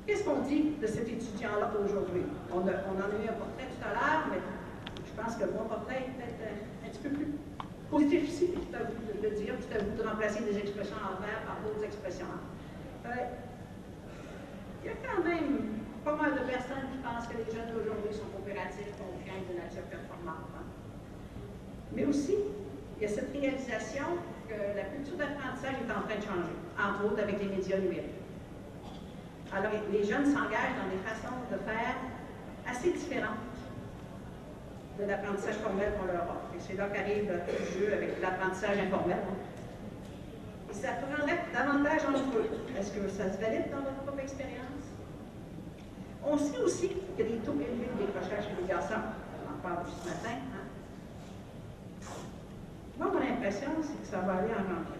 qu'est-ce 0.04 0.24
qu'on 0.24 0.42
dit 0.42 0.74
de 0.82 0.86
cet 0.86 1.08
étudiant-là 1.08 1.70
aujourd'hui? 1.78 2.26
On, 2.50 2.58
on, 2.58 2.66
en 2.66 3.06
a 3.06 3.16
eu 3.22 3.28
un 3.30 3.38
portrait 3.38 3.70
tout 3.70 3.84
à 3.86 3.94
l'heure, 3.94 4.26
mais 4.34 4.42
je 5.06 5.12
pense 5.14 5.36
que 5.36 5.46
mon 5.46 5.70
portrait 5.70 6.02
est 6.02 6.10
peut-être 6.18 6.42
euh, 6.42 6.86
un 6.86 6.90
petit 6.90 6.98
peu 6.98 7.10
plus 7.10 7.38
positif 7.90 8.28
ici, 8.28 8.46
tout 8.52 8.74
à 8.76 8.84
vous 8.84 9.00
de 9.08 9.28
le 9.28 9.34
dire, 9.34 9.54
à 9.54 9.78
vous 9.78 9.96
de 9.96 10.06
remplacer 10.06 10.44
des 10.44 10.58
expressions 10.58 10.96
en 10.96 11.16
par 11.20 11.56
d'autres 11.64 11.84
expressions. 11.84 12.26
Euh, 13.06 13.10
il 14.82 14.86
y 14.86 14.92
a 14.92 14.96
quand 15.02 15.24
même 15.24 15.82
pas 16.04 16.14
mal 16.14 16.32
de 16.34 16.44
personnes 16.44 16.86
qui 16.92 16.98
pensent 17.00 17.26
que 17.26 17.36
les 17.36 17.48
jeunes 17.48 17.72
d'aujourd'hui 17.72 18.12
sont 18.12 18.28
coopératifs, 18.36 18.92
confiants 18.96 19.42
de 19.48 19.56
nature 19.56 19.88
performante. 19.88 20.52
Hein. 20.54 20.64
Mais 21.92 22.04
aussi, 22.04 22.36
il 22.96 23.02
y 23.02 23.06
a 23.06 23.08
cette 23.08 23.32
réalisation 23.32 24.20
que 24.48 24.76
la 24.76 24.84
culture 24.92 25.16
d'apprentissage 25.16 25.80
est 25.80 25.90
en 25.90 26.04
train 26.04 26.16
de 26.16 26.24
changer, 26.24 26.56
entre 26.76 27.04
autres 27.08 27.22
avec 27.22 27.40
les 27.40 27.48
médias 27.48 27.78
numériques. 27.78 28.20
Alors, 29.52 29.72
les 29.90 30.04
jeunes 30.04 30.26
s'engagent 30.26 30.76
dans 30.76 30.92
des 30.92 31.00
façons 31.08 31.36
de 31.50 31.56
faire 31.64 31.96
assez 32.68 32.92
différentes 32.92 33.57
de 34.98 35.04
l'apprentissage 35.04 35.54
formel 35.56 35.92
qu'on 35.98 36.06
leur 36.06 36.22
offre. 36.24 36.50
Et 36.56 36.60
c'est 36.60 36.76
là 36.76 36.88
qu'arrive 36.88 37.30
le 37.30 37.80
jeu 37.80 37.92
avec 37.94 38.20
l'apprentissage 38.20 38.78
informel. 38.78 39.18
Et 40.70 40.74
ça 40.74 40.88
prendrait 41.00 41.38
davantage 41.52 42.02
entre 42.08 42.38
eux. 42.38 42.50
Est-ce 42.76 42.92
que 42.92 43.08
ça 43.08 43.32
se 43.32 43.40
valide 43.40 43.70
dans 43.70 43.78
votre 43.78 44.02
propre 44.02 44.20
expérience? 44.20 44.84
On 46.26 46.36
sait 46.36 46.58
aussi 46.58 46.88
qu'il 46.88 47.24
y 47.24 47.28
a 47.28 47.32
des 47.32 47.38
taux 47.38 47.54
élevés 47.54 47.88
de 47.94 48.06
décrochage 48.06 48.44
chez 48.44 48.60
les 48.60 48.68
garçons. 48.68 49.00
On 49.46 49.54
en 49.54 49.58
parle 49.62 49.86
ce 49.86 50.08
matin. 50.08 50.36
Hein? 50.52 50.66
Moi, 52.98 53.08
mon 53.12 53.22
impression, 53.22 53.70
c'est 53.82 54.02
que 54.02 54.08
ça 54.08 54.18
va 54.26 54.34
aller 54.34 54.50
en 54.50 54.66
rentrée. 54.66 54.98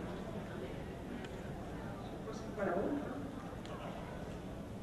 Je 2.04 2.08
ne 2.08 2.08
sais 2.08 2.22
pas 2.24 2.32
c'est 2.32 2.54
quoi 2.54 2.64
la 2.64 2.72
vôtre. 2.72 3.02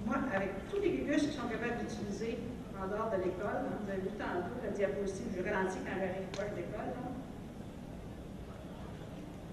Moi, 0.06 0.16
avec 0.36 0.70
tous 0.70 0.82
les 0.82 0.92
gugus 0.92 1.28
qui 1.28 1.34
sont 1.34 1.48
capables 1.48 1.80
d'utiliser 1.80 2.38
en 2.82 2.88
dehors 2.88 3.12
de 3.12 3.18
l'école. 3.24 3.64
Hein. 3.66 3.78
Vous 3.84 3.92
avez 3.92 4.02
vu 4.02 4.10
tantôt 4.18 4.56
la 4.64 4.72
diapositive, 4.72 5.28
je 5.36 5.42
ralentis 5.44 5.80
quand 5.84 5.98
j'arrive 5.98 6.30
proche 6.32 6.52
de 6.52 6.58
l'école. 6.64 6.92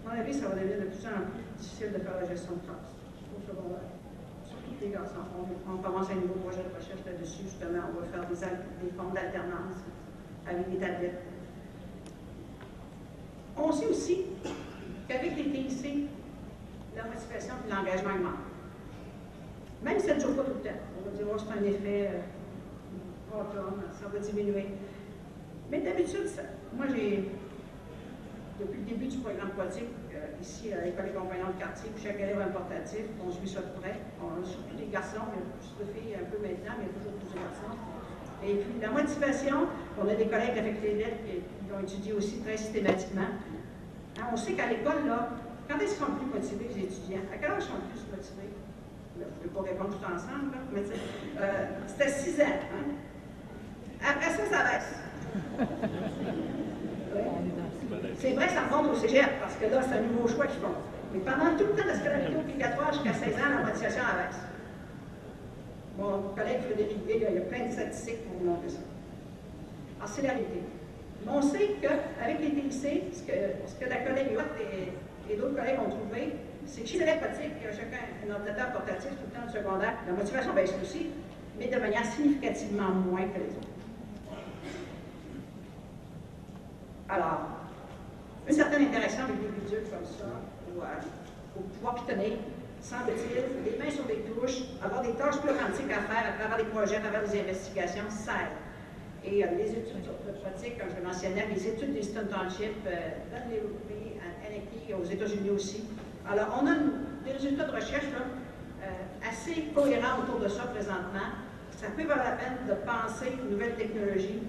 À 0.03 0.15
mon 0.15 0.21
avis, 0.21 0.35
ça 0.35 0.49
va 0.49 0.55
devenir 0.55 0.81
de 0.81 0.91
plus 0.91 1.07
en 1.07 1.31
plus 1.31 1.45
difficile 1.59 1.93
de 1.93 1.99
faire 1.99 2.17
la 2.21 2.27
gestion 2.27 2.55
de 2.59 2.67
classe 2.67 2.93
au 3.33 3.79
les 4.81 4.91
garçons. 4.91 5.23
On, 5.39 5.73
on, 5.73 5.77
commence 5.79 6.11
un 6.11 6.17
nouveau 6.17 6.35
projet 6.35 6.59
de 6.59 6.75
recherche 6.75 7.07
là-dessus, 7.07 7.45
justement. 7.45 7.87
On 7.95 8.01
va 8.01 8.07
faire 8.07 8.29
des, 8.29 8.85
des 8.85 8.93
formes 8.93 9.15
d'alternance 9.15 9.79
avec 10.47 10.71
des 10.71 10.79
tablettes. 10.79 11.23
On 13.57 13.71
sait 13.71 13.87
aussi 13.87 14.23
qu'avec 15.09 15.37
les 15.37 15.67
TIC, 15.67 16.09
la 16.97 17.05
motivation 17.05 17.55
et 17.67 17.71
l'engagement 17.71 18.15
augmentent. 18.15 18.51
Même 19.85 19.99
si 19.99 20.07
ça 20.07 20.15
ne 20.15 20.21
dure 20.21 20.37
pas 20.37 20.43
tout 20.43 20.55
le 20.63 20.69
temps. 20.69 20.77
On 20.99 21.11
va 21.11 21.17
dire, 21.17 21.27
oh, 21.33 21.39
c'est 21.39 21.59
un 21.59 21.65
effet. 21.65 22.11
Ça 23.33 24.09
va 24.13 24.19
diminuer. 24.19 24.67
Mais 25.71 25.81
d'habitude, 25.81 26.29
moi 26.77 26.85
j'ai, 26.95 27.31
depuis 28.61 28.81
le 28.81 28.85
début 28.85 29.07
du 29.07 29.19
programme 29.19 29.51
pratique, 29.57 29.89
euh, 30.13 30.27
ici 30.41 30.71
à 30.73 30.85
l'École 30.85 31.07
des 31.07 31.17
compagnons 31.17 31.49
de 31.49 31.59
quartier, 31.59 31.89
chaque 31.97 32.21
élève 32.21 32.41
a 32.41 32.45
un 32.45 32.53
portatif, 32.53 33.09
on 33.25 33.31
suit 33.31 33.49
ça 33.49 33.61
de 33.61 33.81
près. 33.81 33.97
On 34.21 34.37
a 34.37 34.45
surtout 34.45 34.77
des 34.77 34.87
garçons, 34.93 35.25
a 35.25 35.33
plus 35.33 35.73
de 35.81 35.89
filles 35.97 36.15
un 36.15 36.29
peu 36.29 36.37
maintenant, 36.45 36.77
mais 36.77 36.93
toujours 36.93 37.17
plus 37.17 37.33
de 37.33 37.41
garçons. 37.41 37.73
Et 38.45 38.55
puis 38.61 38.75
la 38.83 38.91
motivation, 38.91 39.65
on 39.97 40.09
a 40.09 40.15
des 40.15 40.27
collègues 40.27 40.59
avec 40.59 40.83
les 40.83 40.95
lettres 40.97 41.25
qui, 41.25 41.73
ont 41.73 41.81
étudié 41.81 42.13
aussi 42.13 42.41
très 42.41 42.59
systématiquement. 42.59 43.33
Hein, 44.21 44.25
on 44.31 44.37
sait 44.37 44.53
qu'à 44.53 44.69
l'école, 44.69 45.09
là, 45.09 45.31
quand 45.67 45.79
qu'ils 45.79 45.89
sont 45.89 46.13
plus 46.21 46.29
motivés, 46.29 46.69
les 46.69 46.85
étudiants? 46.85 47.25
À 47.33 47.39
quel 47.41 47.53
âge 47.53 47.63
sont 47.63 47.81
ils 47.81 47.97
plus 47.97 48.13
motivés? 48.13 48.53
je 49.17 49.25
ne 49.25 49.43
vais 49.43 49.55
pas 49.55 49.63
répondre 49.63 49.97
tout 49.97 50.05
ensemble, 50.05 50.53
mais 50.73 50.83
euh, 51.41 51.65
c'était 51.87 52.09
6 52.09 52.41
ans. 52.43 52.45
Hein? 52.45 52.93
Après 54.09 54.31
ça, 54.31 54.45
ça 54.51 54.65
baisse. 54.65 54.95
C'est 58.19 58.33
vrai 58.33 58.49
ça 58.49 58.63
remonte 58.71 58.93
au 58.93 58.95
cégep, 58.97 59.41
parce 59.41 59.55
que 59.57 59.67
là, 59.67 59.83
c'est 59.83 59.99
un 59.99 60.03
nouveau 60.03 60.29
choix 60.29 60.47
qui 60.47 60.59
font. 60.59 60.75
Mais 61.13 61.21
pendant 61.21 61.57
tout 61.57 61.65
le 61.65 61.73
temps 61.73 61.89
de 61.89 61.95
scolarité 61.99 62.37
obligatoire 62.37 62.93
jusqu'à 62.93 63.13
16 63.13 63.35
ans, 63.35 63.51
la 63.59 63.67
motivation 63.67 64.03
baisse. 64.03 64.41
Mon 65.99 66.35
collègue 66.35 66.63
Frédéric 66.63 66.99
il 67.09 67.21
y 67.21 67.39
a 67.39 67.41
plein 67.43 67.67
de 67.67 67.73
statistiques 67.73 68.25
pour 68.27 68.39
vous 68.39 68.47
montrer 68.51 68.69
ça. 68.71 68.79
Alors, 69.99 70.09
c'est 70.09 70.23
la 70.23 70.31
réalité. 70.31 70.63
On 71.29 71.43
sait 71.43 71.77
qu'avec 71.81 72.41
les 72.41 72.51
TIC, 72.51 73.15
ce 73.15 73.23
que, 73.23 73.33
ce 73.67 73.75
que 73.75 73.89
la 73.89 73.97
collègue 73.99 74.33
Huot 74.33 74.43
et, 75.31 75.37
d'autres 75.37 75.55
collègues 75.55 75.79
ont 75.79 75.91
trouvé, 75.91 76.35
c'est 76.67 76.83
que 76.83 76.89
chez 76.89 77.03
élèves 77.03 77.19
pratiques, 77.19 77.53
chacun 77.71 78.03
un 78.27 78.35
ordinateur 78.35 78.73
portatif 78.73 79.11
tout 79.11 79.27
le 79.31 79.39
temps 79.39 79.47
au 79.47 79.53
secondaire, 79.53 79.95
la 80.07 80.13
motivation 80.13 80.53
baisse 80.53 80.73
aussi, 80.83 81.11
mais 81.59 81.69
de 81.69 81.79
manière 81.79 82.05
significativement 82.05 82.91
moins 82.91 83.29
que 83.29 83.39
les 83.39 83.51
autres. 83.57 83.72
Alors, 87.09 87.41
une 88.49 88.55
certaine 88.55 88.89
interaction 88.89 89.25
avec 89.25 89.41
des 89.41 89.49
bidules 89.49 89.91
comme 89.91 90.05
ça, 90.05 90.27
ou 90.69 90.81
euh, 90.81 91.61
pouvoir 91.75 91.95
pitonner, 91.95 92.39
semble-t-il, 92.81 93.71
les 93.71 93.79
mains 93.79 93.91
sur 93.91 94.05
des 94.05 94.23
touches, 94.23 94.63
avoir 94.83 95.03
des 95.03 95.13
tâches 95.13 95.39
plus 95.39 95.51
authentiques 95.51 95.91
à 95.91 96.03
faire 96.03 96.35
à 96.35 96.39
travers 96.39 96.59
des 96.59 96.71
projets, 96.71 96.97
à 96.97 97.01
travers 97.01 97.23
des 97.29 97.41
investigations, 97.41 98.05
ça. 98.09 98.33
Et 99.25 99.45
euh, 99.45 99.49
les 99.57 99.71
études 99.71 100.03
de 100.03 100.33
pratique, 100.41 100.79
comme 100.79 100.89
je 100.91 100.97
le 101.01 101.07
mentionnais, 101.07 101.47
les 101.55 101.69
études 101.69 101.93
des 101.95 102.03
Stone 102.03 102.29
Township, 102.29 102.75
euh, 102.87 103.11
dans 103.31 103.51
les 103.51 103.63
à 103.63 104.99
aux 104.99 105.05
États-Unis 105.05 105.51
aussi. 105.51 105.85
Alors, 106.29 106.61
on 106.61 106.67
a 106.67 106.75
des 107.25 107.33
résultats 107.33 107.65
de 107.65 107.73
recherche 107.73 108.05
assez 109.27 109.63
cohérents 109.75 110.21
autour 110.23 110.41
de 110.41 110.49
ça 110.49 110.65
présentement. 110.65 111.33
Ça 111.71 111.87
peut 111.97 112.05
valoir 112.05 112.25
la 112.25 112.33
peine 112.33 112.59
de 112.69 112.75
penser 112.85 113.33
une 113.43 113.51
nouvelle 113.51 113.75
technologie 113.75 114.43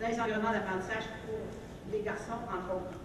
dans 0.00 0.08
les 0.08 0.20
environnements 0.20 0.52
d'apprentissage 0.52 1.04
pour 1.26 1.38
les 1.92 2.02
garçons, 2.02 2.32
entre 2.48 2.76
autres. 2.76 2.98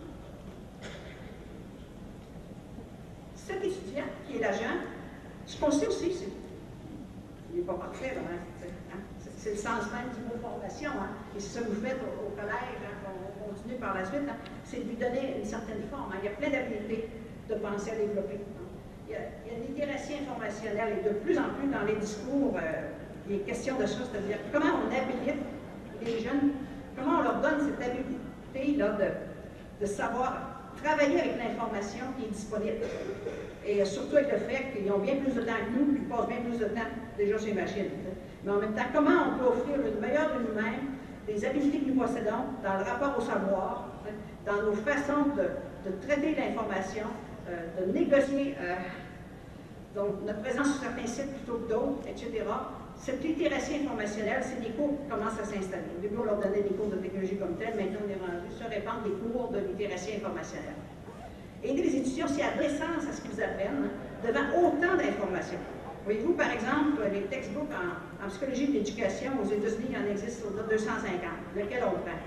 Cet 3.36 3.64
étudiant 3.64 4.06
qui 4.28 4.38
est 4.38 4.40
l'agent, 4.40 4.78
ce 5.46 5.60
qu'on 5.60 5.72
sait 5.72 5.88
aussi, 5.88 6.14
c'est 6.14 6.30
il 7.52 7.60
n'est 7.60 7.66
pas 7.66 7.74
parfait, 7.74 8.16
hein, 8.18 8.98
c'est 9.38 9.52
le 9.52 9.56
sens 9.56 9.90
même 9.92 10.14
du 10.14 10.22
mot 10.22 10.38
formation. 10.42 10.92
Hein, 10.92 11.10
et 11.36 11.40
c'est 11.40 11.60
ça 11.60 11.66
que 11.66 11.72
vous 11.72 11.82
faites 11.82 11.98
au, 11.98 12.30
collège, 12.36 12.78
hein, 12.84 13.10
on, 13.10 13.50
continue 13.50 13.76
par 13.80 13.96
la 13.96 14.06
suite, 14.06 14.30
c'est 14.64 14.84
de 14.84 14.90
lui 14.90 14.96
donner 14.96 15.38
une 15.40 15.46
certaine 15.46 15.82
forme. 15.90 16.14
Il 16.22 16.26
y 16.26 16.28
a 16.28 16.36
plein 16.36 16.50
d'habiletés 16.50 17.10
de 17.50 17.56
penser 17.56 17.92
à 17.92 17.96
développer. 17.96 18.40
Il 19.08 19.14
y, 19.14 19.16
a, 19.16 19.20
il 19.48 19.58
une 19.58 19.76
littératie 19.76 20.14
informationnelle 20.22 21.00
et 21.00 21.10
de 21.10 21.16
plus 21.16 21.38
en 21.40 21.50
plus 21.58 21.68
dans 21.68 21.82
les 21.82 21.96
discours, 21.96 22.56
euh, 22.62 22.90
les 23.28 23.40
questions 23.40 23.76
de 23.80 23.88
ça, 23.88 24.00
c'est-à-dire 24.12 24.38
comment 24.54 24.86
on 24.86 24.94
habilite 24.94 25.42
les 26.04 26.20
jeunes, 26.20 26.52
comment 26.96 27.20
on 27.20 27.24
leur 27.24 27.42
donne 27.42 27.60
cette 27.66 27.82
habilité 27.82 28.29
de, 28.54 29.86
savoir 29.86 30.72
travailler 30.82 31.20
avec 31.20 31.38
l'information 31.38 32.06
qui 32.18 32.26
est 32.26 32.30
disponible. 32.30 32.78
Et 33.66 33.84
surtout 33.86 34.18
avec 34.18 34.32
le 34.32 34.38
fait 34.40 34.72
qu'ils 34.74 34.92
ont 34.92 35.00
bien 35.00 35.18
plus 35.18 35.34
de 35.34 35.42
temps 35.42 35.54
que 35.54 35.80
nous, 35.80 35.94
qu'ils 35.94 36.08
passent 36.08 36.28
bien 36.28 36.42
plus 36.42 36.58
de 36.58 36.66
temps 36.66 36.90
déjà 37.18 37.38
sur 37.38 37.48
les 37.48 37.62
machines. 37.62 37.90
Mais 38.44 38.52
en 38.52 38.58
même 38.58 38.74
temps, 38.74 38.90
comment 38.94 39.34
on 39.34 39.38
peut 39.38 39.46
offrir 39.46 39.76
une 39.76 40.00
meilleure 40.00 40.34
de 40.34 40.48
nous-mêmes, 40.48 40.96
des 41.28 41.46
habiletés 41.46 41.80
que 41.80 41.92
nous 41.92 42.02
possédons 42.02 42.58
dans 42.64 42.78
le 42.78 42.84
rapport 42.84 43.18
au 43.18 43.22
savoir, 43.22 43.90
dans 44.46 44.64
nos 44.64 44.74
façons 44.74 45.36
de, 45.36 45.50
traiter 46.08 46.36
l'information, 46.36 47.08
euh, 47.50 47.86
de 47.86 47.92
négocier 47.92 48.56
euh, 48.62 48.76
notre 49.96 50.42
présence 50.42 50.74
sur 50.74 50.82
certains 50.84 51.08
sites 51.08 51.34
plutôt 51.36 51.60
que 51.60 51.70
d'autres, 51.70 52.08
etc 52.08 52.44
cette 53.00 53.24
littératie 53.24 53.76
informationnelle, 53.76 54.44
c'est 54.44 54.62
des 54.62 54.76
cours 54.76 54.92
qui 55.00 55.10
commencent 55.10 55.40
à 55.40 55.46
s'installer. 55.46 55.88
Au 55.98 56.02
début, 56.02 56.18
on 56.20 56.26
leur 56.26 56.38
donnait 56.38 56.64
des 56.64 56.76
cours 56.76 56.88
de 56.92 56.98
technologie 56.98 57.38
comme 57.38 57.56
tel, 57.56 57.76
maintenant 57.76 58.04
on 58.04 58.12
est 58.12 58.20
rendu 58.20 58.52
se 58.52 58.64
répandre 58.68 59.04
des 59.08 59.16
cours 59.24 59.50
de 59.50 59.60
littératie 59.60 60.20
informationnelle. 60.20 60.76
Aider 61.64 61.84
les 61.84 61.96
étudiants 61.96 62.28
à 62.28 62.70
sens 62.70 63.08
à 63.08 63.12
ce 63.12 63.22
qu'ils 63.22 63.42
apprennent 63.42 63.90
devant 64.24 64.48
autant 64.60 64.96
d'informations. 64.96 65.64
Voyez-vous, 66.04 66.34
par 66.34 66.52
exemple, 66.52 67.02
les 67.12 67.24
textbooks 67.24 67.72
en, 67.72 68.28
psychologie 68.28 68.68
de 68.68 68.74
l'éducation 68.74 69.32
aux 69.42 69.48
États-Unis, 69.48 69.92
il 69.92 69.98
en 69.98 70.10
existe 70.12 70.44
au-delà 70.46 70.64
de 70.64 70.70
250. 70.72 71.20
Lequel 71.56 71.84
on 71.84 72.00
prend? 72.04 72.20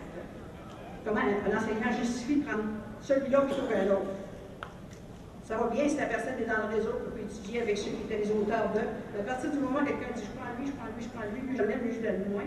Comment 1.05 1.21
l'enseignant 1.21 1.93
justifie 1.99 2.37
de 2.37 2.45
prendre 2.45 2.65
celui-là 3.01 3.41
plutôt 3.43 3.67
qu'un 3.69 3.93
autre? 3.93 4.15
Ça 5.45 5.57
va 5.57 5.69
bien 5.69 5.89
si 5.89 5.97
la 5.97 6.07
personne 6.07 6.35
est 6.41 6.47
dans 6.47 6.69
le 6.69 6.77
réseau 6.77 6.93
pour 7.05 7.19
étudier 7.19 7.63
avec 7.63 7.77
ceux 7.77 7.91
qui 7.91 8.03
étaient 8.05 8.25
les 8.25 8.31
auteurs 8.31 8.71
de. 8.73 9.19
À 9.19 9.23
partir 9.25 9.51
du 9.51 9.59
moment 9.59 9.81
où 9.81 9.85
quelqu'un 9.85 10.15
dit 10.15 10.23
je 10.23 10.42
je 10.67 10.73
prends 10.73 10.87
lui, 10.87 11.03
je 11.03 11.09
prends 11.09 11.27
lui, 11.33 11.41
lui 11.49 11.57
je 11.57 11.63
l'aime, 11.63 11.81
lui 11.85 11.95
je 11.95 12.01
l'aime 12.01 12.25
moins, 12.31 12.45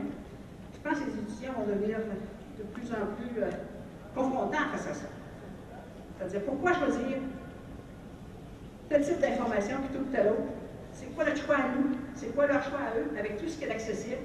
je 0.73 0.79
pense 0.89 0.99
que 0.99 1.05
les 1.05 1.19
étudiants 1.19 1.53
vont 1.57 1.65
devenir 1.65 1.97
de 1.99 2.63
plus 2.63 2.87
en 2.91 3.05
plus 3.15 3.41
euh, 3.41 3.49
confrontants 4.13 4.69
face 4.71 4.87
à 4.87 4.93
ça. 4.93 5.07
C'est-à-dire, 6.17 6.41
pourquoi 6.45 6.73
choisir 6.73 7.17
tel 8.89 9.01
type 9.03 9.19
d'information 9.19 9.77
plutôt 9.79 10.05
que 10.05 10.15
tel 10.15 10.27
autre? 10.27 10.53
C'est 10.93 11.13
quoi 11.13 11.25
le 11.25 11.35
choix 11.35 11.55
à 11.55 11.67
nous? 11.75 11.97
C'est 12.13 12.33
quoi 12.33 12.47
leur 12.47 12.63
choix 12.63 12.79
à 12.79 12.97
eux, 12.97 13.17
avec 13.19 13.37
tout 13.37 13.49
ce 13.49 13.57
qui 13.57 13.65
est 13.65 13.71
accessible? 13.71 14.17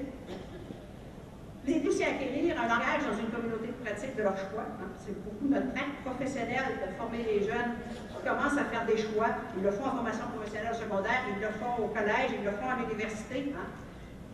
Les 1.66 1.74
aider 1.74 1.88
aussi 1.88 2.04
à 2.04 2.08
acquérir 2.08 2.56
un 2.58 2.68
langage 2.68 3.04
dans 3.04 3.18
une 3.18 3.28
communauté 3.28 3.68
de 3.68 3.78
pratique 3.84 4.16
de 4.16 4.22
leur 4.22 4.36
choix. 4.36 4.64
Hein. 4.80 4.88
C'est 4.96 5.16
beaucoup 5.24 5.46
notre 5.48 5.70
acte 5.76 6.00
professionnel 6.04 6.80
de 6.80 6.88
former 6.96 7.22
les 7.22 7.40
jeunes 7.44 7.76
qui 8.08 8.20
commencent 8.24 8.56
à 8.56 8.64
faire 8.64 8.86
des 8.86 8.96
choix. 8.96 9.28
Ils 9.56 9.62
le 9.62 9.70
font 9.70 9.84
en 9.84 10.00
formation 10.00 10.24
professionnelle 10.34 10.74
secondaire, 10.74 11.20
ils 11.28 11.40
le 11.40 11.52
font 11.60 11.84
au 11.84 11.88
collège, 11.88 12.32
ils 12.32 12.44
le 12.44 12.52
font 12.56 12.68
à 12.68 12.76
l'université. 12.80 13.52
Hein. 13.52 13.68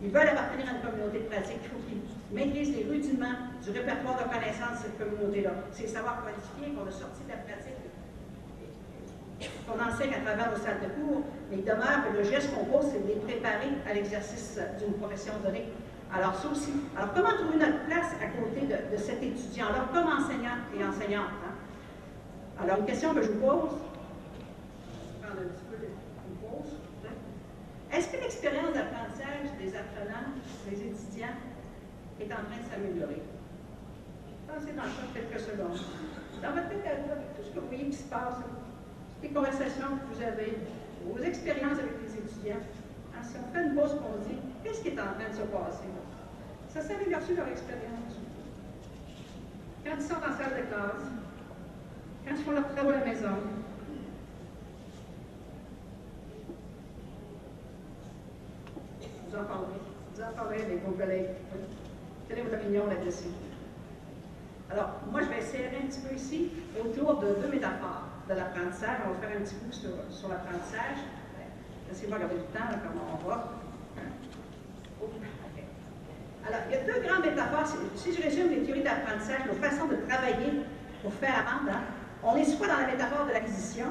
Ils 0.02 0.10
veulent 0.10 0.28
appartenir 0.28 0.70
à 0.70 0.76
une 0.76 0.84
communauté 0.84 1.18
de 1.24 1.28
pratique. 1.28 1.62
Il 1.64 1.70
faut 1.72 1.82
qu'ils 1.88 2.04
maîtrisent 2.30 2.76
les 2.76 2.84
rudiments 2.84 3.50
du 3.58 3.70
répertoire 3.74 4.22
de 4.22 4.26
connaissances 4.30 4.84
de 4.84 4.92
cette 4.92 4.98
communauté-là. 5.00 5.50
C'est 5.72 5.88
savoir 5.88 6.22
qualifier 6.22 6.76
qu'on 6.76 6.86
a 6.86 6.92
sorti 6.92 7.24
de 7.24 7.30
la 7.32 7.42
pratique 7.42 7.80
qu'on 9.66 9.82
enseigne 9.82 10.14
à 10.14 10.20
travers 10.24 10.50
nos 10.50 10.56
salles 10.56 10.80
de 10.80 10.88
cours, 11.00 11.22
mais 11.50 11.58
il 11.58 11.64
demeure 11.64 12.06
que 12.08 12.16
le 12.16 12.24
geste 12.24 12.54
qu'on 12.54 12.64
pose, 12.64 12.86
c'est 12.92 13.02
de 13.02 13.08
les 13.08 13.20
préparer 13.20 13.68
à 13.88 13.92
l'exercice 13.94 14.58
d'une 14.78 14.94
profession 14.94 15.34
donnée. 15.44 15.66
Alors, 16.12 16.34
ça 16.34 16.48
aussi. 16.48 16.72
Alors, 16.96 17.12
comment 17.14 17.34
trouver 17.34 17.58
notre 17.58 17.84
place 17.84 18.14
à 18.22 18.26
côté 18.28 18.66
de, 18.66 18.96
cet 18.96 19.22
étudiant-là, 19.22 19.88
comme 19.92 20.06
enseignant 20.06 20.62
et 20.74 20.84
enseignante? 20.84 21.34
Hein? 21.44 21.54
Alors, 22.62 22.78
une 22.78 22.86
question 22.86 23.14
que 23.14 23.22
je 23.22 23.32
vous 23.32 23.40
pose, 23.40 23.70
je 23.74 25.20
vais 25.20 25.26
prendre 25.26 25.40
un 25.42 25.50
petit 25.50 25.66
peu 25.68 25.76
une 25.76 26.36
pause. 26.40 26.72
Est-ce 27.92 28.08
que 28.08 28.16
l'expérience 28.22 28.72
d'apprentissage 28.72 29.50
des 29.58 29.74
apprenants, 29.76 30.34
des 30.70 30.76
étudiants, 30.76 31.36
est 32.20 32.32
en 32.32 32.42
train 32.48 32.60
de 32.62 32.68
s'améliorer? 32.70 33.22
Pensez 34.46 34.72
dans 34.72 34.82
ça 34.82 35.04
quelques 35.12 35.40
secondes. 35.40 35.80
Dans 36.40 36.52
votre 36.52 36.68
tête 36.68 36.86
à 36.86 37.02
vous, 37.02 37.12
avec 37.12 37.34
tout 37.36 37.42
ce 37.42 37.50
que 37.50 37.60
vous 37.60 37.66
voyez 37.66 37.86
qui 37.90 37.96
se 37.96 38.08
passe, 38.08 38.40
toutes 38.40 39.22
les 39.22 39.34
conversations 39.34 39.98
que 39.98 40.14
vous 40.14 40.22
avez, 40.22 40.56
vos 41.04 41.22
expériences 41.22 41.78
avec 41.78 41.98
les 42.02 42.14
étudiants, 42.14 42.62
on 43.20 43.52
fait 43.52 43.64
une 43.64 43.74
pause 43.74 43.94
pour 43.94 44.18
dire 44.26 44.38
qu'est-ce 44.62 44.82
qui 44.82 44.88
est 44.88 45.00
en 45.00 45.14
train 45.14 45.28
de 45.30 45.34
se 45.34 45.42
passer? 45.42 45.88
Ça 46.68 46.80
s'améliore-tu 46.82 47.34
leur 47.34 47.48
expérience? 47.48 48.14
Quand 49.84 49.94
ils 49.96 50.02
sont 50.02 50.14
en 50.14 50.36
salle 50.36 50.56
de 50.56 50.66
classe, 50.66 51.06
quand 52.26 52.34
ils 52.34 52.44
font 52.44 52.52
leur 52.52 52.68
travaux 52.74 52.90
à 52.90 52.98
la 52.98 53.04
maison, 53.04 53.36
vous 59.28 59.36
en 59.36 59.44
parlez, 59.44 59.80
vous 60.14 60.22
en 60.22 60.32
parlez 60.34 60.62
avec 60.62 60.84
vos 60.84 60.92
collègues. 60.92 61.30
Quelle 62.28 62.38
est 62.38 62.42
votre 62.42 62.56
opinion 62.56 62.86
là-dessus? 62.86 63.28
Alors, 64.70 64.90
moi, 65.10 65.22
je 65.22 65.28
vais 65.28 65.38
essayer 65.38 65.66
un 65.66 65.86
petit 65.86 66.00
peu 66.00 66.14
ici 66.14 66.50
autour 66.78 67.18
de 67.18 67.36
deux 67.40 67.48
métaphores 67.48 68.02
de 68.28 68.34
l'apprentissage. 68.34 68.98
On 69.06 69.10
va 69.12 69.26
faire 69.26 69.36
un 69.38 69.42
petit 69.42 69.54
coup 69.54 69.70
sur, 69.70 69.90
sur 70.10 70.28
l'apprentissez-moi 71.86 72.18
Laissez-moi 72.18 72.18
regarder 72.18 72.36
le 72.36 72.42
temps, 72.42 72.78
comment 72.82 73.06
on 73.14 73.28
va. 73.28 73.52
Alors, 76.46 76.60
il 76.68 76.74
y 76.74 76.78
a 76.78 76.84
deux 76.84 77.00
grandes 77.00 77.24
métaphores. 77.24 77.66
Si 77.96 78.14
je 78.14 78.22
résume 78.22 78.50
les 78.50 78.62
théories 78.62 78.82
d'apprentissage, 78.82 79.46
nos 79.46 79.54
façons 79.54 79.86
de 79.86 79.96
travailler 80.08 80.62
pour 81.02 81.12
faire 81.14 81.40
apprendre, 81.40 81.70
hein, 81.72 81.82
on 82.22 82.36
est 82.36 82.44
soit 82.44 82.68
dans 82.68 82.78
la 82.78 82.86
métaphore 82.86 83.26
de 83.26 83.32
l'acquisition, 83.32 83.86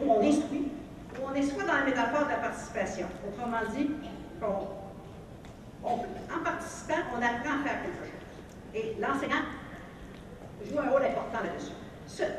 où 0.00 0.10
on 0.10 0.26
instruit, 0.26 0.72
ou 1.14 1.26
on 1.30 1.34
est 1.34 1.42
soit 1.42 1.64
dans 1.64 1.74
la 1.74 1.84
métaphore 1.84 2.24
de 2.24 2.30
la 2.30 2.36
participation. 2.36 3.06
Autrement 3.28 3.60
dit, 3.74 3.90
en 5.84 6.44
participant, 6.44 7.02
on 7.12 7.16
apprend 7.16 7.60
à 7.60 7.64
faire 7.64 7.82
quelque 7.82 8.04
chose. 8.04 8.74
Et 8.74 8.96
l'enseignant 8.98 9.44
joue 10.66 10.78
un 10.78 10.88
rôle 10.88 11.04
important 11.04 11.44
là-dessus. 11.44 11.72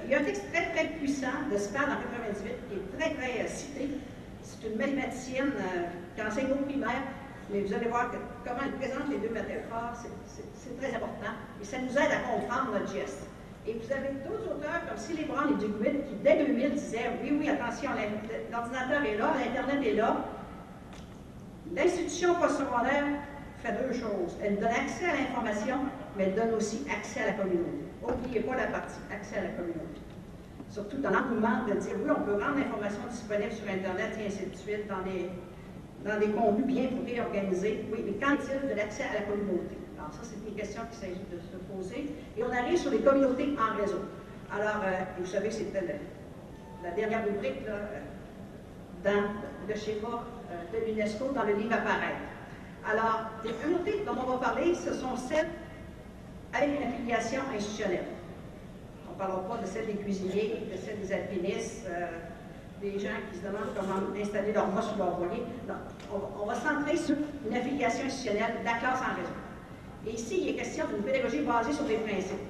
Il 0.05 0.11
y 0.11 0.15
a 0.15 0.19
un 0.19 0.23
texte 0.23 0.51
très, 0.51 0.71
très 0.71 0.87
puissant 0.97 1.47
de 1.51 1.57
Spade 1.57 1.89
en 1.89 2.01
98 2.21 2.53
qui 2.69 2.75
est 2.75 2.97
très, 2.97 3.15
très 3.15 3.41
euh, 3.43 3.47
cité. 3.47 3.89
C'est 4.63 4.69
une 4.69 4.77
mathématicienne 4.77 5.51
euh, 5.57 5.83
qui 6.15 6.21
enseigne 6.21 6.51
au 6.53 6.63
primaire 6.63 7.03
mais 7.51 7.61
vous 7.61 7.73
allez 7.73 7.87
voir 7.87 8.09
que, 8.09 8.17
comment 8.45 8.61
elle 8.65 8.71
présente 8.79 9.09
les 9.09 9.17
deux 9.17 9.33
métaphores, 9.33 9.93
c'est 10.25 10.77
très 10.77 10.95
important. 10.95 11.33
Et 11.61 11.65
ça 11.65 11.77
nous 11.79 11.91
aide 11.91 12.11
à 12.11 12.31
comprendre 12.31 12.71
notre 12.71 12.91
geste. 12.91 13.27
Et 13.67 13.73
vous 13.73 13.91
avez 13.91 14.09
d'autres 14.25 14.55
auteurs 14.55 14.81
comme 14.87 14.97
Silly 14.97 15.23
et 15.23 15.53
Dugwit 15.59 16.05
qui, 16.07 16.15
dès 16.23 16.45
2000, 16.45 16.71
disaient 16.71 17.11
Oui, 17.21 17.37
oui, 17.39 17.49
attention, 17.49 17.91
l'ordinateur 18.51 19.03
est 19.05 19.17
là, 19.17 19.33
l'Internet 19.39 19.85
est 19.85 19.93
là. 19.93 20.25
L'institution 21.75 22.35
postsecondaire 22.35 23.05
fait 23.59 23.73
deux 23.73 23.93
choses. 23.93 24.37
Elle 24.41 24.55
donne 24.55 24.69
accès 24.69 25.05
à 25.05 25.15
l'information, 25.15 25.77
mais 26.17 26.25
elle 26.25 26.35
donne 26.35 26.53
aussi 26.55 26.85
accès 26.91 27.21
à 27.21 27.27
la 27.27 27.33
communauté. 27.33 27.83
N'oubliez 28.01 28.41
pas 28.41 28.55
la 28.55 28.67
partie 28.67 28.99
accès 29.11 29.37
à 29.37 29.43
la 29.43 29.49
communauté. 29.49 30.01
Surtout 30.73 30.97
dans 30.97 31.11
l'engouement 31.11 31.65
de 31.69 31.73
dire 31.73 31.93
oui, 32.03 32.09
on 32.09 32.25
peut 32.25 32.33
rendre 32.33 32.57
l'information 32.57 33.01
disponible 33.07 33.51
sur 33.51 33.69
Internet 33.69 34.17
et 34.19 34.25
ainsi 34.25 34.47
de 34.47 34.55
suite 34.55 34.87
dans 34.89 35.05
les 35.05 35.29
dans 36.03 36.19
des 36.19 36.33
contenus 36.33 36.65
bien 36.65 36.89
réorganisés. 37.05 37.85
Oui, 37.91 37.99
mais 38.03 38.13
quand 38.13 38.35
il 38.41 38.69
de 38.69 38.73
l'accès 38.75 39.03
à 39.03 39.13
la 39.13 39.21
communauté? 39.21 39.77
Alors, 39.99 40.11
ça, 40.11 40.21
c'est 40.23 40.49
une 40.49 40.55
question 40.55 40.81
qu'il 40.89 40.99
s'agit 40.99 41.25
de 41.31 41.37
se 41.37 41.57
poser. 41.71 42.11
Et 42.35 42.43
on 42.43 42.51
arrive 42.51 42.77
sur 42.77 42.89
les 42.89 42.99
communautés 43.01 43.55
en 43.55 43.79
réseau. 43.79 44.01
Alors, 44.51 44.81
euh, 44.83 44.99
vous 45.19 45.27
savez, 45.27 45.51
c'était 45.51 45.99
la 46.83 46.91
dernière 46.91 47.23
rubrique 47.23 47.65
là, 47.67 47.73
euh, 47.73 47.99
dans 49.03 49.29
le 49.67 49.73
euh, 49.73 50.73
de 50.73 50.85
l'UNESCO 50.91 51.31
dans 51.33 51.43
le 51.43 51.53
livre 51.53 51.73
apparaître. 51.73 52.17
Alors, 52.89 53.29
les 53.45 53.53
communautés 53.53 54.03
dont 54.05 54.15
on 54.25 54.31
va 54.31 54.37
parler, 54.39 54.73
ce 54.73 54.91
sont 54.91 55.15
celles 55.15 55.49
avec 56.51 56.81
une 56.81 56.87
affiliation 56.87 57.41
institutionnelle. 57.55 58.12
On 59.13 59.15
ne 59.15 59.27
parlera 59.29 59.47
pas 59.47 59.61
de 59.61 59.67
celles 59.67 59.85
des 59.85 59.93
cuisiniers, 59.93 60.63
de 60.71 60.77
celles 60.77 60.99
des 60.99 61.13
alpinistes, 61.13 61.87
des 62.81 62.99
gens 62.99 63.15
qui 63.31 63.37
se 63.37 63.43
demandent 63.45 63.69
comment 63.77 64.09
installer 64.19 64.51
leur 64.51 64.67
mot 64.67 64.81
sur 64.81 64.97
leur 64.97 65.17
voilier. 65.17 65.43
on, 66.11 66.45
va 66.45 66.55
centrer 66.55 66.97
sur 66.97 67.15
une 67.47 67.55
application 67.55 68.05
institutionnelle 68.05 68.55
de 68.59 68.65
la 68.65 68.73
classe 68.73 68.99
en 68.99 69.15
réseau. 69.15 69.37
Et 70.07 70.19
ici, 70.19 70.41
il 70.41 70.49
est 70.49 70.55
question 70.55 70.85
d'une 70.87 71.03
pédagogie 71.03 71.41
basée 71.43 71.73
sur 71.73 71.85
des 71.85 71.97
principes. 71.97 72.41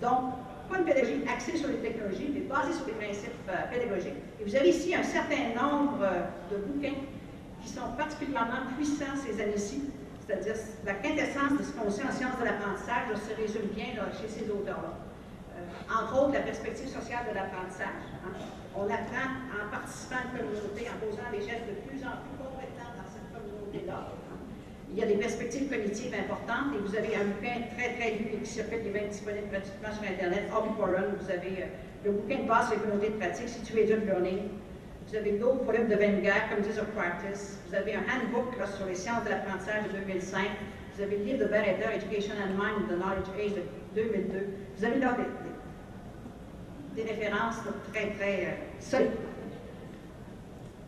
Donc, 0.00 0.34
pas 0.70 0.78
une 0.78 0.84
pédagogie 0.84 1.22
axée 1.30 1.56
sur 1.56 1.68
les 1.68 1.78
technologies, 1.78 2.30
mais 2.32 2.40
basée 2.40 2.72
sur 2.72 2.86
des 2.86 2.92
principes 2.92 3.30
euh, 3.48 3.70
pédagogiques. 3.70 4.18
Et 4.40 4.44
vous 4.44 4.56
avez 4.56 4.70
ici 4.70 4.94
un 4.94 5.02
certain 5.04 5.54
nombre 5.54 6.00
euh, 6.00 6.24
de 6.50 6.56
bouquins 6.64 6.98
qui 7.62 7.68
sont 7.68 7.92
particulièrement 7.96 8.72
puissants 8.74 9.14
ces 9.24 9.40
années-ci, 9.40 9.84
c'est-à-dire 10.26 10.54
la 10.84 10.94
quintessence 10.94 11.58
de 11.58 11.62
ce 11.62 11.72
qu'on 11.72 11.90
sait 11.90 12.02
en 12.02 12.10
sciences 12.12 12.38
de 12.40 12.44
l'apprentissage 12.44 13.14
se 13.14 13.40
résume 13.40 13.68
bien 13.74 13.94
chez 14.20 14.28
ces 14.28 14.50
auteurs-là. 14.50 15.03
Entre 15.90 16.12
autres, 16.16 16.32
la 16.32 16.40
perspective 16.40 16.88
sociale 16.88 17.28
de 17.28 17.34
l'apprentissage. 17.34 18.04
Hein. 18.24 18.32
On 18.74 18.88
apprend 18.88 19.28
en 19.52 19.68
participant 19.70 20.16
à 20.16 20.24
une 20.24 20.32
communauté, 20.40 20.88
en 20.88 20.96
posant 20.98 21.28
des 21.30 21.44
gestes 21.44 21.68
de 21.68 21.76
plus 21.86 22.00
en 22.02 22.24
plus 22.24 22.34
compétents 22.40 22.92
dans 22.96 23.06
cette 23.06 23.28
communauté-là. 23.30 24.10
Il 24.90 24.98
y 24.98 25.02
a 25.02 25.06
des 25.06 25.18
perspectives 25.18 25.68
cognitives 25.68 26.14
importantes 26.14 26.70
et 26.74 26.78
vous 26.78 26.94
avez 26.94 27.16
un 27.16 27.26
bouquin 27.34 27.66
très, 27.74 27.98
très 27.98 28.10
lu 28.14 28.38
qui 28.42 28.50
s'appelle, 28.50 28.86
il 28.86 28.96
être 28.96 29.10
disponible 29.10 29.50
gratuitement 29.50 29.92
sur 29.92 30.06
Internet, 30.06 30.44
Hobby 30.54 30.70
Forum. 30.78 31.18
Vous 31.18 31.30
avez 31.30 31.66
euh, 31.66 31.74
le 32.04 32.12
bouquin 32.12 32.42
de 32.42 32.48
base 32.48 32.70
sur 32.70 32.78
les 32.78 32.82
communautés 32.82 33.10
de 33.10 33.18
pratique, 33.18 33.48
Situated 33.48 34.06
Learning. 34.06 34.54
Vous 35.08 35.16
avez 35.16 35.32
d'autres 35.32 35.64
volumes 35.64 35.88
de 35.88 35.96
Wenger, 35.96 36.48
Communities 36.48 36.78
of 36.78 36.88
Practice. 36.94 37.58
Vous 37.68 37.74
avez 37.74 37.94
un 37.94 38.06
handbook 38.06 38.54
sur 38.76 38.86
les 38.86 38.94
sciences 38.94 39.24
de 39.24 39.30
l'apprentissage 39.30 39.84
de 39.90 39.98
2005. 39.98 40.46
Vous 40.94 41.02
avez 41.02 41.16
le 41.18 41.24
livre 41.24 41.38
de 41.44 41.50
Barretter, 41.50 41.90
Education 41.94 42.34
and 42.38 42.54
Mind, 42.54 42.88
The 42.88 42.94
Knowledge 42.94 43.30
Age 43.34 43.54
de 43.58 44.00
2002. 44.00 44.46
Vous 44.78 44.84
avez 44.84 44.98
là 44.98 45.16
des 46.94 47.02
références 47.02 47.56
très, 47.92 48.10
très 48.10 48.44
euh, 48.44 48.80
solides. 48.80 49.10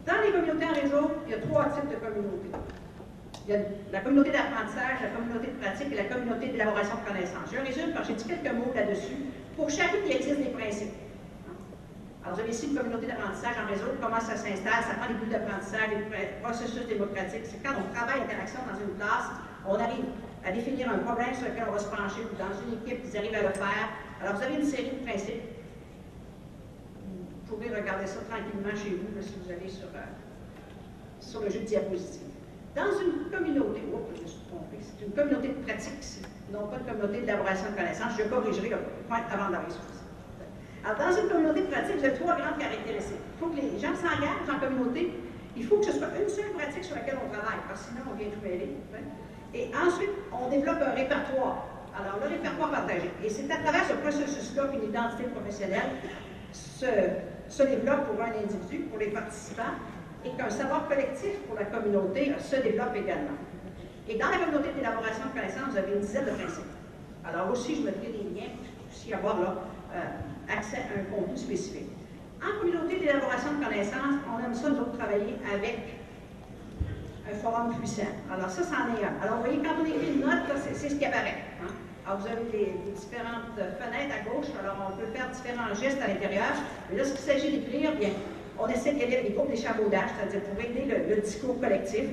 Dans 0.07 0.23
les 0.23 0.31
communautés 0.31 0.67
en 0.67 0.73
réseau, 0.73 1.11
il 1.27 1.33
y 1.33 1.35
a 1.35 1.39
trois 1.39 1.65
types 1.67 1.91
de 1.91 1.97
communautés. 1.97 2.51
Il 3.47 3.55
y 3.55 3.57
a 3.57 3.61
la 3.93 4.01
communauté 4.01 4.31
d'apprentissage, 4.31 5.03
la 5.03 5.11
communauté 5.11 5.49
de 5.49 5.59
pratique 5.59 5.93
et 5.93 5.97
la 5.97 6.05
communauté 6.05 6.49
d'élaboration 6.49 6.95
de 7.03 7.09
connaissances. 7.11 7.51
Je 7.51 7.59
résume 7.59 7.95
quand 7.95 8.05
j'ai 8.07 8.15
dit 8.15 8.25
quelques 8.25 8.55
mots 8.55 8.73
là-dessus. 8.75 9.19
Pour 9.57 9.71
chacune, 9.71 10.07
il 10.07 10.13
existe 10.15 10.39
des 10.39 10.51
principes. 10.51 10.95
Alors, 12.23 12.35
vous 12.35 12.43
avez 12.43 12.51
ici 12.51 12.67
une 12.67 12.77
communauté 12.77 13.07
d'apprentissage 13.07 13.55
en 13.55 13.71
réseau, 13.71 13.87
comment 14.03 14.19
ça 14.19 14.35
s'installe, 14.35 14.83
ça 14.83 14.95
prend 14.99 15.07
des 15.07 15.15
bouts 15.15 15.31
d'apprentissage, 15.31 15.91
des 15.91 16.27
processus 16.43 16.87
démocratiques. 16.87 17.47
C'est 17.47 17.63
quand 17.63 17.75
on 17.79 17.87
travaille 17.95 18.21
l'interaction 18.21 18.61
dans 18.67 18.79
une 18.79 18.95
classe, 18.99 19.31
on 19.67 19.75
arrive 19.75 20.11
à 20.47 20.51
définir 20.51 20.91
un 20.91 20.99
problème 20.99 21.35
sur 21.35 21.47
lequel 21.47 21.67
on 21.67 21.73
va 21.73 21.79
se 21.79 21.91
pencher, 21.91 22.23
ou 22.27 22.35
dans 22.39 22.55
une 22.67 22.79
équipe, 22.79 23.03
ils 23.03 23.17
arrivent 23.17 23.35
à 23.35 23.43
le 23.43 23.55
faire. 23.55 23.87
Alors, 24.23 24.35
vous 24.35 24.43
avez 24.43 24.55
une 24.55 24.67
série 24.67 24.91
de 24.91 25.03
principes 25.07 25.56
vous 27.47 27.57
pouvez 27.57 27.69
regarder 27.75 28.07
ça 28.07 28.21
tranquillement 28.29 28.75
chez 28.75 28.91
vous, 28.91 29.23
si 29.23 29.35
vous 29.43 29.51
allez 29.51 29.69
sur, 29.69 29.89
euh, 29.95 30.03
sur 31.21 31.41
le 31.43 31.51
jeu 31.51 31.61
de 31.61 31.65
diapositive. 31.65 32.23
Dans 32.75 32.93
une 33.01 33.31
communauté, 33.31 33.83
oh, 33.95 34.01
je 34.15 34.23
me 34.23 34.27
suis 34.27 34.41
trompé, 34.49 34.77
c'est 34.81 35.05
une 35.07 35.13
communauté 35.13 35.49
de 35.49 35.65
pratique 35.65 36.27
non 36.53 36.67
pas 36.69 36.77
une 36.79 36.87
communauté 36.87 37.21
d'élaboration 37.21 37.71
de 37.71 37.77
connaissances. 37.77 38.13
Je 38.19 38.25
corrigerai 38.25 38.69
le 38.69 38.79
point 39.09 39.23
avant 39.31 39.51
d'arriver 39.51 39.73
sur 39.73 39.83
ça. 39.83 40.07
Alors, 40.85 40.99
dans 40.99 41.21
une 41.21 41.29
communauté 41.29 41.63
de 41.63 41.67
pratique, 41.67 41.99
avez 41.99 42.15
trois 42.15 42.37
grandes 42.37 42.59
caractéristiques. 42.59 43.19
Il 43.35 43.39
faut 43.41 43.51
que 43.51 43.61
les 43.61 43.79
gens 43.79 43.95
s'engagent 43.95 44.47
en 44.47 44.59
communauté. 44.61 45.13
Il 45.57 45.65
faut 45.65 45.79
que 45.79 45.87
ce 45.87 45.93
soit 45.93 46.09
une 46.15 46.29
seule 46.29 46.53
pratique 46.55 46.85
sur 46.85 46.95
laquelle 46.95 47.19
on 47.19 47.29
travaille, 47.33 47.59
parce 47.67 47.83
que 47.83 47.89
sinon 47.89 48.03
on 48.13 48.15
vient 48.15 48.29
tout 48.29 48.43
mêler. 48.43 48.77
Hein. 48.95 49.03
Et 49.55 49.71
ensuite, 49.75 50.11
on 50.31 50.49
développe 50.51 50.83
un 50.83 50.95
répertoire. 50.95 51.67
Alors, 51.99 52.21
le 52.23 52.29
répertoire 52.29 52.71
partagé. 52.71 53.11
Et 53.25 53.31
c'est 53.31 53.51
à 53.51 53.57
travers 53.57 53.85
ce 53.89 53.95
processus-là 53.95 54.69
qu'une 54.69 54.85
identité 54.85 55.25
professionnelle 55.25 55.91
se 56.53 56.87
se 57.49 57.63
développe 57.63 58.07
pour 58.07 58.21
un 58.23 58.33
individu, 58.43 58.85
pour 58.85 58.99
les 58.99 59.09
participants, 59.09 59.75
et 60.25 60.31
qu'un 60.37 60.51
savoir 60.51 60.89
collectif 60.89 61.39
pour 61.47 61.57
la 61.59 61.67
communauté 61.67 62.33
se 62.39 62.57
développe 62.57 62.97
également. 62.97 63.39
Et 64.09 64.17
dans 64.17 64.29
la 64.31 64.39
communauté 64.39 64.73
d'élaboration 64.75 65.25
de 65.27 65.39
connaissances, 65.39 65.71
vous 65.71 65.79
avez 65.79 65.93
une 65.95 66.01
dizaine 66.01 66.27
de 66.27 66.31
principes. 66.31 66.73
Alors 67.25 67.51
aussi, 67.51 67.77
je 67.77 67.83
mettrai 67.83 68.07
des 68.07 68.39
liens 68.39 68.51
pour 68.55 68.89
aussi 68.89 69.13
avoir 69.13 69.41
là, 69.41 69.55
euh, 69.95 70.53
accès 70.53 70.79
à 70.79 71.01
un 71.01 71.05
contenu 71.15 71.37
spécifique. 71.37 71.91
En 72.43 72.61
communauté 72.61 72.99
d'élaboration 73.01 73.59
de 73.59 73.65
connaissances, 73.65 74.21
on 74.31 74.45
aime 74.45 74.55
ça, 74.55 74.71
nous 74.71 74.97
travailler 74.97 75.35
avec 75.53 75.79
un 77.29 77.35
forum 77.37 77.75
puissant. 77.75 78.03
Alors 78.33 78.51
ça, 78.51 78.63
c'en 78.63 78.95
est 78.95 79.05
un. 79.05 79.23
Alors 79.23 79.39
vous 79.39 79.45
voyez, 79.45 79.59
quand 79.59 79.75
on 79.81 79.85
écrit 79.85 80.15
une 80.15 80.21
note, 80.21 80.47
c'est 80.63 80.89
ce 80.89 80.95
qui 80.95 81.05
apparaît. 81.05 81.43
Hein. 81.63 81.73
Alors 82.07 82.21
vous 82.21 82.27
avez 82.29 82.47
les, 82.53 82.73
différentes 82.95 83.59
fenêtres 83.59 84.15
à 84.15 84.23
gauche, 84.31 84.47
alors 84.63 84.77
on 84.93 84.97
peut 84.97 85.11
faire 85.13 85.29
différents 85.31 85.75
gestes 85.75 86.01
à 86.01 86.07
l'intérieur. 86.07 86.55
Mais 86.89 86.99
là, 86.99 87.05
ce 87.05 87.11
qu'il 87.11 87.21
s'agit 87.21 87.51
d'écrire, 87.51 87.97
bien, 87.97 88.11
on 88.59 88.69
essaie 88.69 88.93
de 88.93 89.03
avec 89.03 89.27
des 89.27 89.33
groupes 89.33 89.51
d'échafaudage, 89.51 90.11
c'est-à-dire 90.17 90.49
pour 90.49 90.61
aider 90.61 90.87
le, 90.87 91.21
discours 91.21 91.61
collectif. 91.61 92.05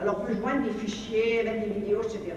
Alors, 0.00 0.20
on 0.22 0.24
peut 0.24 0.34
joindre 0.34 0.64
des 0.64 0.72
fichiers, 0.72 1.42
mettre 1.44 1.68
des 1.68 1.80
vidéos, 1.80 2.02
etc. 2.02 2.32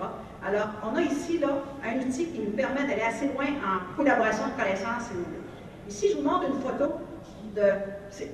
Alors, 0.45 0.67
on 0.83 0.95
a 0.97 1.01
ici 1.01 1.39
là, 1.39 1.63
un 1.83 1.99
outil 1.99 2.25
qui 2.27 2.39
nous 2.39 2.51
permet 2.51 2.81
d'aller 2.85 3.07
assez 3.07 3.27
loin 3.27 3.45
en 3.63 3.95
collaboration 3.95 4.43
de 4.47 4.61
connaissances, 4.61 5.09
voulez. 5.13 5.39
Ici, 5.87 6.09
je 6.11 6.17
vous 6.17 6.23
montre 6.23 6.47
une 6.49 6.59
photo 6.61 6.95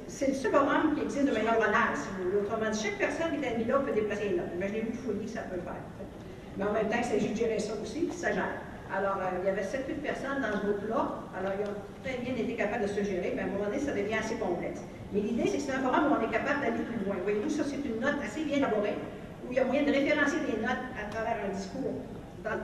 c'est 0.08 0.28
le 0.28 0.34
forum 0.34 0.96
qui 0.96 1.04
existe 1.04 1.26
de 1.28 1.32
manière 1.32 1.60
banale, 1.60 1.94
si 1.94 2.08
vous 2.18 2.32
voulez. 2.32 2.42
Autrement 2.42 2.72
dit, 2.72 2.84
chaque 2.84 2.98
personne 2.98 3.38
qui 3.38 3.46
est 3.46 3.50
admise 3.50 3.68
là 3.68 3.80
peut 3.80 3.94
déplacer 3.94 4.32
note. 4.32 4.48
Imaginez-vous 4.56 4.92
le 4.92 4.98
fouillis 4.98 5.26
que 5.26 5.32
ça 5.32 5.42
peut 5.42 5.62
faire. 5.62 5.76
Mais 6.58 6.64
en 6.64 6.74
même 6.74 6.90
temps, 6.90 6.98
il 6.98 7.06
s'agit 7.06 7.30
de 7.30 7.38
gérer 7.38 7.60
ça 7.60 7.74
aussi, 7.82 8.00
puis 8.00 8.18
ça 8.18 8.32
gère. 8.32 8.50
Alors, 8.92 9.18
euh, 9.18 9.40
il 9.40 9.46
y 9.46 9.50
avait 9.50 9.64
7-8 9.64 10.04
personnes 10.04 10.42
dans 10.42 10.52
ce 10.52 10.66
groupe-là. 10.68 11.24
Alors, 11.38 11.54
ils 11.56 11.64
ont 11.64 11.80
très 12.04 12.20
bien 12.20 12.36
été 12.36 12.56
capables 12.56 12.84
de 12.84 12.92
se 12.92 13.04
gérer, 13.04 13.32
mais 13.36 13.42
à 13.42 13.46
un 13.46 13.48
moment 13.48 13.66
donné, 13.66 13.80
ça 13.80 13.94
devient 13.94 14.20
assez 14.20 14.36
complexe. 14.36 14.82
Mais 15.14 15.22
l'idée, 15.22 15.48
c'est 15.48 15.58
que 15.58 15.64
c'est 15.64 15.76
un 15.76 15.80
forum 15.80 16.12
où 16.12 16.16
on 16.20 16.28
est 16.28 16.32
capable 16.32 16.60
d'aller 16.60 16.84
plus 16.84 17.06
loin. 17.06 17.16
Voyez-vous, 17.24 17.50
ça, 17.50 17.64
c'est 17.64 17.80
une 17.88 18.00
note 18.00 18.20
assez 18.24 18.44
bien 18.44 18.58
élaborée, 18.58 19.00
où 19.48 19.52
il 19.52 19.56
y 19.56 19.60
a 19.60 19.66
moyen 19.66 19.84
de 19.84 19.92
référencer 19.92 20.40
des 20.44 20.60
notes 20.60 20.86
à 21.00 21.08
travers 21.10 21.38
un 21.48 21.56
discours 21.56 22.04
dans 22.44 22.60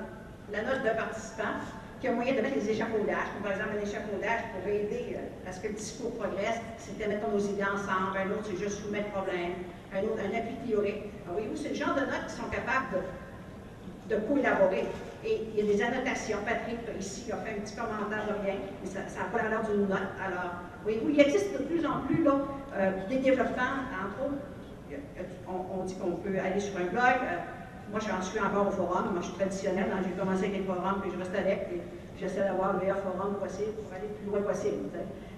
la 0.51 0.61
note 0.63 0.83
d'un 0.83 0.95
participant 0.95 1.63
qu'il 1.99 2.09
y 2.09 2.13
a 2.13 2.15
moyen 2.15 2.35
de 2.35 2.41
mettre 2.41 2.59
des 2.59 2.69
échafaudages, 2.69 3.31
par 3.41 3.51
exemple 3.51 3.71
un 3.79 3.81
échafaudage 3.81 4.41
pour 4.53 4.69
aider 4.69 5.17
euh, 5.17 5.49
à 5.49 5.51
ce 5.51 5.59
que 5.59 5.67
le 5.67 5.73
discours 5.73 6.13
progresse, 6.13 6.61
c'était 6.77 7.07
mettons 7.07 7.31
nos 7.31 7.39
idées 7.39 7.63
ensemble, 7.63 8.13
un 8.15 8.29
autre 8.31 8.45
c'est 8.45 8.57
juste 8.57 8.83
soumettre 8.83 9.09
problème, 9.09 9.65
un 9.95 10.03
autre 10.03 10.21
un 10.21 10.37
appui 10.37 10.55
théorique. 10.67 11.09
Voyez-vous, 11.25 11.55
c'est 11.57 11.69
le 11.69 11.75
genre 11.75 11.95
de 11.95 12.01
notes 12.01 12.27
qui 12.27 12.35
sont 12.35 12.49
capables 12.51 13.01
de, 14.09 14.15
de 14.15 14.21
co-élaborer. 14.21 14.85
Et 15.25 15.47
il 15.53 15.65
y 15.65 15.69
a 15.69 15.73
des 15.73 15.81
annotations. 15.81 16.37
Patrick, 16.45 16.79
ici, 16.99 17.31
a 17.31 17.37
fait 17.37 17.57
un 17.57 17.61
petit 17.61 17.75
commentaire 17.75 18.27
de 18.27 18.45
rien, 18.45 18.55
mais 18.81 18.89
ça 18.89 18.99
n'a 18.99 19.25
pas 19.31 19.49
l'air 19.49 19.61
d'une 19.63 19.87
note. 19.87 20.13
Alors, 20.23 20.61
voyez-vous, 20.83 21.09
il 21.09 21.19
existe 21.19 21.53
de 21.53 21.63
plus 21.63 21.85
en 21.85 22.01
plus 22.01 22.23
là, 22.23 22.35
euh, 22.75 22.91
des 23.09 23.17
développements, 23.17 23.81
entre 23.91 24.29
autres. 24.29 24.43
On, 25.47 25.83
dit 25.83 25.95
qu'on 25.95 26.11
peut 26.11 26.37
aller 26.39 26.59
sur 26.59 26.77
un 26.77 26.85
blog. 26.85 27.19
Euh, 27.23 27.37
moi, 27.91 27.99
j'en 27.99 28.21
suis 28.21 28.39
encore 28.39 28.67
au 28.67 28.71
forum. 28.71 29.11
Moi, 29.11 29.21
je 29.21 29.27
suis 29.27 29.35
traditionnelle. 29.35 29.87
Hein. 29.91 30.01
J'ai 30.03 30.11
commencé 30.11 30.45
avec 30.45 30.57
les 30.57 30.63
forums, 30.63 31.01
puis 31.01 31.11
je 31.11 31.17
reste 31.17 31.35
avec. 31.35 31.67
Et 31.73 31.81
j'essaie 32.19 32.41
d'avoir 32.41 32.73
le 32.73 32.79
meilleur 32.79 32.99
forum 32.99 33.35
possible 33.35 33.73
pour 33.73 33.91
aller 33.93 34.07
le 34.07 34.13
plus 34.15 34.29
loin 34.29 34.41
possible. 34.41 34.89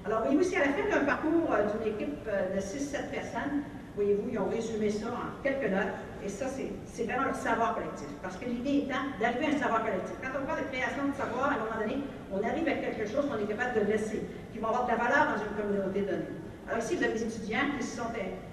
Alors, 0.05 0.21
voyez-vous, 0.21 0.43
si 0.43 0.55
à 0.55 0.65
la 0.65 0.73
fin 0.73 0.89
d'un 0.89 1.05
parcours 1.05 1.51
euh, 1.51 1.67
d'une 1.71 1.93
équipe 1.93 2.27
euh, 2.27 2.55
de 2.55 2.59
6-7 2.59 3.09
personnes, 3.11 3.63
voyez-vous, 3.95 4.29
ils 4.31 4.39
ont 4.39 4.49
résumé 4.49 4.89
ça 4.89 5.07
en 5.07 5.43
quelques 5.43 5.71
notes. 5.71 5.97
Et 6.23 6.29
ça, 6.29 6.45
c'est 6.47 7.03
vraiment 7.03 7.27
le 7.27 7.33
savoir 7.33 7.75
collectif. 7.75 8.07
Parce 8.21 8.35
que 8.37 8.45
l'idée 8.45 8.85
étant 8.85 9.07
d'arriver 9.19 9.45
à 9.45 9.55
un 9.55 9.59
savoir 9.59 9.85
collectif. 9.85 10.15
Quand 10.21 10.35
on 10.35 10.45
parle 10.45 10.61
de 10.63 10.67
création 10.67 11.07
de 11.07 11.15
savoir, 11.15 11.51
à 11.51 11.55
un 11.55 11.59
moment 11.63 11.79
donné, 11.79 12.03
on 12.31 12.43
arrive 12.43 12.67
à 12.67 12.73
quelque 12.73 13.07
chose 13.07 13.23
qu'on 13.29 13.39
est 13.39 13.47
capable 13.47 13.79
de 13.79 13.91
laisser, 13.91 14.23
qui 14.51 14.59
va 14.59 14.67
avoir 14.67 14.85
de 14.85 14.91
la 14.91 14.97
valeur 14.97 15.23
dans 15.31 15.39
une 15.39 15.55
communauté 15.55 16.01
donnée. 16.01 16.35
Alors 16.67 16.83
ici, 16.83 16.95
vous 16.95 17.03
avez 17.03 17.13
des 17.13 17.23
étudiants 17.23 17.71
qui 17.77 17.85
se 17.85 17.97
sont 17.97 18.11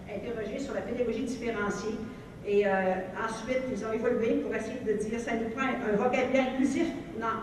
interrogés 0.09 0.59
sur 0.59 0.75
la 0.75 0.81
pédagogie 0.81 1.25
différenciée, 1.25 1.99
et 2.47 2.65
euh, 2.65 2.71
ensuite, 3.19 3.63
ils 3.73 3.85
ont 3.85 3.93
évolué 3.93 4.37
pour 4.37 4.55
essayer 4.55 4.79
de 4.87 4.93
dire 4.93 5.19
ça 5.19 5.35
nous 5.35 5.51
prend 5.51 5.67
un, 5.67 5.97
vocabulaire 5.97 6.55
inclusif, 6.55 6.87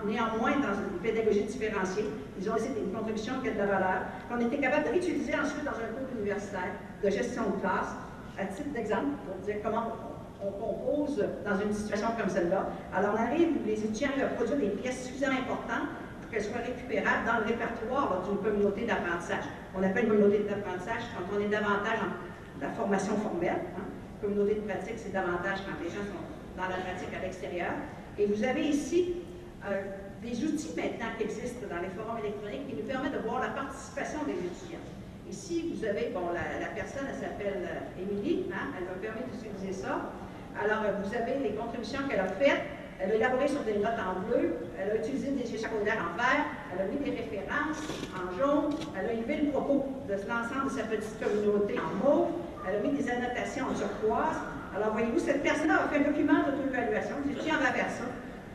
néanmoins 0.05 0.55
dans 0.63 0.79
une 0.79 0.99
pédagogie 1.03 1.43
différenciée. 1.43 2.05
Ils 2.39 2.49
ont 2.49 2.55
essayé 2.55 2.79
une 2.79 2.93
contribution 2.93 3.33
qui 3.43 3.49
a 3.49 3.51
de 3.51 3.57
la 3.57 3.65
valeur, 3.65 4.01
qu'on 4.29 4.39
était 4.39 4.59
capable 4.59 4.85
de 4.85 4.89
réutiliser 4.91 5.35
ensuite 5.35 5.65
dans 5.65 5.71
un 5.71 5.91
cours 5.91 6.07
universitaire 6.17 6.71
de 7.03 7.09
gestion 7.09 7.43
de 7.49 7.59
classe, 7.59 7.91
à 8.39 8.45
titre 8.45 8.69
d'exemple, 8.73 9.19
pour 9.27 9.35
dire 9.45 9.57
comment 9.61 10.12
on, 10.45 10.51
compose 10.51 11.23
dans 11.45 11.59
une 11.59 11.73
situation 11.73 12.09
comme 12.19 12.29
celle-là. 12.29 12.67
Alors, 12.93 13.15
on 13.15 13.21
arrive, 13.21 13.65
les 13.65 13.83
étudiants 13.83 14.09
à 14.21 14.27
produire 14.35 14.57
des 14.57 14.69
pièces 14.81 15.05
suffisamment 15.05 15.39
importantes 15.39 15.89
pour 16.21 16.31
qu'elles 16.31 16.43
soient 16.43 16.61
récupérables 16.65 17.25
dans 17.25 17.39
le 17.39 17.45
répertoire 17.45 18.23
d'une 18.27 18.37
communauté 18.37 18.85
d'apprentissage. 18.85 19.45
On 19.75 19.83
appelle 19.83 20.07
communauté 20.07 20.45
d'apprentissage 20.49 21.03
quand 21.15 21.35
on 21.35 21.39
est 21.39 21.49
davantage 21.49 21.99
dans 22.59 22.67
la 22.67 22.73
formation 22.73 23.15
formelle. 23.17 23.61
Hein 23.77 23.83
communauté 24.23 24.55
de 24.55 24.61
pratique, 24.61 24.95
c'est 24.95 25.11
davantage 25.11 25.59
quand 25.67 25.75
les 25.83 25.91
gens 25.91 26.07
sont 26.07 26.23
dans 26.55 26.69
la 26.71 26.79
pratique 26.79 27.11
à 27.11 27.21
l'extérieur. 27.21 27.75
Et 28.17 28.25
vous 28.25 28.43
avez 28.43 28.63
ici 28.63 29.15
euh, 29.67 29.83
des 30.23 30.43
outils 30.45 30.71
maintenant 30.75 31.11
qui 31.17 31.23
existent 31.25 31.67
dans 31.67 31.81
les 31.83 31.91
forums 31.91 32.19
électroniques 32.23 32.67
qui 32.69 32.75
nous 32.75 32.87
permettent 32.87 33.19
de 33.19 33.27
voir 33.27 33.41
la 33.41 33.51
participation 33.51 34.23
des 34.23 34.39
étudiants. 34.39 34.85
Ici, 35.29 35.73
vous 35.75 35.83
avez, 35.83 36.11
bon, 36.13 36.31
la, 36.31 36.67
personne, 36.71 37.07
elle 37.09 37.19
s'appelle 37.19 37.67
euh, 37.67 38.01
Émilie, 38.01 38.45
hein, 38.53 38.71
elle 38.77 38.85
m'a 38.85 38.97
permis 39.01 39.27
d'utiliser 39.27 39.73
ça. 39.73 40.13
Alors, 40.61 40.83
euh, 40.85 40.91
vous 41.03 41.15
avez 41.15 41.39
les 41.39 41.55
contributions 41.55 42.01
qu'elle 42.09 42.19
a 42.19 42.27
faites. 42.27 42.61
Elle 42.99 43.11
a 43.11 43.15
élaboré 43.15 43.47
sur 43.47 43.61
des 43.63 43.73
notes 43.73 43.99
en 43.99 44.21
bleu, 44.21 44.55
elle 44.79 44.91
a 44.91 44.95
utilisé 44.95 45.31
des 45.31 45.55
échafaudaires 45.55 45.99
en 45.99 46.15
vert, 46.15 46.45
elle 46.71 46.85
a 46.85 46.87
mis 46.87 46.97
des 47.03 47.11
références 47.11 47.83
en 48.15 48.31
jaune, 48.37 48.75
elle 48.95 49.09
a 49.09 49.11
élevé 49.11 49.41
le 49.43 49.51
propos 49.51 49.85
de 50.07 50.13
l'ensemble 50.13 50.71
de 50.71 50.77
sa 50.77 50.83
petite 50.83 51.19
communauté 51.19 51.75
en 51.79 51.91
mauve, 51.99 52.27
elle 52.65 52.77
a 52.77 52.79
mis 52.79 52.95
des 52.95 53.09
annotations 53.09 53.65
en 53.65 53.73
turquoise. 53.73 54.39
Alors, 54.73 54.93
voyez-vous, 54.93 55.19
cette 55.19 55.43
personne-là 55.43 55.83
a 55.83 55.87
fait 55.89 55.97
un 55.97 56.11
document 56.11 56.47
d'auto-évaluation. 56.47 57.15
Je 57.27 57.39
tiens 57.43 57.57
à 57.57 57.73
vers 57.73 57.89
ça. 57.89 58.05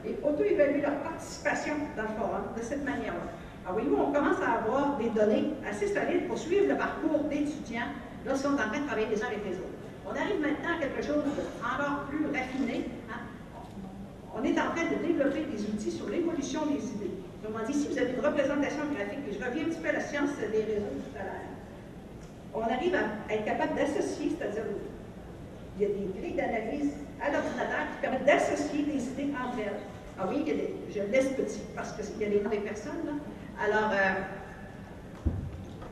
Et 0.07 0.17
auto-évaluer 0.23 0.81
leur 0.81 0.97
participation 1.03 1.75
dans 1.97 2.05
le 2.05 2.15
forum 2.17 2.45
de 2.57 2.63
cette 2.63 2.85
manière-là. 2.85 3.29
Alors, 3.67 3.75
voyez-vous, 3.75 4.01
on 4.01 4.13
commence 4.13 4.41
à 4.41 4.65
avoir 4.65 4.97
des 4.97 5.11
données 5.11 5.53
assez 5.69 5.89
solides 5.89 6.27
pour 6.27 6.39
suivre 6.39 6.69
le 6.69 6.77
parcours 6.77 7.25
d'étudiants 7.29 7.93
lorsqu'ils 8.25 8.49
sont 8.49 8.55
en 8.55 8.71
train 8.71 8.81
de 8.81 8.87
travailler 8.87 9.09
les 9.11 9.23
uns 9.23 9.27
avec 9.27 9.45
les 9.45 9.57
autres. 9.57 9.78
On 10.11 10.17
arrive 10.17 10.41
maintenant 10.41 10.77
à 10.77 10.81
quelque 10.81 11.03
chose 11.03 11.23
d'encore 11.25 12.05
plus 12.09 12.25
raffiné. 12.27 12.87
Hein. 13.11 13.21
On 14.35 14.43
est 14.43 14.59
en 14.59 14.71
train 14.73 14.85
de 14.89 15.07
développer 15.07 15.45
des 15.45 15.63
outils 15.65 15.91
sur 15.91 16.09
l'évolution 16.09 16.65
des 16.67 16.81
idées. 16.81 17.13
Autrement 17.43 17.65
dit, 17.67 17.75
si 17.75 17.89
vous 17.89 17.99
avez 17.99 18.13
une 18.13 18.25
représentation 18.25 18.85
graphique, 18.95 19.21
et 19.29 19.33
je 19.39 19.45
reviens 19.45 19.65
un 19.65 19.69
petit 19.69 19.81
peu 19.81 19.89
à 19.89 19.93
la 19.93 20.01
science 20.01 20.31
des 20.41 20.65
réseaux 20.65 20.97
tout 20.97 21.19
à 21.19 21.25
l'heure, 21.25 21.49
on 22.55 22.63
arrive 22.63 22.95
à 22.95 23.33
être 23.33 23.45
capable 23.45 23.75
d'associer, 23.77 24.33
c'est-à-dire 24.37 24.65
il 25.79 25.83
y 25.83 25.85
a 25.85 25.89
des 25.89 26.21
grilles 26.21 26.35
d'analyse 26.35 26.93
à 27.21 27.31
l'ordinateur 27.31 27.87
qui 27.93 28.01
permettent 28.01 28.25
d'associer 28.25 28.83
des 28.85 29.05
idées 29.05 29.33
entre 29.35 29.59
elles. 29.61 29.81
Ah 30.19 30.27
oui, 30.29 30.39
il 30.41 30.49
y 30.49 30.51
a 30.51 30.55
des, 30.55 30.75
je 30.93 31.01
laisse 31.13 31.29
petit 31.37 31.61
parce 31.77 31.93
qu'il 31.93 32.21
y 32.21 32.25
a 32.25 32.29
les 32.29 32.41
noms 32.41 32.51
des 32.51 32.59
personnes. 32.59 33.05
Là. 33.07 33.13
Alors, 33.63 33.93
euh, 33.93 34.15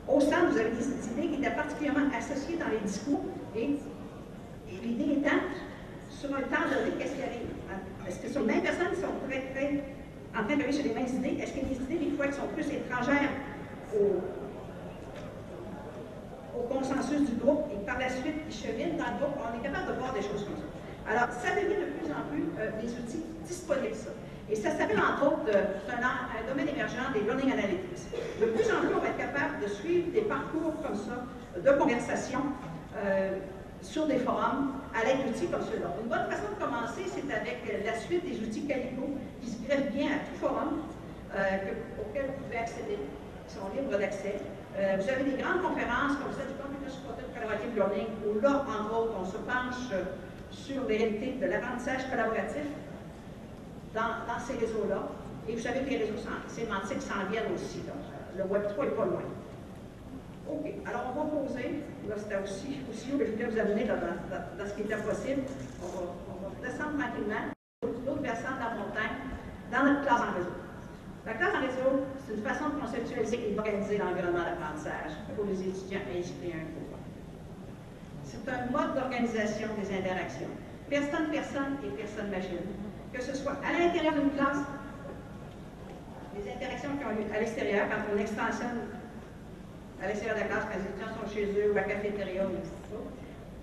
au 0.08 0.20
centre, 0.20 0.50
vous 0.50 0.58
avez 0.58 0.70
des 0.70 0.84
idées 0.84 1.28
qui 1.28 1.42
étaient 1.42 1.54
particulièrement 1.54 2.08
associées 2.16 2.56
dans 2.56 2.68
les 2.68 2.78
discours 2.78 3.22
et, 3.54 3.76
l'idée 4.70 5.18
étant, 5.18 5.40
sur 6.10 6.30
un 6.34 6.42
temps 6.42 6.66
donné, 6.70 6.96
qu'est-ce 6.98 7.14
qui 7.14 7.22
arrive? 7.22 7.50
Est-ce 8.06 8.20
que 8.20 8.28
sont 8.28 8.40
les 8.40 8.54
mêmes 8.54 8.62
personnes 8.62 8.90
qui 8.90 9.00
sont 9.00 9.14
très, 9.28 9.40
très 9.52 9.82
en 10.38 10.44
train 10.44 10.56
de 10.56 10.72
sur 10.72 10.84
les 10.84 10.94
mêmes 10.94 11.06
idées? 11.06 11.42
Est-ce 11.42 11.52
qu'il 11.52 11.62
y 11.62 11.66
a 11.66 11.68
des 11.68 11.82
idées, 11.84 12.10
des 12.10 12.16
fois, 12.16 12.26
qui 12.28 12.34
sont 12.34 12.48
plus 12.54 12.68
étrangères 12.70 13.30
au, 13.94 14.22
consensus 16.70 17.20
du 17.30 17.36
groupe 17.36 17.64
et 17.72 17.84
par 17.86 17.98
la 17.98 18.08
suite 18.08 18.34
ils 18.48 18.54
cheminent 18.54 18.96
dans 18.96 19.12
le 19.12 19.18
groupe, 19.20 19.38
on 19.38 19.60
est 19.60 19.62
capable 19.62 19.94
de 19.94 19.98
voir 20.00 20.12
des 20.12 20.22
choses 20.22 20.42
comme 20.44 20.56
ça. 20.56 20.68
Alors, 21.06 21.28
ça 21.30 21.54
devient 21.54 21.78
de 21.78 21.90
plus 21.94 22.10
en 22.10 22.26
plus 22.32 22.44
euh, 22.58 22.70
des 22.80 22.90
outils 22.90 23.22
disponibles, 23.46 23.94
ça. 23.94 24.10
Et 24.50 24.56
ça 24.56 24.70
s'appelle 24.70 24.98
entre 24.98 25.26
autres 25.26 25.50
un, 25.52 26.02
un, 26.02 26.48
domaine 26.48 26.68
émergent 26.68 27.12
des 27.12 27.20
learning 27.20 27.52
analytics. 27.52 28.10
De 28.40 28.46
plus 28.46 28.64
en 28.72 28.80
plus, 28.80 28.94
on 28.96 29.00
va 29.00 29.08
être 29.08 29.18
capable 29.18 29.62
de 29.62 29.68
suivre 29.68 30.12
des 30.12 30.22
parcours 30.22 30.74
comme 30.82 30.96
ça, 30.96 31.26
de 31.60 31.78
conversation 31.78 32.40
euh, 32.96 33.38
sur 33.82 34.06
des 34.06 34.18
forums 34.18 34.72
à 34.94 35.04
l'aide 35.04 35.26
d'outils 35.26 35.46
comme 35.48 35.62
ceux-là. 35.62 35.92
Une 36.02 36.08
bonne 36.08 36.26
façon 36.30 36.48
de 36.54 36.62
commencer, 36.62 37.04
c'est 37.06 37.26
avec 37.32 37.84
la 37.84 37.98
suite 37.98 38.24
des 38.24 38.40
outils 38.44 38.66
Calico 38.66 39.16
qui 39.42 39.50
se 39.50 39.62
greffent 39.66 39.92
bien 39.92 40.08
à 40.08 40.18
tout 40.24 40.36
forum 40.40 40.82
euh, 41.34 41.74
auquel 42.00 42.26
vous 42.26 42.44
pouvez 42.44 42.58
accéder, 42.58 42.98
qui 43.46 43.54
sont 43.54 43.68
libres 43.74 43.98
d'accès. 43.98 44.36
Euh, 44.76 44.96
vous 45.00 45.08
avez 45.08 45.24
des 45.24 45.42
grandes 45.42 45.62
conférences 45.62 46.16
comme 46.20 46.32
celle 46.36 46.48
du 46.48 46.58
Computer 46.60 46.90
Supported 46.90 47.32
Collaborative 47.32 47.74
Learning, 47.74 48.08
où 48.24 48.40
là, 48.40 48.64
entre 48.64 48.92
autres, 48.98 49.14
on 49.20 49.24
se 49.24 49.38
penche 49.38 49.92
sur 50.50 50.84
les 50.88 50.96
réalités 50.96 51.36
de 51.40 51.46
l'apprentissage 51.46 52.08
collaboratif 52.10 52.66
dans, 53.94 54.38
ces 54.38 54.54
réseaux-là. 54.58 55.08
Et 55.48 55.54
vous 55.54 55.62
savez 55.62 55.80
que 55.80 55.90
les 55.90 55.98
réseaux 55.98 56.20
sémantiques 56.48 57.02
s'en 57.02 57.24
viennent 57.30 57.52
aussi. 57.54 57.82
Le 58.36 58.44
Web 58.44 58.68
3 58.68 58.84
n'est 58.84 58.90
pas 58.90 59.04
loin. 59.04 59.22
OK. 60.48 60.66
Alors, 60.86 61.12
on 61.12 61.24
va 61.24 61.42
poser. 61.42 61.82
Là, 62.08 62.14
c'était 62.16 62.38
aussi, 62.42 62.78
aussi 62.90 63.12
où 63.12 63.18
je 63.18 63.32
voulais 63.32 63.46
vous 63.46 63.58
amener 63.58 63.84
dans, 63.84 64.66
ce 64.66 64.74
qui 64.74 64.82
était 64.82 64.96
possible. 64.96 65.42
On 65.82 66.46
va, 66.46 66.68
descendre 66.68 66.98
tranquillement. 66.98 67.50
L'autre 67.82 68.22
versant 68.22 68.54
de 68.54 68.60
la 68.62 68.70
montagne, 68.78 69.16
dans 69.70 69.84
notre 69.84 70.02
classe 70.02 70.20
en 70.20 70.34
réseau. 70.38 70.56
La 71.26 71.34
classe 71.34 71.54
en 71.54 71.60
réseau, 71.60 72.06
c'est 72.22 72.34
une 72.34 72.42
façon 72.42 72.68
de 72.70 72.80
conceptualiser 72.80 73.50
et 73.50 73.54
d'organiser 73.54 73.98
l'environnement 73.98 74.46
d'apprentissage 74.46 75.18
pour 75.34 75.44
les 75.46 75.60
étudiants 75.60 76.06
inscrits 76.16 76.54
à 76.54 76.62
un. 76.62 76.86
C'est 78.22 78.48
un 78.48 78.66
mode 78.70 78.94
d'organisation 78.94 79.68
des 79.78 79.96
interactions. 79.96 80.50
personne-personne 80.90 81.78
et 81.84 81.90
personne-machine. 81.96 82.66
Que 83.12 83.22
ce 83.22 83.34
soit 83.34 83.56
à 83.64 83.72
l'intérieur 83.72 84.14
d'une 84.14 84.30
classe, 84.30 84.62
les 86.36 86.52
interactions 86.52 86.90
qui 86.96 87.04
ont 87.04 87.10
lieu 87.10 87.26
à 87.34 87.40
l'extérieur, 87.40 87.88
quand 87.88 88.02
on 88.14 88.18
extensionne 88.18 88.80
à 90.02 90.06
l'extérieur 90.06 90.36
de 90.36 90.42
la 90.42 90.48
classe, 90.48 90.64
quand 90.64 90.78
les 90.78 90.84
étudiants 90.84 91.14
sont 91.16 91.28
chez 91.32 91.46
eux 91.56 91.72
ou 91.72 91.78
à 91.78 91.80
la 91.80 91.88
cafétéria 91.88 92.44
ou 92.44 92.52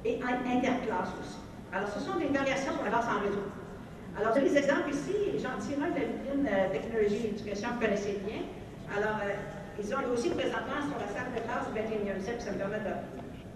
et 0.06 0.20
en 0.22 0.36
interclasse 0.58 1.16
aussi. 1.20 1.40
Alors, 1.72 1.90
ce 1.90 2.00
sont 2.00 2.20
des 2.20 2.28
variations 2.28 2.74
sur 2.74 2.84
la 2.84 2.92
classe 2.92 3.08
en 3.08 3.24
réseau. 3.24 3.48
Alors, 4.20 4.34
j'ai 4.36 4.42
des 4.42 4.58
exemples 4.58 4.92
ici, 4.92 5.34
un 5.42 5.90
de 5.90 6.00
la 6.00 6.06
vitrine 6.06 6.46
euh, 6.46 6.70
technologie 6.72 7.26
et 7.26 7.30
éducation 7.30 7.70
vous 7.74 7.80
connaissez 7.82 8.22
bien. 8.28 8.46
Alors, 8.94 9.18
euh, 9.24 9.34
ils 9.80 9.90
ont 9.96 10.14
aussi 10.14 10.30
présentement 10.30 10.86
sur 10.86 11.00
la 11.02 11.10
salle 11.10 11.34
de 11.34 11.42
classe 11.42 11.66
du 11.72 11.74
21e 11.74 12.22
siècle, 12.22 12.42
ça 12.42 12.52
me 12.52 12.58
permet 12.58 12.80
de 12.80 12.94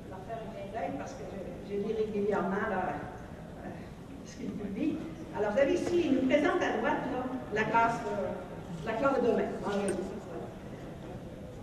leur 0.10 0.22
faire 0.26 0.42
un 0.42 0.50
clin 0.50 0.68
d'œil 0.74 0.98
parce 0.98 1.14
que 1.14 1.24
je, 1.70 1.74
lis 1.76 1.94
régulièrement 1.94 2.66
euh, 2.72 3.70
ce 4.26 4.38
qu'ils 4.38 4.52
publient. 4.52 4.98
Alors, 5.38 5.52
vous 5.52 5.60
avez 5.60 5.74
ici, 5.74 6.10
ils 6.10 6.14
nous 6.16 6.28
présentent 6.28 6.64
à 6.64 6.78
droite 6.78 7.06
la 7.54 7.64
classe, 7.64 8.02
la 8.86 8.94
classe 8.94 9.22
de 9.22 9.28
demain 9.28 9.52
en 9.64 9.82
réseau. 9.84 10.17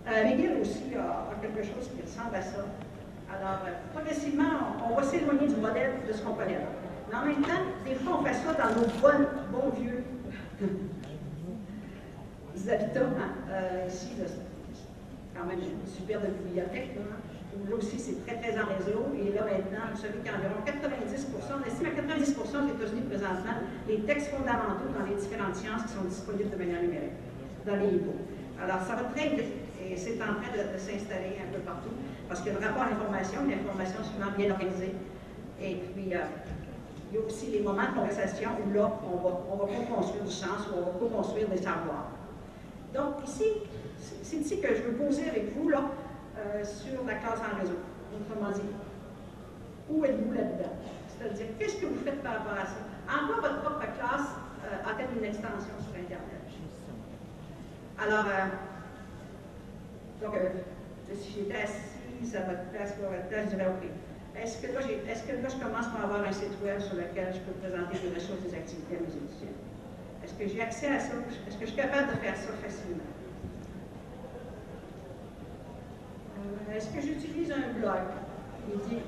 Euh, 0.07 0.61
aussi 0.61 0.93
a, 0.95 1.33
quelque 1.41 1.63
chose 1.63 1.89
qui 1.89 1.99
ressemble 2.01 2.35
à 2.35 2.41
ça. 2.41 2.63
Alors, 3.27 3.61
euh, 3.65 3.71
progressivement, 3.91 4.77
on, 4.87 4.93
va 4.95 5.01
s'éloigner 5.01 5.47
du 5.47 5.55
modèle 5.55 5.93
de 6.07 6.13
ce 6.13 6.21
qu'on 6.21 6.33
connaît. 6.33 6.59
Mais 7.09 7.15
en 7.15 7.25
même 7.25 7.41
temps, 7.41 7.63
des 7.83 7.95
fois, 7.95 8.19
on 8.21 8.23
fait 8.23 8.35
ça 8.35 8.53
dans 8.53 8.69
nos 8.75 8.85
bons, 9.01 9.25
bons 9.51 9.69
vieux 9.81 10.03
habitats. 12.71 13.01
Hein. 13.01 13.33
Euh, 13.49 13.87
ici, 13.87 14.09
quand 15.35 15.45
même 15.45 15.59
une 15.59 15.87
superbe 15.91 16.25
bibliothèque. 16.45 16.99
Où 17.55 17.65
là 17.69 17.75
aussi, 17.77 17.97
c'est 17.97 18.23
très, 18.27 18.37
très 18.37 18.53
en 18.61 18.67
réseau. 18.67 19.07
Et 19.17 19.31
là, 19.33 19.41
maintenant, 19.41 19.89
vous 19.91 19.97
savez 20.01 20.19
qu'environ 20.23 20.61
90% 20.65 21.55
on 21.55 21.63
estime 21.67 21.87
à 21.87 21.91
90 21.91 22.19
des 22.19 22.29
États-Unis 22.29 23.03
présentement 23.09 23.57
les 23.87 24.01
textes 24.01 24.29
fondamentaux 24.29 24.89
dans 24.97 25.05
les 25.05 25.15
différentes 25.15 25.55
sciences 25.55 25.83
qui 25.83 25.93
sont 25.93 26.03
disponibles 26.03 26.49
de 26.51 26.57
manière 26.57 26.81
numérique, 26.81 27.13
dans 27.65 27.77
les 27.77 27.95
e 27.95 28.01
Alors, 28.61 28.81
ça 28.81 28.95
va 28.95 29.03
très 29.15 29.29
et 29.81 29.97
c'est 29.97 30.15
en 30.21 30.35
train 30.39 30.51
de, 30.53 30.73
de 30.73 30.77
s'installer 30.77 31.37
un 31.41 31.53
peu 31.53 31.59
partout 31.59 31.91
parce 32.27 32.41
qu'il 32.41 32.53
y 32.53 32.55
a 32.55 32.59
le 32.59 32.65
rapport 32.65 32.83
à 32.83 32.89
l'information, 32.89 33.45
une 33.45 33.53
information 33.53 33.99
souvent 34.03 34.31
bien 34.37 34.51
organisée. 34.51 34.93
Et 35.61 35.75
puis, 35.75 36.13
euh, 36.13 36.19
il 37.11 37.15
y 37.15 37.21
a 37.21 37.25
aussi 37.25 37.47
les 37.47 37.61
moments 37.61 37.89
de 37.89 37.95
conversation 37.99 38.49
où 38.65 38.73
là, 38.73 38.91
on 39.05 39.17
va, 39.17 39.41
on 39.51 39.55
va 39.57 39.65
co-construire 39.65 40.23
du 40.23 40.31
sens, 40.31 40.67
où 40.67 40.77
on 40.77 40.81
va 40.81 40.99
co-construire 40.99 41.47
des 41.49 41.57
savoirs. 41.57 42.11
Donc, 42.93 43.27
ici, 43.27 43.45
c'est 44.23 44.37
ici 44.37 44.59
que 44.59 44.75
je 44.75 44.81
veux 44.81 44.93
poser 44.93 45.29
avec 45.29 45.55
vous, 45.55 45.69
là, 45.69 45.83
euh, 46.37 46.63
sur 46.63 47.05
la 47.05 47.15
classe 47.15 47.39
en 47.39 47.59
réseau. 47.59 47.79
Autrement 48.15 48.51
dit, 48.51 48.61
où 49.89 50.03
êtes-vous 50.03 50.33
là-dedans? 50.33 50.73
C'est-à-dire, 51.07 51.47
qu'est-ce 51.59 51.77
que 51.77 51.85
vous 51.85 51.99
faites 52.03 52.21
par 52.23 52.37
rapport 52.37 52.57
à 52.57 52.65
ça? 52.65 52.79
En 53.07 53.27
quoi 53.27 53.49
votre 53.49 53.61
propre 53.61 53.85
classe 53.97 54.29
euh, 54.65 54.89
a-t-elle 54.89 55.17
une 55.17 55.25
extension 55.25 55.75
sur 55.79 55.93
Internet? 55.99 56.41
Alors, 57.97 58.25
euh, 58.25 58.47
donc, 60.25 60.35
euh, 60.35 61.13
si 61.13 61.33
j'étais 61.33 61.61
assise 61.61 62.35
à 62.35 62.49
votre 62.49 62.65
place, 62.73 62.93
à 62.97 63.09
votre 63.09 63.27
place, 63.29 63.45
je 63.51 63.55
dirais, 63.55 63.69
OK, 63.69 63.85
est-ce 64.41 64.57
que, 64.57 64.67
là, 64.67 65.47
je 65.49 65.63
commence 65.63 65.87
par 65.87 66.05
avoir 66.05 66.23
un 66.27 66.31
site 66.31 66.57
web 66.63 66.79
sur 66.81 66.95
lequel 66.95 67.33
je 67.33 67.39
peux 67.45 67.53
présenter 67.61 67.97
des 68.01 68.13
ressources, 68.15 68.41
des 68.41 68.55
activités 68.55 68.97
à 68.97 68.99
mes 69.01 69.13
étudiants? 69.13 69.57
Est-ce 70.23 70.33
que 70.33 70.47
j'ai 70.47 70.61
accès 70.61 70.87
à 70.87 70.99
ça? 70.99 71.13
Est-ce 71.47 71.57
que 71.57 71.65
je 71.65 71.71
suis 71.71 71.77
capable 71.77 72.07
de 72.09 72.17
faire 72.17 72.35
ça 72.35 72.51
facilement? 72.63 73.05
Euh, 76.39 76.75
est-ce 76.75 76.89
que 76.89 77.01
j'utilise 77.01 77.51
un 77.51 77.79
blog? 77.79 78.01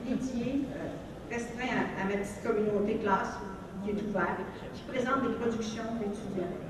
Dédié, 0.06 0.66
euh, 0.70 1.34
restreint 1.34 1.66
à, 1.66 2.02
à, 2.02 2.06
ma 2.06 2.18
petite 2.22 2.44
communauté 2.44 2.98
classe, 2.98 3.38
qui 3.84 3.90
est 3.90 4.02
ouvert, 4.08 4.38
qui 4.74 4.84
présente 4.84 5.24
des 5.28 5.34
productions 5.34 5.84
d'étudiants? 6.00 6.67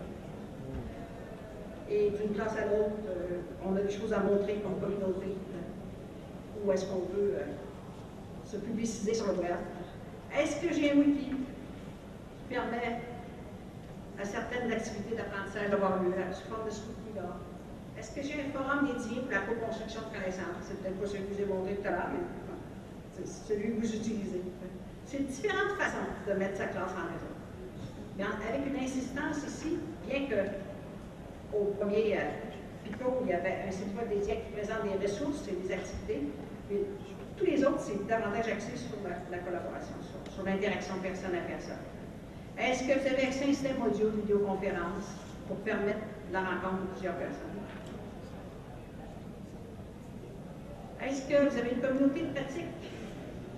Et 1.90 2.10
d'une 2.12 2.34
classe 2.34 2.58
à 2.58 2.66
l'autre, 2.66 3.00
euh, 3.08 3.40
on 3.66 3.76
a 3.76 3.82
des 3.82 3.90
choses 3.90 4.12
à 4.12 4.20
montrer 4.20 4.56
comme 4.56 4.80
communauté. 4.80 5.36
Où 6.64 6.72
est-ce 6.72 6.86
qu'on 6.86 7.02
peut 7.02 7.34
se 8.46 8.58
publiciser 8.58 9.14
sur 9.14 9.28
le 9.28 9.34
web? 9.40 9.56
Est-ce 10.36 10.62
que 10.62 10.74
j'ai 10.74 10.92
un 10.92 10.98
wiki 10.98 11.30
qui 11.30 11.36
permet 12.50 13.02
à 14.20 14.26
certaines 14.26 14.72
activités 14.72 15.16
d'apprentissage 15.16 15.70
d'avoir 15.70 16.02
lieu 16.04 16.12
sous 16.34 16.50
forme 16.50 16.68
de 16.68 17.16
là 17.16 17.38
Est-ce 17.98 18.12
que 18.12 18.22
j'ai 18.22 18.42
un 18.42 18.52
forum 18.52 18.88
dédié 18.88 19.22
pour 19.22 19.32
la 19.32 19.40
co-construction 19.40 20.02
de 20.10 20.18
connaissances? 20.18 20.64
C'est 20.64 20.82
peut-être 20.82 21.00
pas 21.00 21.08
celui 21.08 21.24
que 21.24 21.30
je 21.30 21.36
vous 21.36 21.42
ai 21.44 21.54
montré 21.54 21.76
tout 21.76 21.88
à 21.88 21.92
l'heure, 21.92 22.10
mais 22.12 22.26
c'est 23.14 23.28
celui 23.28 23.76
que 23.76 23.80
vous 23.80 23.96
utilisez. 23.96 24.42
C'est 25.06 25.26
différentes 25.26 25.78
façons 25.80 26.08
de 26.28 26.34
mettre 26.34 26.58
sa 26.58 26.68
classe 26.68 26.92
en 26.92 27.08
réseau. 27.08 27.34
Mais 28.18 28.24
avec 28.24 28.68
une 28.68 28.84
insistance 28.84 29.38
ici, 29.48 29.78
bien 30.08 30.28
que 30.28 30.67
au 31.54 31.66
premier 31.80 32.18
euh, 32.18 32.22
il 33.22 33.28
y 33.30 33.34
avait 33.34 33.58
un 33.68 33.72
site 33.72 33.96
web 33.98 34.10
dédié 34.10 34.42
qui 34.46 34.52
présente 34.54 34.84
des 34.84 35.06
ressources 35.06 35.48
et 35.48 35.56
des 35.68 35.74
activités, 35.74 36.22
mais 36.70 36.78
tous 37.38 37.46
les 37.46 37.64
autres, 37.64 37.80
c'est 37.80 38.08
davantage 38.08 38.48
axé 38.48 38.76
sur 38.76 38.98
la, 39.04 39.18
la 39.30 39.44
collaboration, 39.44 39.94
sur, 40.02 40.34
sur 40.34 40.44
l'interaction 40.44 40.96
personne 41.04 41.36
à 41.36 41.42
personne. 41.42 41.84
Est-ce 42.58 42.88
que 42.88 43.00
vous 43.00 43.06
avez 43.06 43.28
accès 43.28 43.44
à 43.46 43.48
un 43.48 43.54
système 43.54 43.82
audio, 43.84 44.10
vidéoconférence 44.10 45.14
pour 45.48 45.58
permettre 45.58 46.00
la 46.32 46.40
rencontre 46.40 46.82
de 46.82 46.88
plusieurs 46.94 47.16
personnes? 47.16 47.58
Est-ce 51.02 51.22
que 51.30 51.50
vous 51.50 51.58
avez 51.58 51.72
une 51.72 51.82
communauté 51.82 52.22
de 52.22 52.34
pratique 52.34 52.74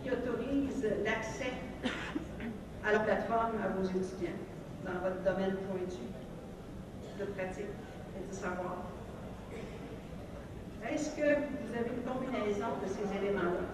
qui 0.03 0.11
autorise 0.11 0.85
l'accès 1.05 1.53
à 2.85 2.91
la 2.91 2.99
plateforme 2.99 3.55
à 3.63 3.69
vos 3.69 3.85
étudiants 3.85 4.35
dans 4.85 4.99
votre 4.99 5.23
domaine 5.23 5.55
pointu? 5.69 6.03
De 7.19 7.25
pratique 7.25 7.65
et 8.15 8.29
de 8.29 8.33
savoir? 8.33 8.85
Est-ce 10.89 11.09
que 11.15 11.21
vous 11.21 11.75
avez 11.77 11.91
une 11.95 12.03
combinaison 12.03 12.67
de 12.81 12.87
ces 12.87 13.17
éléments-là? 13.17 13.67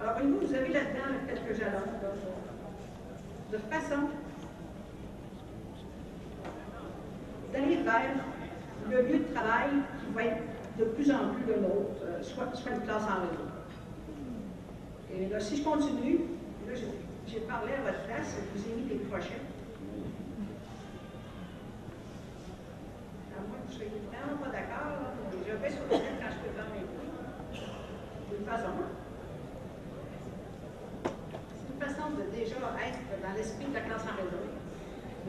Alors, 0.00 0.18
vous, 0.22 0.54
avez 0.54 0.68
là-dedans 0.68 1.14
quelques 1.26 1.58
jalons 1.58 1.80
de 3.50 3.58
façon 3.58 4.08
d'aller 7.52 7.76
vers 7.76 8.02
le 8.90 9.02
lieu 9.02 9.18
de 9.18 9.34
travail 9.34 9.70
qui 9.98 10.12
va 10.14 10.24
être 10.24 10.42
de 10.78 10.84
plus 10.84 11.10
en 11.10 11.30
plus 11.30 11.44
le 11.46 11.60
nôtre, 11.60 12.02
euh, 12.04 12.22
soit, 12.22 12.52
une 12.70 12.80
classe 12.82 13.02
en 13.02 13.22
réseau. 13.22 13.48
Et 15.12 15.28
là, 15.28 15.40
si 15.40 15.56
je 15.56 15.64
continue, 15.64 16.20
j'ai 17.26 17.40
parlé 17.40 17.72
à 17.72 17.90
votre 17.90 18.04
place, 18.04 18.36
je 18.36 18.60
vous 18.60 18.68
ai 18.68 18.74
mis 18.76 18.88
des 18.88 19.04
crochets. 19.06 19.40
Vous 23.78 23.84
soyez 23.86 24.02
vraiment 24.10 24.42
pas 24.42 24.50
d'accord, 24.50 25.14
je 25.30 25.54
vais 25.54 25.70
sur 25.70 25.86
le 25.86 26.02
quand 26.18 26.30
je 26.34 26.38
peux 26.42 26.50
faire 26.50 26.66
mes. 26.74 26.82
De 26.82 28.34
toute 28.34 28.42
façon, 28.42 28.74
façon 31.78 32.10
de 32.18 32.26
déjà 32.34 32.58
être 32.58 33.02
dans 33.22 33.34
l'esprit 33.38 33.70
de 33.70 33.74
la 33.78 33.86
classe 33.86 34.02
en 34.02 34.18
réseau. 34.18 34.50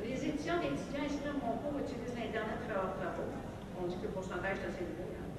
Les 0.02 0.18
étudiants 0.18 0.58
et 0.66 0.74
étudiants 0.74 1.06
inscrits 1.06 1.30
à 1.30 1.38
mon 1.38 1.62
cours 1.62 1.78
utilisent 1.78 2.18
l'Internet 2.18 2.58
pour 2.58 2.74
faire 2.74 2.82
leurs 2.90 2.98
travaux. 2.98 3.30
On 3.78 3.86
dit 3.86 4.02
que 4.02 4.10
le 4.10 4.18
pourcentage 4.18 4.58
est 4.58 4.66
assez 4.66 4.82
élevé. 4.82 5.06
Hein. 5.14 5.30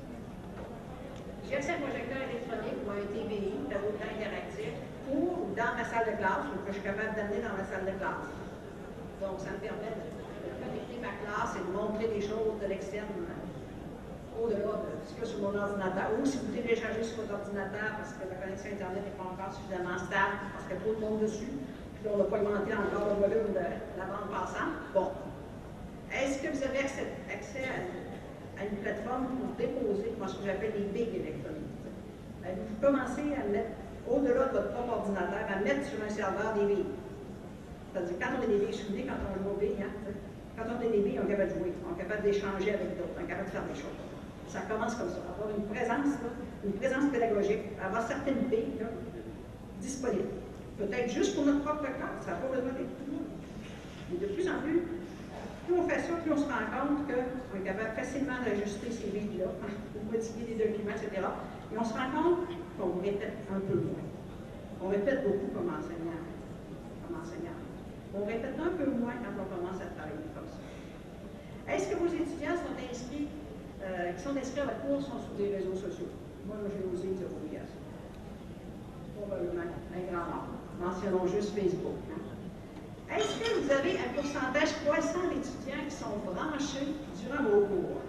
J'ai 1.50 1.58
un 1.58 1.82
projecteur 1.82 2.20
électronique 2.30 2.78
ou 2.86 2.94
un 2.94 3.02
TVI, 3.10 3.58
tableau 3.74 3.90
de 3.90 4.06
interactif, 4.06 4.70
pour 5.10 5.50
dans 5.58 5.74
ma 5.74 5.82
salle 5.82 6.14
de 6.14 6.16
classe, 6.22 6.46
ou 6.54 6.62
que 6.62 6.70
je 6.70 6.78
suis 6.78 6.86
capable 6.86 7.18
d'amener 7.18 7.42
dans 7.42 7.58
ma 7.58 7.66
salle 7.66 7.90
de 7.90 7.94
classe. 7.98 8.30
Donc, 9.18 9.42
ça 9.42 9.50
me 9.50 9.58
permet 9.58 9.98
de, 9.98 10.19
connecter 10.60 10.98
ma 11.00 11.16
classe 11.24 11.56
et 11.56 11.64
de 11.64 11.72
montrer 11.72 12.08
des 12.12 12.20
choses 12.20 12.60
de 12.60 12.66
l'externe 12.68 13.08
au-delà 14.40 14.84
de 14.84 14.92
ce 15.04 15.12
qu'il 15.12 15.24
y 15.24 15.26
a 15.26 15.30
sur 15.30 15.40
mon 15.44 15.54
ordinateur. 15.56 16.16
Ou 16.16 16.24
si 16.24 16.38
vous 16.38 16.52
téléchargez 16.52 17.04
sur 17.04 17.24
votre 17.24 17.44
ordinateur 17.44 18.00
parce 18.00 18.16
que 18.16 18.24
la 18.28 18.36
connexion 18.40 18.72
Internet 18.72 19.04
n'est 19.04 19.18
pas 19.20 19.28
encore 19.28 19.52
suffisamment 19.52 19.98
stable, 20.00 20.36
parce 20.52 20.64
qu'il 20.64 20.76
y 20.76 20.78
a 20.78 20.82
trop 20.84 20.94
de 20.96 21.02
monde 21.02 21.20
dessus, 21.20 21.52
puis 22.00 22.04
on 22.08 22.16
n'a 22.16 22.24
pas 22.24 22.40
augmenté 22.40 22.72
encore 22.72 23.04
le 23.12 23.16
volume 23.20 23.52
de 23.52 23.64
la 24.00 24.06
bande 24.08 24.32
passante. 24.32 24.76
Bon. 24.94 25.12
Est-ce 26.10 26.42
que 26.42 26.48
vous 26.50 26.62
avez 26.64 26.80
accès, 26.80 27.64
à, 27.70 28.64
une 28.64 28.76
plateforme 28.82 29.26
pour 29.38 29.54
déposer 29.56 30.12
moi, 30.18 30.26
ce 30.26 30.36
que 30.36 30.46
j'appelle 30.46 30.72
les 30.74 30.90
billes 30.90 31.22
électroniques? 31.22 31.70
Ben, 32.42 32.56
vous 32.56 32.76
commencez 32.82 33.30
à 33.36 33.46
mettre, 33.46 33.78
au-delà 34.08 34.48
de 34.48 34.52
votre 34.58 34.72
propre 34.72 35.06
ordinateur, 35.06 35.46
à 35.46 35.60
mettre 35.62 35.86
sur 35.86 36.02
un 36.02 36.08
serveur 36.08 36.54
des 36.58 36.66
billes. 36.66 36.92
C'est-à-dire, 37.92 38.16
quand 38.18 38.32
on 38.40 38.42
a 38.42 38.46
des 38.46 38.58
billes, 38.58 38.74
souvenez, 38.74 39.06
quand 39.06 39.22
on 39.22 39.32
joue 39.38 39.50
aux 39.54 39.60
billes, 39.60 39.78
hein, 39.80 39.92
quand 40.60 40.76
on 40.76 40.90
des 40.90 41.00
billes, 41.00 41.20
on 41.20 41.26
est 41.26 41.32
capable 41.32 41.48
de 41.48 41.58
jouer, 41.58 41.72
on 41.88 41.96
est 41.96 42.02
capable 42.04 42.22
d'échanger 42.22 42.70
avec 42.76 42.96
d'autres, 42.96 43.16
on 43.16 43.24
est 43.24 43.28
capable 43.28 43.48
de 43.48 43.52
faire 43.52 43.64
des 43.64 43.78
choses. 43.80 43.96
Ça 44.48 44.60
commence 44.68 44.94
comme 44.94 45.08
ça, 45.08 45.24
avoir 45.24 45.48
une 45.56 45.64
présence, 45.72 46.20
une 46.64 46.72
présence 46.76 47.10
pédagogique, 47.10 47.64
avoir 47.80 48.04
certaines 48.06 48.44
billes 48.52 48.76
disponibles. 49.80 50.36
Peut-être 50.76 51.10
juste 51.10 51.34
pour 51.34 51.46
notre 51.46 51.64
propre 51.64 51.88
classe, 51.88 52.20
ça 52.20 52.32
n'a 52.32 52.36
pas 52.44 52.48
besoin 52.48 52.72
d'être 52.76 52.92
tout 52.98 53.08
le 53.08 53.12
monde. 53.12 53.32
Mais 54.10 54.18
de 54.20 54.32
plus 54.32 54.48
en 54.48 54.60
plus, 54.60 54.84
plus 55.64 55.74
on 55.76 55.84
fait 55.88 56.00
ça, 56.00 56.12
plus 56.20 56.32
on 56.32 56.36
se 56.36 56.48
rend 56.48 56.66
compte 56.68 57.06
qu'on 57.08 57.56
est 57.56 57.64
capable 57.64 57.94
facilement 57.96 58.40
d'ajuster 58.44 58.90
ces 58.90 59.08
billes-là, 59.08 59.48
de 59.54 60.00
modifier 60.10 60.44
les 60.52 60.58
documents, 60.60 60.96
etc. 60.96 61.24
Et 61.72 61.78
on 61.78 61.84
se 61.84 61.94
rend 61.94 62.10
compte 62.10 62.48
qu'on 62.76 63.00
répète 63.00 63.38
un 63.48 63.60
peu 63.60 63.78
moins. 63.78 64.04
On 64.82 64.88
répète 64.88 65.22
beaucoup 65.22 65.52
comme 65.54 65.68
enseignant. 65.68 66.20
Comme 67.06 67.20
enseignant. 67.20 67.60
On 68.14 68.24
répète 68.24 68.56
un 68.58 68.74
peu 68.74 68.90
moins 68.90 69.14
quand 69.22 69.36
on 69.38 69.46
commence 69.46 69.78
à 69.78 69.86
travailler 69.94 70.26
comme 70.34 70.48
ça. 70.50 70.58
Est-ce 71.70 71.86
que 71.92 71.96
vos 71.96 72.10
étudiants 72.10 72.58
sont 72.58 72.74
inscrits, 72.90 73.28
sont 74.20 74.36
inscrits 74.36 74.60
à 74.60 74.66
la 74.66 74.78
cour 74.84 75.00
sont 75.00 75.18
sur 75.24 75.34
des 75.38 75.56
réseaux 75.56 75.74
sociaux? 75.74 76.12
Moi, 76.46 76.56
j'ai 76.68 76.84
osé 76.92 77.08
dire 77.16 77.32
oui 77.40 77.56
à 77.56 77.64
ça. 77.64 77.78
Probablement 79.16 79.64
un 79.64 80.02
grand 80.12 80.26
nombre. 80.28 80.60
Mentionnons 80.80 81.26
juste 81.26 81.56
Facebook. 81.56 81.96
Hein. 82.12 82.20
Est-ce 83.16 83.40
que 83.40 83.48
vous 83.60 83.70
avez 83.72 83.98
un 83.98 84.12
pourcentage 84.14 84.72
croissant 84.84 85.26
d'étudiants 85.28 85.84
qui 85.88 85.94
sont 85.96 86.16
branchés 86.24 86.94
durant 87.20 87.42
vos 87.42 87.66
cours? 87.66 88.00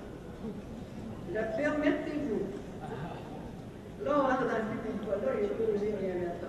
Le 1.34 1.42
permettez-vous? 1.58 2.44
Là, 4.04 4.12
on 4.18 4.22
rentre 4.22 4.46
dans 4.46 4.62
le 4.62 4.68
du 4.72 5.08
Là, 5.08 5.32
il 5.42 5.50
pas 5.50 5.72
osé 5.74 5.96
rien 6.00 6.16
mettre. 6.16 6.48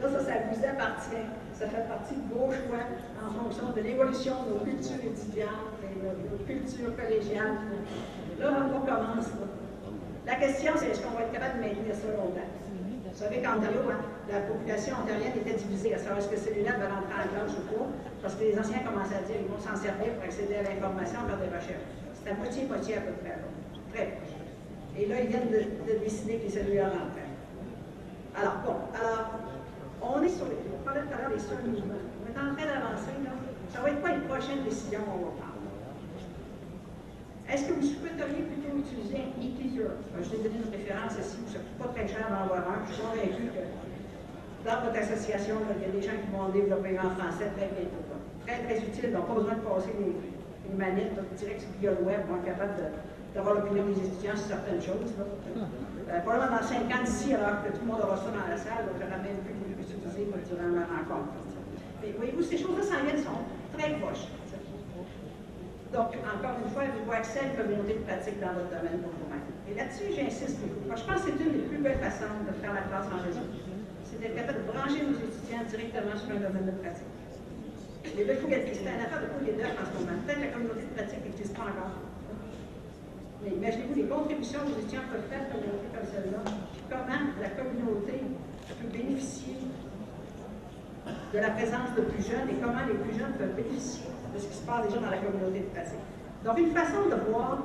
Là, 0.00 0.08
ça, 0.08 0.20
ça 0.24 0.32
vous 0.50 0.64
appartient. 0.64 1.28
Ça 1.54 1.68
fait 1.68 1.86
partie 1.88 2.14
de 2.16 2.34
vos 2.34 2.50
choix 2.50 2.84
en 3.22 3.30
fonction 3.42 3.70
de 3.70 3.80
l'évolution 3.80 4.34
de 4.44 4.54
nos 4.54 4.60
cultures 4.64 5.04
étudiantes 5.04 5.78
et 5.84 5.94
de 5.94 6.28
nos 6.30 6.44
cultures 6.44 6.96
collégiales. 6.96 7.58
Là, 8.42 8.50
on 8.74 8.80
commence. 8.80 9.30
La 10.26 10.34
question, 10.34 10.72
c'est 10.74 10.90
est-ce 10.90 11.00
qu'on 11.00 11.14
va 11.14 11.22
être 11.22 11.32
capable 11.32 11.62
de 11.62 11.68
maintenir 11.68 11.94
ça 11.94 12.10
longtemps? 12.10 12.50
Vous 13.06 13.18
savez 13.18 13.38
qu'Ontario, 13.38 13.86
hein, 13.86 14.02
la 14.26 14.40
population 14.50 14.96
ontarienne 14.98 15.38
était 15.38 15.54
divisée 15.54 15.94
à 15.94 15.98
savoir 15.98 16.18
est-ce 16.18 16.26
que 16.26 16.50
lunettes 16.50 16.74
vont 16.74 16.90
rentrer 16.90 17.22
en 17.22 17.28
classe 17.30 17.54
ou 17.54 17.62
pas, 17.70 17.86
parce 18.20 18.34
que 18.34 18.42
les 18.42 18.58
anciens 18.58 18.82
commençaient 18.82 19.22
à 19.22 19.24
dire 19.30 19.38
qu'ils 19.38 19.52
vont 19.52 19.62
s'en 19.62 19.78
servir 19.78 20.18
pour 20.18 20.24
accéder 20.26 20.58
à 20.58 20.62
l'information, 20.66 21.22
faire 21.22 21.38
des 21.38 21.54
recherches. 21.54 21.86
C'était 22.18 22.34
moitié-moitié 22.34 22.96
à 22.98 23.00
peu 23.06 23.14
près, 23.22 23.38
très 23.94 24.06
proche. 24.18 24.34
Et 24.98 25.06
là, 25.06 25.14
ils 25.22 25.30
viennent 25.30 25.52
de, 25.54 25.92
décider 26.02 26.42
que 26.42 26.44
les 26.50 26.50
cellulaires 26.50 26.90
rentrent. 26.90 27.22
Alors, 28.34 28.58
bon, 28.66 28.76
alors, 28.90 29.38
on 30.02 30.18
est 30.18 30.34
sur 30.34 30.50
les, 30.50 30.58
on 30.66 30.82
parlait 30.82 31.06
tout 31.06 31.14
à 31.14 31.22
l'heure 31.22 31.30
des 31.30 31.38
seuls 31.38 31.62
mouvements. 31.62 32.02
On 32.18 32.26
est 32.26 32.34
en 32.34 32.50
train 32.58 32.66
d'avancer, 32.66 33.14
là. 33.22 33.38
Ça 33.70 33.80
va 33.80 33.90
être 33.90 34.00
quoi 34.02 34.10
les 34.10 34.26
prochaines 34.26 34.64
décisions 34.66 35.04
qu'on 35.06 35.30
va 35.30 35.32
prendre? 35.38 35.51
Est-ce 37.52 37.68
que 37.68 37.74
vous 37.76 37.84
souhaiteriez 37.84 38.48
plutôt 38.48 38.72
utiliser 38.80 39.28
un 39.28 39.36
e-teacher? 39.36 39.92
Je 39.92 40.24
vous 40.24 40.34
ai 40.34 40.42
donné 40.48 40.56
une 40.64 40.72
référence 40.72 41.20
ici, 41.20 41.36
ça 41.52 41.60
ne 41.60 41.68
coûte 41.68 41.76
pas 41.84 41.92
très 41.92 42.08
cher 42.08 42.24
d'en 42.32 42.48
avoir 42.48 42.64
un. 42.64 42.80
Je 42.88 42.96
suis 42.96 43.04
convaincu 43.04 43.44
que 43.52 43.62
dans 44.64 44.80
votre 44.80 44.96
association, 44.96 45.60
il 45.60 45.84
y 45.84 45.84
a 45.84 45.92
des 45.92 46.00
gens 46.00 46.16
qui 46.16 46.32
vont 46.32 46.48
développer 46.48 46.96
en 46.96 47.12
français 47.12 47.52
très 47.52 47.68
bientôt. 47.76 48.00
Très, 48.48 48.64
très 48.64 48.80
utile. 48.80 49.12
Donc, 49.12 49.28
pas 49.28 49.36
besoin 49.36 49.60
de 49.60 49.64
passer 49.68 49.92
les, 50.00 50.16
les 50.16 50.74
manettes 50.80 51.12
direct 51.36 51.68
via 51.76 51.92
le 51.92 52.00
web, 52.08 52.24
on 52.32 52.40
capable 52.40 52.72
d'avoir 53.36 53.60
l'opinion 53.60 53.84
des 53.84 54.00
étudiants 54.00 54.32
sur 54.32 54.56
certaines 54.56 54.80
choses. 54.80 55.12
Euh, 55.12 56.20
probablement 56.24 56.56
dans 56.56 56.64
5 56.64 56.88
ans 56.88 57.04
d'ici, 57.04 57.36
alors 57.36 57.60
que 57.60 57.68
tout 57.68 57.84
le 57.84 57.88
monde 57.92 58.00
aura 58.00 58.16
ça 58.16 58.32
dans 58.32 58.48
la 58.48 58.56
salle, 58.56 58.88
donc 58.88 58.96
j'aurai 58.96 59.20
même 59.20 59.44
plus 59.44 59.52
durant 60.48 60.72
la 60.72 60.88
rencontre. 60.88 61.36
Mais 62.00 62.16
voyez-vous, 62.16 62.42
ces 62.42 62.56
choses-là 62.56 62.80
s'en 62.80 63.04
viennent, 63.04 63.20
sont 63.20 63.44
très 63.76 63.92
proches. 64.00 64.24
Donc, 65.92 66.16
encore 66.24 66.56
une 66.56 66.72
fois, 66.72 66.88
vous 66.88 67.12
accès 67.12 67.40
à 67.40 67.52
une 67.52 67.56
communauté 67.60 68.00
de 68.00 68.04
pratique 68.08 68.40
dans 68.40 68.56
votre 68.56 68.72
domaine 68.72 69.04
pour 69.04 69.12
vous-même. 69.12 69.44
Et 69.68 69.76
là-dessus, 69.76 70.08
j'insiste 70.16 70.56
beaucoup. 70.64 70.88
Moi, 70.88 70.96
je 70.96 71.04
pense 71.04 71.20
que 71.20 71.28
c'est 71.28 71.36
une 71.36 71.52
des 71.52 71.68
plus 71.68 71.84
belles 71.84 72.00
façons 72.00 72.32
de 72.48 72.52
faire 72.64 72.72
la 72.72 72.88
classe 72.88 73.12
en 73.12 73.20
réseau. 73.20 73.44
C'est 74.08 74.16
d'être 74.16 74.32
capable 74.32 74.64
de 74.64 74.72
brancher 74.72 75.04
nos 75.04 75.20
étudiants 75.20 75.68
directement 75.68 76.16
sur 76.16 76.32
un 76.32 76.40
domaine 76.40 76.64
de 76.64 76.76
pratique. 76.80 77.12
Il 78.08 78.24
faut 78.24 78.48
qu'il 78.48 78.56
c'est 78.72 78.88
une 78.88 79.04
affaire 79.04 79.20
de 79.20 79.28
coup 79.36 79.44
les 79.44 79.52
deux 79.52 79.68
en 79.68 79.84
ce 79.84 79.92
moment. 80.00 80.16
Peut-être 80.24 80.40
que 80.40 80.46
la 80.48 80.52
communauté 80.56 80.84
de 80.88 80.94
pratique 80.96 81.22
n'existe 81.28 81.52
pas 81.52 81.68
encore. 81.68 81.96
Mais 83.44 83.52
imaginez-vous 83.52 83.96
les 83.96 84.08
contributions 84.08 84.64
que 84.64 84.72
les 84.72 84.88
étudiants 84.88 85.08
peuvent 85.12 85.28
faire 85.28 85.44
à 85.44 85.56
une 85.60 85.92
comme 85.92 86.08
celle-là. 86.08 86.40
Comment 86.88 87.22
la 87.36 87.52
communauté 87.52 88.16
peut 88.80 88.88
bénéficier 88.88 89.60
de 91.04 91.38
la 91.38 91.50
présence 91.52 91.92
de 91.96 92.02
plus 92.08 92.24
jeunes 92.24 92.48
et 92.48 92.56
comment 92.56 92.84
les 92.88 92.96
plus 92.96 93.12
jeunes 93.12 93.36
peuvent 93.36 93.56
bénéficier 93.56 94.11
de 94.34 94.38
ce 94.38 94.46
qui 94.46 94.56
se 94.56 94.64
passe 94.64 94.86
déjà 94.88 94.98
dans 94.98 95.10
la 95.10 95.18
communauté 95.18 95.60
de 95.60 95.70
pratique. 95.74 96.00
Donc, 96.44 96.58
une 96.58 96.72
façon 96.72 97.06
de 97.08 97.16
voir 97.30 97.58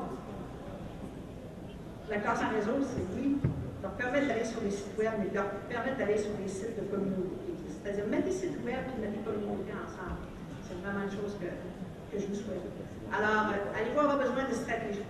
la 2.09 2.17
classe 2.17 2.41
en 2.43 2.53
réseau, 2.53 2.77
c'est 2.83 3.03
oui, 3.17 3.37
leur 3.81 3.91
permettre 3.93 4.27
d'aller 4.27 4.45
sur 4.45 4.61
des 4.61 4.71
sites 4.71 4.97
web, 4.97 5.11
mais 5.19 5.33
leur 5.33 5.49
permettre 5.67 5.97
d'aller 5.97 6.17
sur 6.17 6.31
des 6.37 6.47
sites 6.47 6.75
de 6.77 6.85
communauté. 6.87 7.55
C'est-à-dire 7.67 8.07
mettre 8.07 8.25
des 8.25 8.31
sites 8.31 8.59
web 8.63 8.83
et 8.85 9.01
mettre 9.01 9.15
des 9.17 9.25
communautés 9.25 9.73
ensemble. 9.75 10.23
C'est 10.63 10.77
vraiment 10.83 11.03
une 11.03 11.11
chose 11.11 11.35
que, 11.39 11.47
que 11.47 12.17
je 12.21 12.27
vous 12.27 12.35
souhaite. 12.35 12.63
Alors, 13.11 13.55
euh, 13.55 13.75
allez-vous 13.75 13.99
avoir 13.99 14.19
besoin 14.19 14.43
de 14.47 14.53
stratégie? 14.53 15.07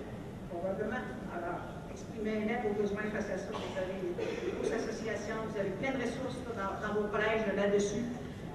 Probablement. 0.50 1.04
Alors, 1.34 1.60
exprimez-les 1.90 2.62
vos 2.62 2.74
besoins 2.78 3.10
face 3.10 3.30
à 3.34 3.38
ça. 3.38 3.50
Vous 3.50 3.78
avez 3.78 3.98
des 4.14 4.54
grosses 4.54 4.74
associations, 4.74 5.38
vous 5.50 5.58
avez 5.58 5.74
plein 5.82 5.98
de 5.98 6.06
ressources 6.06 6.38
dans, 6.54 6.78
dans 6.82 6.94
vos 6.94 7.08
collèges 7.10 7.46
là-dessus. 7.56 8.06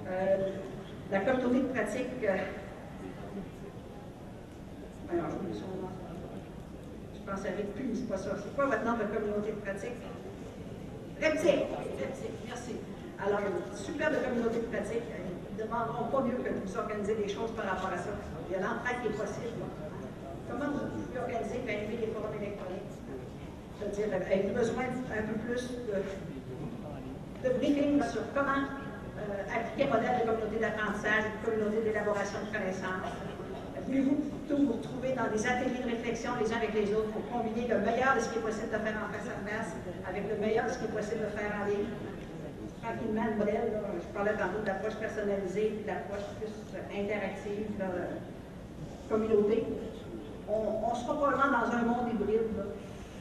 Euh, 0.07 0.51
la 1.11 1.19
communauté 1.19 1.59
de 1.59 1.71
pratique. 1.75 2.23
Euh, 2.23 2.62
je, 5.19 5.59
je 7.13 7.21
pense 7.25 7.45
à 7.45 7.51
plus, 7.51 7.83
mais 7.83 7.95
c'est 7.95 8.09
pas 8.09 8.17
ça. 8.17 8.31
C'est 8.41 8.55
quoi 8.55 8.65
votre 8.65 8.83
nom 8.83 8.93
de 8.97 9.05
communauté 9.05 9.51
de 9.51 9.61
pratique? 9.61 9.99
Reptile. 11.21 11.63
merci. 12.47 12.75
Alors, 13.23 13.39
une 13.39 13.77
superbe 13.77 14.15
communauté 14.23 14.59
de 14.59 14.67
pratique. 14.73 15.03
Ils 15.07 15.57
ne 15.57 15.63
demanderont 15.63 16.09
pas 16.09 16.21
mieux 16.21 16.37
que 16.41 16.49
de 16.49 16.59
vous 16.65 16.77
organiser 16.77 17.15
des 17.15 17.29
choses 17.29 17.51
par 17.51 17.65
rapport 17.65 17.93
à 17.93 17.97
ça. 17.97 18.09
Il 18.49 18.53
y 18.53 18.55
a 18.57 18.61
l'entraide 18.65 19.01
qui 19.01 19.07
est 19.07 19.17
possible. 19.17 19.61
Comment 20.49 20.65
vous 20.73 20.89
pouvez 21.05 21.19
organiser 21.19 21.61
et 21.61 21.69
animer 21.77 21.97
des 21.97 22.11
forums 22.11 22.35
électroniques? 22.35 22.91
C'est-à-dire, 23.79 24.15
avez-vous 24.15 24.53
besoin 24.53 24.83
un 24.83 25.23
peu 25.29 25.37
plus 25.45 25.69
de, 25.87 25.95
de 27.47 27.49
briefing 27.57 28.01
sur 28.11 28.21
comment 28.33 28.65
euh, 28.65 29.55
appliquer 29.55 29.89
un 29.89 29.93
modèle 29.93 30.19
de 30.21 30.31
communauté 30.31 30.59
d'apprentissage, 30.59 31.23
de 31.31 31.45
communauté 31.45 31.81
d'élaboration 31.85 32.39
de 32.43 32.49
connaissances? 32.57 33.13
Voulez-vous 33.85 34.15
plutôt 34.15 34.63
vous 34.63 34.73
retrouver 34.73 35.11
dans 35.11 35.27
des 35.27 35.45
ateliers 35.45 35.83
de 35.83 35.89
réflexion 35.89 36.31
les 36.39 36.51
uns 36.53 36.57
avec 36.57 36.73
les 36.73 36.93
autres 36.93 37.11
pour 37.11 37.27
combiner 37.27 37.67
le 37.67 37.79
meilleur 37.79 38.15
de 38.15 38.21
ce 38.21 38.29
qui 38.29 38.39
est 38.39 38.41
possible 38.41 38.71
de 38.71 38.79
faire 38.79 38.95
en 38.95 39.11
face 39.11 39.27
à 39.27 39.37
face 39.43 39.71
avec 40.07 40.23
le 40.29 40.37
meilleur 40.39 40.65
de 40.65 40.71
ce 40.71 40.77
qui 40.79 40.85
est 40.85 40.95
possible 40.95 41.21
de 41.27 41.31
faire 41.35 41.51
en 41.59 41.65
ligne? 41.67 41.91
Rapidement, 42.83 43.23
le 43.31 43.37
modèle, 43.39 43.71
je 43.99 44.07
parlais 44.15 44.35
tantôt 44.35 44.59
de 44.61 44.67
l'approche 44.67 44.95
personnalisée 44.95 45.83
de 45.83 45.87
l'approche 45.87 46.27
plus 46.39 46.51
interactive, 46.91 47.67
de 47.79 47.91
communauté. 49.09 49.63
On, 50.47 50.83
on, 50.83 50.95
sera 50.95 51.15
probablement 51.15 51.63
dans 51.63 51.71
un 51.71 51.83
monde 51.83 52.11
hybride, 52.11 52.55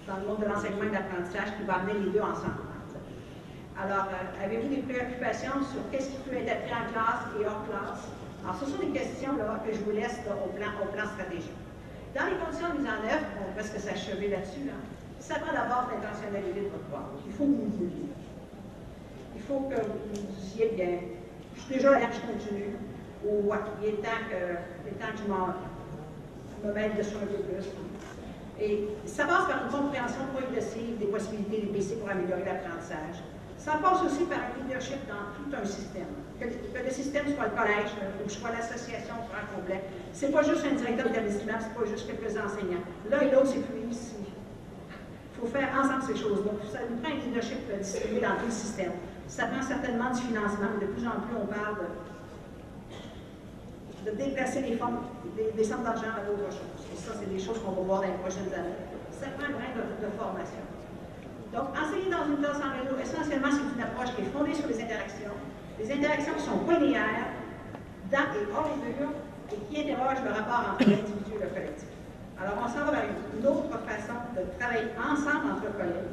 dans 0.06 0.16
le 0.16 0.26
monde 0.26 0.40
de 0.42 0.46
l'enseignement 0.46 0.82
et 0.82 0.90
de 0.90 0.98
l'apprentissage, 0.98 1.54
qui 1.58 1.62
va 1.66 1.74
amener 1.78 1.94
les 2.06 2.10
deux 2.10 2.22
ensemble. 2.22 2.70
Alors, 3.78 4.10
euh, 4.10 4.44
avez-vous 4.44 4.68
des 4.68 4.82
préoccupations 4.82 5.62
sur 5.70 5.82
qu'est-ce 5.90 6.10
qui 6.10 6.18
peut 6.26 6.34
être 6.34 6.50
appris 6.50 6.74
en 6.74 6.86
classe 6.90 7.24
et 7.38 7.46
hors 7.46 7.62
classe? 7.66 8.10
Alors, 8.42 8.56
ce 8.58 8.66
sont 8.66 8.78
des 8.78 8.90
questions 8.90 9.32
que 9.34 9.72
je 9.72 9.80
vous 9.84 9.92
laisse 9.92 10.18
au, 10.26 10.50
plan, 10.50 10.70
au 10.82 10.86
plan 10.92 11.06
stratégique. 11.06 11.56
Dans 12.14 12.26
les 12.26 12.36
conditions 12.36 12.68
de 12.74 12.78
mise 12.78 12.90
en 12.90 13.00
œuvre, 13.06 13.26
on 13.40 13.46
va 13.46 13.62
presque 13.62 13.78
s'achever 13.78 14.28
là-dessus, 14.28 14.66
là, 14.66 14.76
ça 15.20 15.36
prend 15.38 15.52
d'abord 15.54 15.88
l'intentionnalité 15.88 16.66
de 16.66 16.68
votre 16.74 16.90
part. 16.90 17.08
Il 17.24 17.32
faut 17.32 17.44
que 17.44 17.56
vous 17.56 17.72
vouliez. 17.78 18.10
Il 19.36 19.42
faut 19.42 19.60
que 19.70 19.78
vous 19.78 20.26
disiez 20.36 20.72
bien, 20.76 20.98
je 21.54 21.60
suis 21.60 21.74
déjà 21.74 21.92
là, 21.92 22.06
je 22.10 22.20
continue, 22.20 22.76
ou 23.24 23.50
il 23.80 23.88
est 23.88 24.02
temps 24.02 24.22
que, 24.28 24.58
il 24.84 24.88
est 24.90 24.98
temps 24.98 25.12
que 25.14 25.22
je, 25.22 26.68
me 26.68 26.72
mette 26.74 26.96
dessus 26.96 27.16
un 27.16 27.26
peu 27.26 27.42
plus. 27.42 27.66
Et 28.60 28.88
ça 29.06 29.24
passe 29.24 29.46
par 29.46 29.64
une 29.64 29.70
compréhension 29.70 30.22
progressive 30.34 30.98
des 30.98 31.06
possibilités 31.06 31.62
des 31.62 31.72
PC 31.72 31.96
pour 31.96 32.10
améliorer 32.10 32.44
l'apprentissage 32.44 33.22
ça 33.64 33.78
passe 33.78 34.02
aussi 34.02 34.24
par 34.24 34.38
un 34.38 34.62
leadership 34.62 35.06
dans 35.06 35.30
tout 35.38 35.54
un 35.54 35.64
système. 35.64 36.10
Que, 36.42 36.84
le 36.84 36.90
système 36.90 37.26
soit 37.34 37.44
le 37.44 37.54
collège, 37.54 37.94
ou 38.24 38.28
soit 38.28 38.50
l'association 38.50 39.14
grand 39.30 39.46
complet. 39.54 39.82
Ce 40.12 40.26
n'est 40.26 40.32
pas 40.32 40.42
juste 40.42 40.64
un 40.66 40.74
directeur 40.74 41.06
d'établissement, 41.06 41.54
ce 41.60 41.68
n'est 41.70 41.74
pas 41.78 41.86
juste 41.86 42.06
quelques 42.06 42.34
enseignants. 42.34 42.82
L'un 43.10 43.20
et 43.20 43.30
l'autre, 43.30 43.54
c'est 43.54 43.62
plus 43.62 43.86
ici. 43.90 44.18
Il 44.26 45.40
faut 45.40 45.46
faire 45.46 45.70
ensemble 45.78 46.02
ces 46.02 46.16
choses. 46.18 46.42
Donc, 46.42 46.58
ça 46.70 46.80
nous 46.88 46.98
prend 46.98 47.12
un 47.14 47.18
leadership 47.22 47.62
distribué 47.78 48.20
dans 48.20 48.34
tout 48.42 48.46
le 48.46 48.50
système. 48.50 48.92
Ça 49.28 49.46
prend 49.46 49.62
certainement 49.62 50.10
du 50.10 50.20
financement. 50.20 50.74
De 50.80 50.86
plus 50.86 51.06
en 51.06 51.22
plus, 51.22 51.34
on 51.38 51.46
parle 51.46 51.78
de, 54.04 54.10
déplacer 54.10 54.62
les 54.62 54.76
fonds, 54.76 55.06
des, 55.36 55.64
centres 55.64 55.84
d'argent 55.84 56.10
à 56.18 56.26
d'autres 56.26 56.50
choses. 56.50 56.82
Et 56.90 56.98
ça, 56.98 57.14
c'est 57.18 57.30
des 57.30 57.38
choses 57.38 57.62
qu'on 57.62 57.70
va 57.70 57.82
voir 57.82 58.00
dans 58.02 58.08
les 58.10 58.18
prochaines 58.18 58.50
années. 58.50 58.82
Ça 59.14 59.30
prend 59.38 59.46
un 59.46 59.54
brin 59.54 59.70
de 59.78 60.10
formation. 60.18 60.62
Donc, 61.52 61.68
enseigner 61.76 62.08
dans 62.08 62.24
une 62.26 62.40
classe 62.40 62.58
en 62.64 62.72
réseau, 62.72 62.96
essentiellement, 62.96 63.52
c'est 63.52 63.76
une 63.76 63.82
approche 63.82 64.16
qui 64.16 64.22
est 64.22 64.32
fondée 64.32 64.54
sur 64.54 64.66
les 64.66 64.80
interactions. 64.80 65.36
Les 65.78 65.92
interactions 65.92 66.38
sont 66.38 66.68
linéaires, 66.68 67.32
dans 68.10 68.18
et 68.18 68.44
hors 68.52 68.68
les 68.68 68.92
murs, 68.92 69.12
et 69.52 69.56
qui 69.68 69.80
interrogent 69.80 70.24
le 70.24 70.32
rapport 70.32 70.72
entre 70.72 70.84
l'individu 70.88 71.32
et 71.36 71.42
le 71.42 71.48
collectif. 71.48 71.88
Alors, 72.40 72.54
on 72.64 72.68
s'en 72.68 72.84
va 72.84 72.90
vers 72.90 73.04
une 73.38 73.46
autre 73.46 73.78
façon 73.86 74.18
de 74.36 74.42
travailler 74.58 74.90
ensemble 74.98 75.52
entre 75.52 75.72
collègues. 75.76 76.12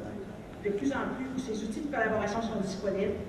De 0.64 0.70
plus 0.72 0.92
en 0.92 1.16
plus, 1.16 1.42
ces 1.42 1.64
outils 1.64 1.82
de 1.82 1.92
collaboration 1.96 2.42
sont 2.42 2.60
disponibles. 2.62 3.20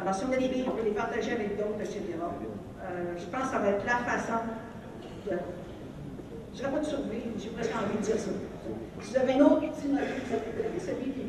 Alors, 0.00 0.14
si 0.14 0.24
on 0.24 0.32
a 0.32 0.36
des 0.36 0.48
billes, 0.48 0.66
on 0.66 0.82
les 0.82 0.92
partager 0.92 1.32
avec 1.32 1.58
d'autres, 1.58 1.80
etc. 1.80 2.00
Euh, 2.14 3.14
je 3.18 3.24
pense 3.26 3.42
que 3.42 3.52
ça 3.52 3.58
va 3.58 3.68
être 3.68 3.84
la 3.84 3.98
façon 4.06 4.40
de. 5.26 5.36
Je 6.54 6.62
ne 6.62 6.68
pas 6.68 6.78
de 6.78 6.84
survivre, 6.86 7.34
j'ai 7.38 7.50
presque 7.50 7.72
envie 7.74 7.98
de 7.98 8.02
dire 8.02 8.18
ça. 8.18 8.30
Si 9.00 9.10
vous 9.10 9.16
avez 9.16 9.34
un 9.34 9.40
autre 9.44 9.62
outil, 9.62 9.94
celui 10.80 11.12
qui 11.12 11.20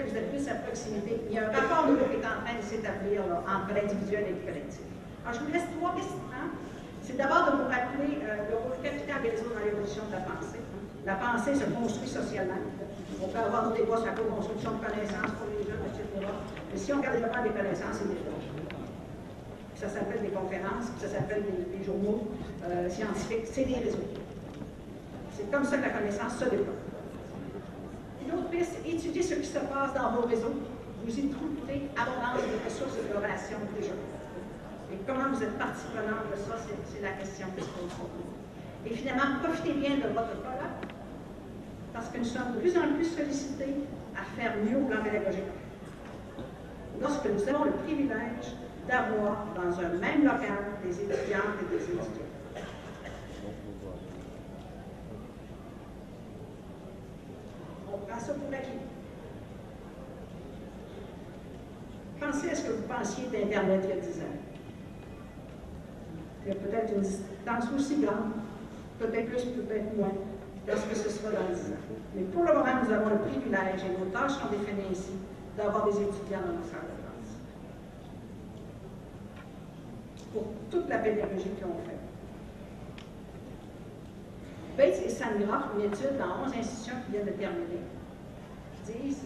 vous 0.00 0.16
êtes 0.16 0.30
plus 0.32 0.48
à 0.48 0.54
proximité. 0.54 1.20
Il 1.28 1.34
y 1.34 1.38
a 1.38 1.48
un 1.48 1.52
rapport 1.52 1.86
de 1.90 1.96
qui 2.08 2.16
est 2.16 2.24
en 2.24 2.40
train 2.40 2.56
de 2.56 2.64
s'établir 2.64 3.20
entre 3.44 3.74
l'individuel 3.74 4.24
et 4.28 4.32
le 4.32 4.42
collectif. 4.46 4.80
Alors, 5.24 5.38
je 5.38 5.44
vous 5.44 5.52
laisse 5.52 5.68
trois 5.76 5.94
questions. 5.94 6.22
C'est 7.02 7.16
d'abord 7.16 7.50
de 7.50 7.56
vous 7.58 7.68
rappeler 7.68 8.22
euh, 8.22 8.46
le 8.48 8.56
rôle 8.62 8.78
capital 8.80 9.22
des 9.22 9.30
réseaux 9.30 9.50
dans 9.50 9.64
l'évolution 9.64 10.06
de 10.06 10.12
la 10.14 10.22
pensée. 10.22 10.62
La 11.04 11.18
pensée 11.18 11.54
se 11.58 11.66
construit 11.74 12.08
socialement. 12.08 12.62
On 13.20 13.26
peut 13.26 13.38
avoir 13.38 13.72
des 13.72 13.82
débats 13.82 13.98
sur 13.98 14.06
la 14.06 14.12
co-construction 14.12 14.78
de 14.78 14.86
connaissances 14.86 15.34
pour 15.34 15.50
les 15.50 15.66
jeunes, 15.66 15.82
etc. 15.90 16.30
Mais 16.70 16.78
si 16.78 16.92
on 16.92 16.98
regarde 16.98 17.16
le 17.16 17.26
développement 17.26 17.42
des 17.42 17.50
connaissances, 17.50 17.98
c'est 17.98 18.08
des 18.08 18.22
Ça 19.74 19.88
s'appelle 19.90 20.22
des 20.22 20.30
conférences, 20.30 20.94
ça 21.02 21.08
s'appelle 21.10 21.42
des, 21.42 21.84
journaux 21.84 22.30
euh, 22.64 22.88
scientifiques, 22.88 23.50
c'est 23.50 23.64
des 23.66 23.82
réseaux. 23.82 24.06
C'est 25.34 25.50
comme 25.50 25.64
ça 25.64 25.78
que 25.78 25.82
la 25.82 25.90
connaissance 25.90 26.38
se 26.38 26.44
développe. 26.44 26.81
L'autre 28.28 28.48
piste, 28.50 28.78
étudier 28.86 29.22
ce 29.22 29.34
qui 29.34 29.46
se 29.46 29.58
passe 29.58 29.94
dans 29.94 30.12
vos 30.12 30.26
réseaux. 30.26 30.54
Vous 31.04 31.18
y 31.18 31.28
trouvez 31.28 31.88
abondance 31.96 32.42
de 32.46 32.64
ressources 32.64 32.96
de 32.96 33.16
relations 33.16 33.58
déjà. 33.74 33.94
Et 34.92 34.98
comment 35.06 35.32
vous 35.32 35.42
êtes 35.42 35.58
partie 35.58 35.86
prenante 35.90 36.30
de 36.30 36.36
ça, 36.36 36.56
c'est 36.86 37.02
la 37.02 37.12
question 37.12 37.46
que 37.56 37.62
je 37.62 37.66
pose 37.66 37.92
pour 37.96 38.06
vous. 38.14 38.28
Et 38.86 38.94
finalement, 38.94 39.40
profitez 39.42 39.72
bien 39.72 39.96
de 39.96 40.12
votre 40.14 40.36
colloque, 40.42 40.92
parce 41.92 42.08
que 42.08 42.18
nous 42.18 42.24
sommes 42.24 42.54
de 42.54 42.60
plus 42.60 42.76
en 42.76 42.94
plus 42.94 43.06
sollicités 43.06 43.74
à 44.14 44.22
faire 44.38 44.52
mieux 44.62 44.78
au 44.78 44.86
plan 44.86 45.02
pédagogique. 45.02 45.50
Lorsque 47.00 47.26
nous 47.26 47.48
avons 47.48 47.64
le 47.64 47.72
privilège 47.72 48.54
d'avoir 48.86 49.46
dans 49.54 49.78
un 49.80 49.88
même 49.98 50.24
local 50.24 50.78
des 50.84 50.94
étudiantes 51.00 51.58
et 51.62 51.76
des 51.76 51.82
étudiants. 51.84 52.31
Pour. 57.92 58.00
Pensez 62.20 62.50
à 62.50 62.54
ce 62.54 62.62
que 62.62 62.72
vous 62.72 62.82
pensiez 62.82 63.24
d'Internet 63.26 63.80
il 63.84 63.90
y 63.90 63.92
a 63.92 63.96
10 63.96 64.20
ans. 64.20 64.36
Il 66.44 66.48
y 66.48 66.50
a 66.52 66.54
peut-être 66.54 66.92
une 66.94 67.02
distance 67.02 67.64
aussi 67.76 67.96
grande, 67.96 68.32
peut-être 68.98 69.28
plus, 69.28 69.42
peut-être 69.42 69.96
moins, 69.96 70.12
lorsque 70.66 70.94
ce 70.96 71.10
sera 71.10 71.32
dans 71.32 71.52
10 71.52 71.72
ans. 71.72 71.82
Mais 72.14 72.22
pour 72.22 72.44
le 72.44 72.54
moment, 72.54 72.84
nous 72.84 72.92
avons 72.92 73.10
le 73.10 73.18
privilège, 73.18 73.82
et 73.84 73.98
nos 73.98 74.10
tâches 74.10 74.32
sont 74.32 74.48
définies 74.50 74.92
ici, 74.92 75.12
d'avoir 75.56 75.84
des 75.84 76.00
étudiants 76.00 76.42
dans 76.46 76.54
nos 76.58 76.64
salles 76.64 76.88
de 76.88 76.96
classe. 77.02 77.32
Pour 80.32 80.44
toute 80.70 80.88
la 80.88 80.98
pédagogie 80.98 81.50
qu'ils 81.56 81.66
ont 81.66 81.82
fait. 81.86 82.01
Bates 84.76 85.02
et 85.04 85.08
Sandra, 85.08 85.68
une 85.76 85.86
étude 85.86 86.16
dans 86.18 86.46
11 86.46 86.54
institutions 86.58 86.94
qui 87.04 87.12
viennent 87.12 87.26
de 87.26 87.32
terminer, 87.32 87.82
disent 88.86 89.24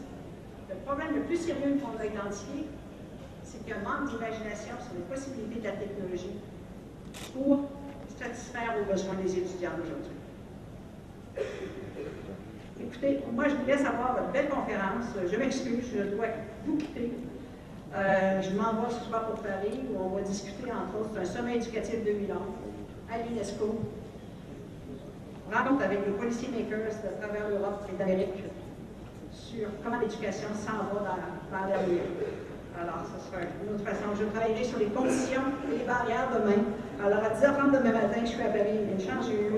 le 0.68 0.74
problème 0.84 1.14
le 1.14 1.22
plus 1.22 1.36
sérieux 1.36 1.78
qu'on 1.80 1.98
a 1.98 2.06
identifié, 2.06 2.66
c'est 3.44 3.58
qu'il 3.58 3.68
y 3.68 3.72
a 3.72 3.76
un 3.78 3.82
manque 3.82 4.10
d'imagination 4.10 4.74
sur 4.80 4.94
les 4.94 5.04
possibilités 5.14 5.60
de 5.60 5.64
la 5.64 5.72
technologie 5.72 6.40
pour 7.32 7.70
satisfaire 8.18 8.74
aux 8.80 8.92
besoins 8.92 9.14
des 9.14 9.38
étudiants 9.38 9.70
d'aujourd'hui. 9.76 10.16
Écoutez, 12.80 13.20
moi, 13.32 13.48
je 13.48 13.54
vous 13.54 13.66
laisse 13.66 13.84
avoir 13.84 14.14
votre 14.14 14.32
belle 14.32 14.48
conférence. 14.48 15.06
Je 15.30 15.36
m'excuse, 15.36 15.84
je 15.94 16.14
dois 16.14 16.26
vous 16.66 16.76
quitter. 16.76 17.12
Euh, 17.94 18.42
je 18.42 18.50
m'en 18.50 18.82
vais 18.82 18.90
ce 18.90 19.04
soir 19.08 19.26
pour 19.26 19.42
Paris, 19.42 19.80
où 19.90 19.98
on 19.98 20.08
va 20.08 20.22
discuter, 20.22 20.70
entre 20.70 21.00
autres, 21.00 21.14
d'un 21.14 21.24
sommet 21.24 21.56
éducatif 21.56 22.04
2011 22.04 22.36
à 23.10 23.18
l'UNESCO. 23.18 23.80
Rencontre 25.52 25.84
avec 25.84 26.04
les 26.04 26.12
policiers 26.12 26.48
makers 26.48 26.90
de 26.90 27.20
travers 27.22 27.48
l'Europe 27.48 27.86
et 27.92 27.96
d'Amérique 27.96 28.44
sur 29.30 29.68
comment 29.82 30.00
l'éducation 30.00 30.48
s'en 30.54 30.90
va 30.90 31.06
dans, 31.06 31.68
l'avenir. 31.68 32.02
Alors, 32.80 33.06
ce 33.06 33.16
sera 33.24 33.40
une 33.40 33.74
autre 33.74 33.84
façon. 33.84 34.12
Je 34.18 34.24
travaillerai 34.24 34.64
sur 34.64 34.78
les 34.78 34.86
conditions 34.86 35.42
et 35.70 35.78
les 35.78 35.84
barrières 35.84 36.28
demain. 36.34 36.60
Alors, 37.02 37.24
à 37.24 37.30
10h30 37.30 37.72
demain 37.72 37.92
matin, 37.92 38.20
je 38.22 38.26
suis 38.26 38.42
à 38.42 38.48
Paris. 38.48 38.84
Une 38.90 39.00
chance, 39.00 39.26
j'ai 39.28 39.34
eu, 39.34 39.52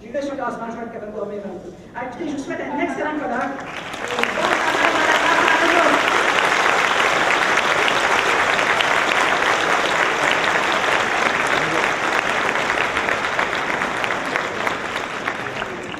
j'ai 0.00 0.08
eu 0.08 0.12
le 0.12 0.20
je 0.20 0.26
vais 0.26 0.38
être 0.38 0.92
capable 0.92 1.12
de 1.12 1.16
dormir 1.16 1.42
un. 1.44 1.98
Alors, 1.98 2.08
écoutez, 2.08 2.30
je 2.30 2.36
vous 2.36 2.42
souhaite 2.42 2.60
un 2.60 2.80
excellent 2.80 3.18
colloque. 3.18 3.82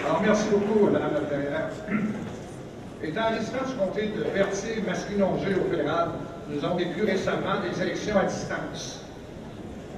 Alors, 0.05 0.23
merci 0.23 0.49
beaucoup, 0.51 0.87
Mme 0.87 1.01
la 1.03 1.71
Étant 3.03 3.31
résident 3.31 3.65
du 3.67 3.75
de 4.01 4.25
Berthier-Masquinongé 4.35 5.55
au 5.55 5.71
fédéral, 5.71 6.09
nous 6.49 6.65
avons 6.65 6.77
vécu 6.77 7.05
récemment 7.05 7.61
des 7.63 7.83
élections 7.83 8.17
à 8.19 8.25
distance. 8.25 9.05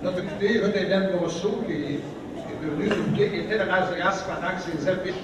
Notre 0.03 0.16
député, 0.16 0.59
Ruth 0.61 0.76
Hélène 0.76 1.11
qui 1.66 1.72
est 1.72 2.01
devenue 2.62 2.88
députée, 2.88 3.38
était 3.38 3.55
de 3.59 3.68
Las 3.68 4.22
pendant 4.22 4.55
que 4.57 4.62
ses 4.62 4.88
affiches 4.88 5.14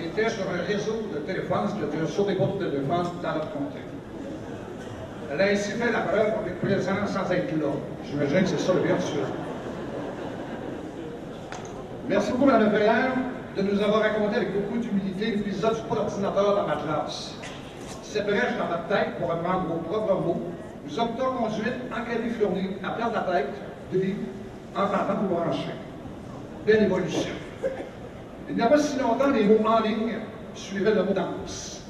étaient 0.00 0.30
sur 0.30 0.44
un 0.44 0.66
réseau 0.66 1.02
de 1.14 1.18
téléphones, 1.20 1.68
sur 2.08 2.26
des 2.26 2.34
groupes 2.34 2.58
de 2.58 2.66
téléphone 2.66 3.04
dans 3.22 3.34
notre 3.34 3.52
comté. 3.52 3.80
Elle 5.30 5.40
a 5.40 5.44
ainsi 5.44 5.72
fait 5.72 5.92
la 5.92 6.00
preuve 6.00 6.32
qu'on 6.32 6.46
est 6.46 6.74
présent 6.74 7.06
sans 7.06 7.30
être 7.30 7.52
là. 7.52 7.68
J'imagine 8.08 8.42
que 8.42 8.48
c'est 8.48 8.60
ça 8.60 8.72
le 8.72 8.80
virtuel. 8.80 9.24
Merci 12.08 12.32
beaucoup, 12.32 12.46
Mme 12.46 12.70
Veillère 12.70 13.12
de 13.56 13.62
nous 13.62 13.82
avoir 13.82 14.02
raconté 14.02 14.36
avec 14.36 14.52
beaucoup 14.52 14.78
d'humilité 14.78 15.32
l'épisode 15.32 15.74
du 15.74 15.82
pas 15.82 15.96
d'ordinateur 15.96 16.56
dans 16.56 16.66
ma 16.66 16.76
classe. 16.76 17.34
Cette 18.10 18.24
brèche 18.24 18.56
dans 18.56 18.68
ma 18.68 18.78
tête, 18.88 19.18
pour 19.18 19.28
reprendre 19.28 19.66
vos 19.68 19.80
propres 19.80 20.14
mots, 20.14 20.42
nous 20.86 20.98
ont 20.98 21.08
conduite 21.08 21.74
en 21.92 22.10
Californie 22.10 22.70
à 22.82 22.90
perdre 22.92 23.12
la 23.12 23.32
tête 23.32 23.52
de 23.92 23.98
vie 23.98 24.14
en 24.74 24.86
tentant 24.86 25.22
de 25.22 25.28
brancher. 25.28 25.74
Belle 26.66 26.84
évolution. 26.84 27.32
Il 28.48 28.56
n'y 28.56 28.62
a 28.62 28.66
pas 28.66 28.78
si 28.78 28.98
longtemps, 28.98 29.30
les 29.30 29.44
mots 29.44 29.60
en 29.66 29.80
ligne 29.80 30.14
suivaient 30.54 30.94
le 30.94 31.02
mot 31.02 31.12
danse. 31.12 31.82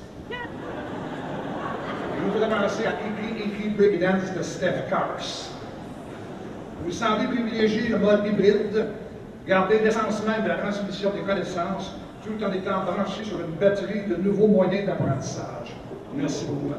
Vous 2.21 2.33
pouvez 2.33 2.47
penser 2.47 2.85
à 2.87 2.95
Iki 3.39 3.69
Big 3.69 4.01
Dance 4.01 4.35
de 4.37 4.43
Steph 4.43 4.89
Cars. 4.91 5.53
Vous 6.85 6.91
semblez 6.91 7.29
privilégier 7.29 7.91
le 7.91 7.99
mode 7.99 8.27
hybride 8.27 8.87
garder 9.47 9.79
l'essence 9.79 10.25
même 10.27 10.43
de 10.43 10.49
la 10.49 10.57
transmission 10.57 11.11
des 11.11 11.21
connaissances 11.21 11.95
tout 12.25 12.45
en 12.45 12.53
étant 12.53 12.83
branché 12.85 13.23
sur 13.23 13.39
une 13.39 13.55
batterie 13.55 14.03
de 14.09 14.17
nouveaux 14.17 14.49
moyens 14.49 14.85
d'apprentissage. 14.85 15.78
Merci 16.19 16.47
beaucoup. 16.47 16.73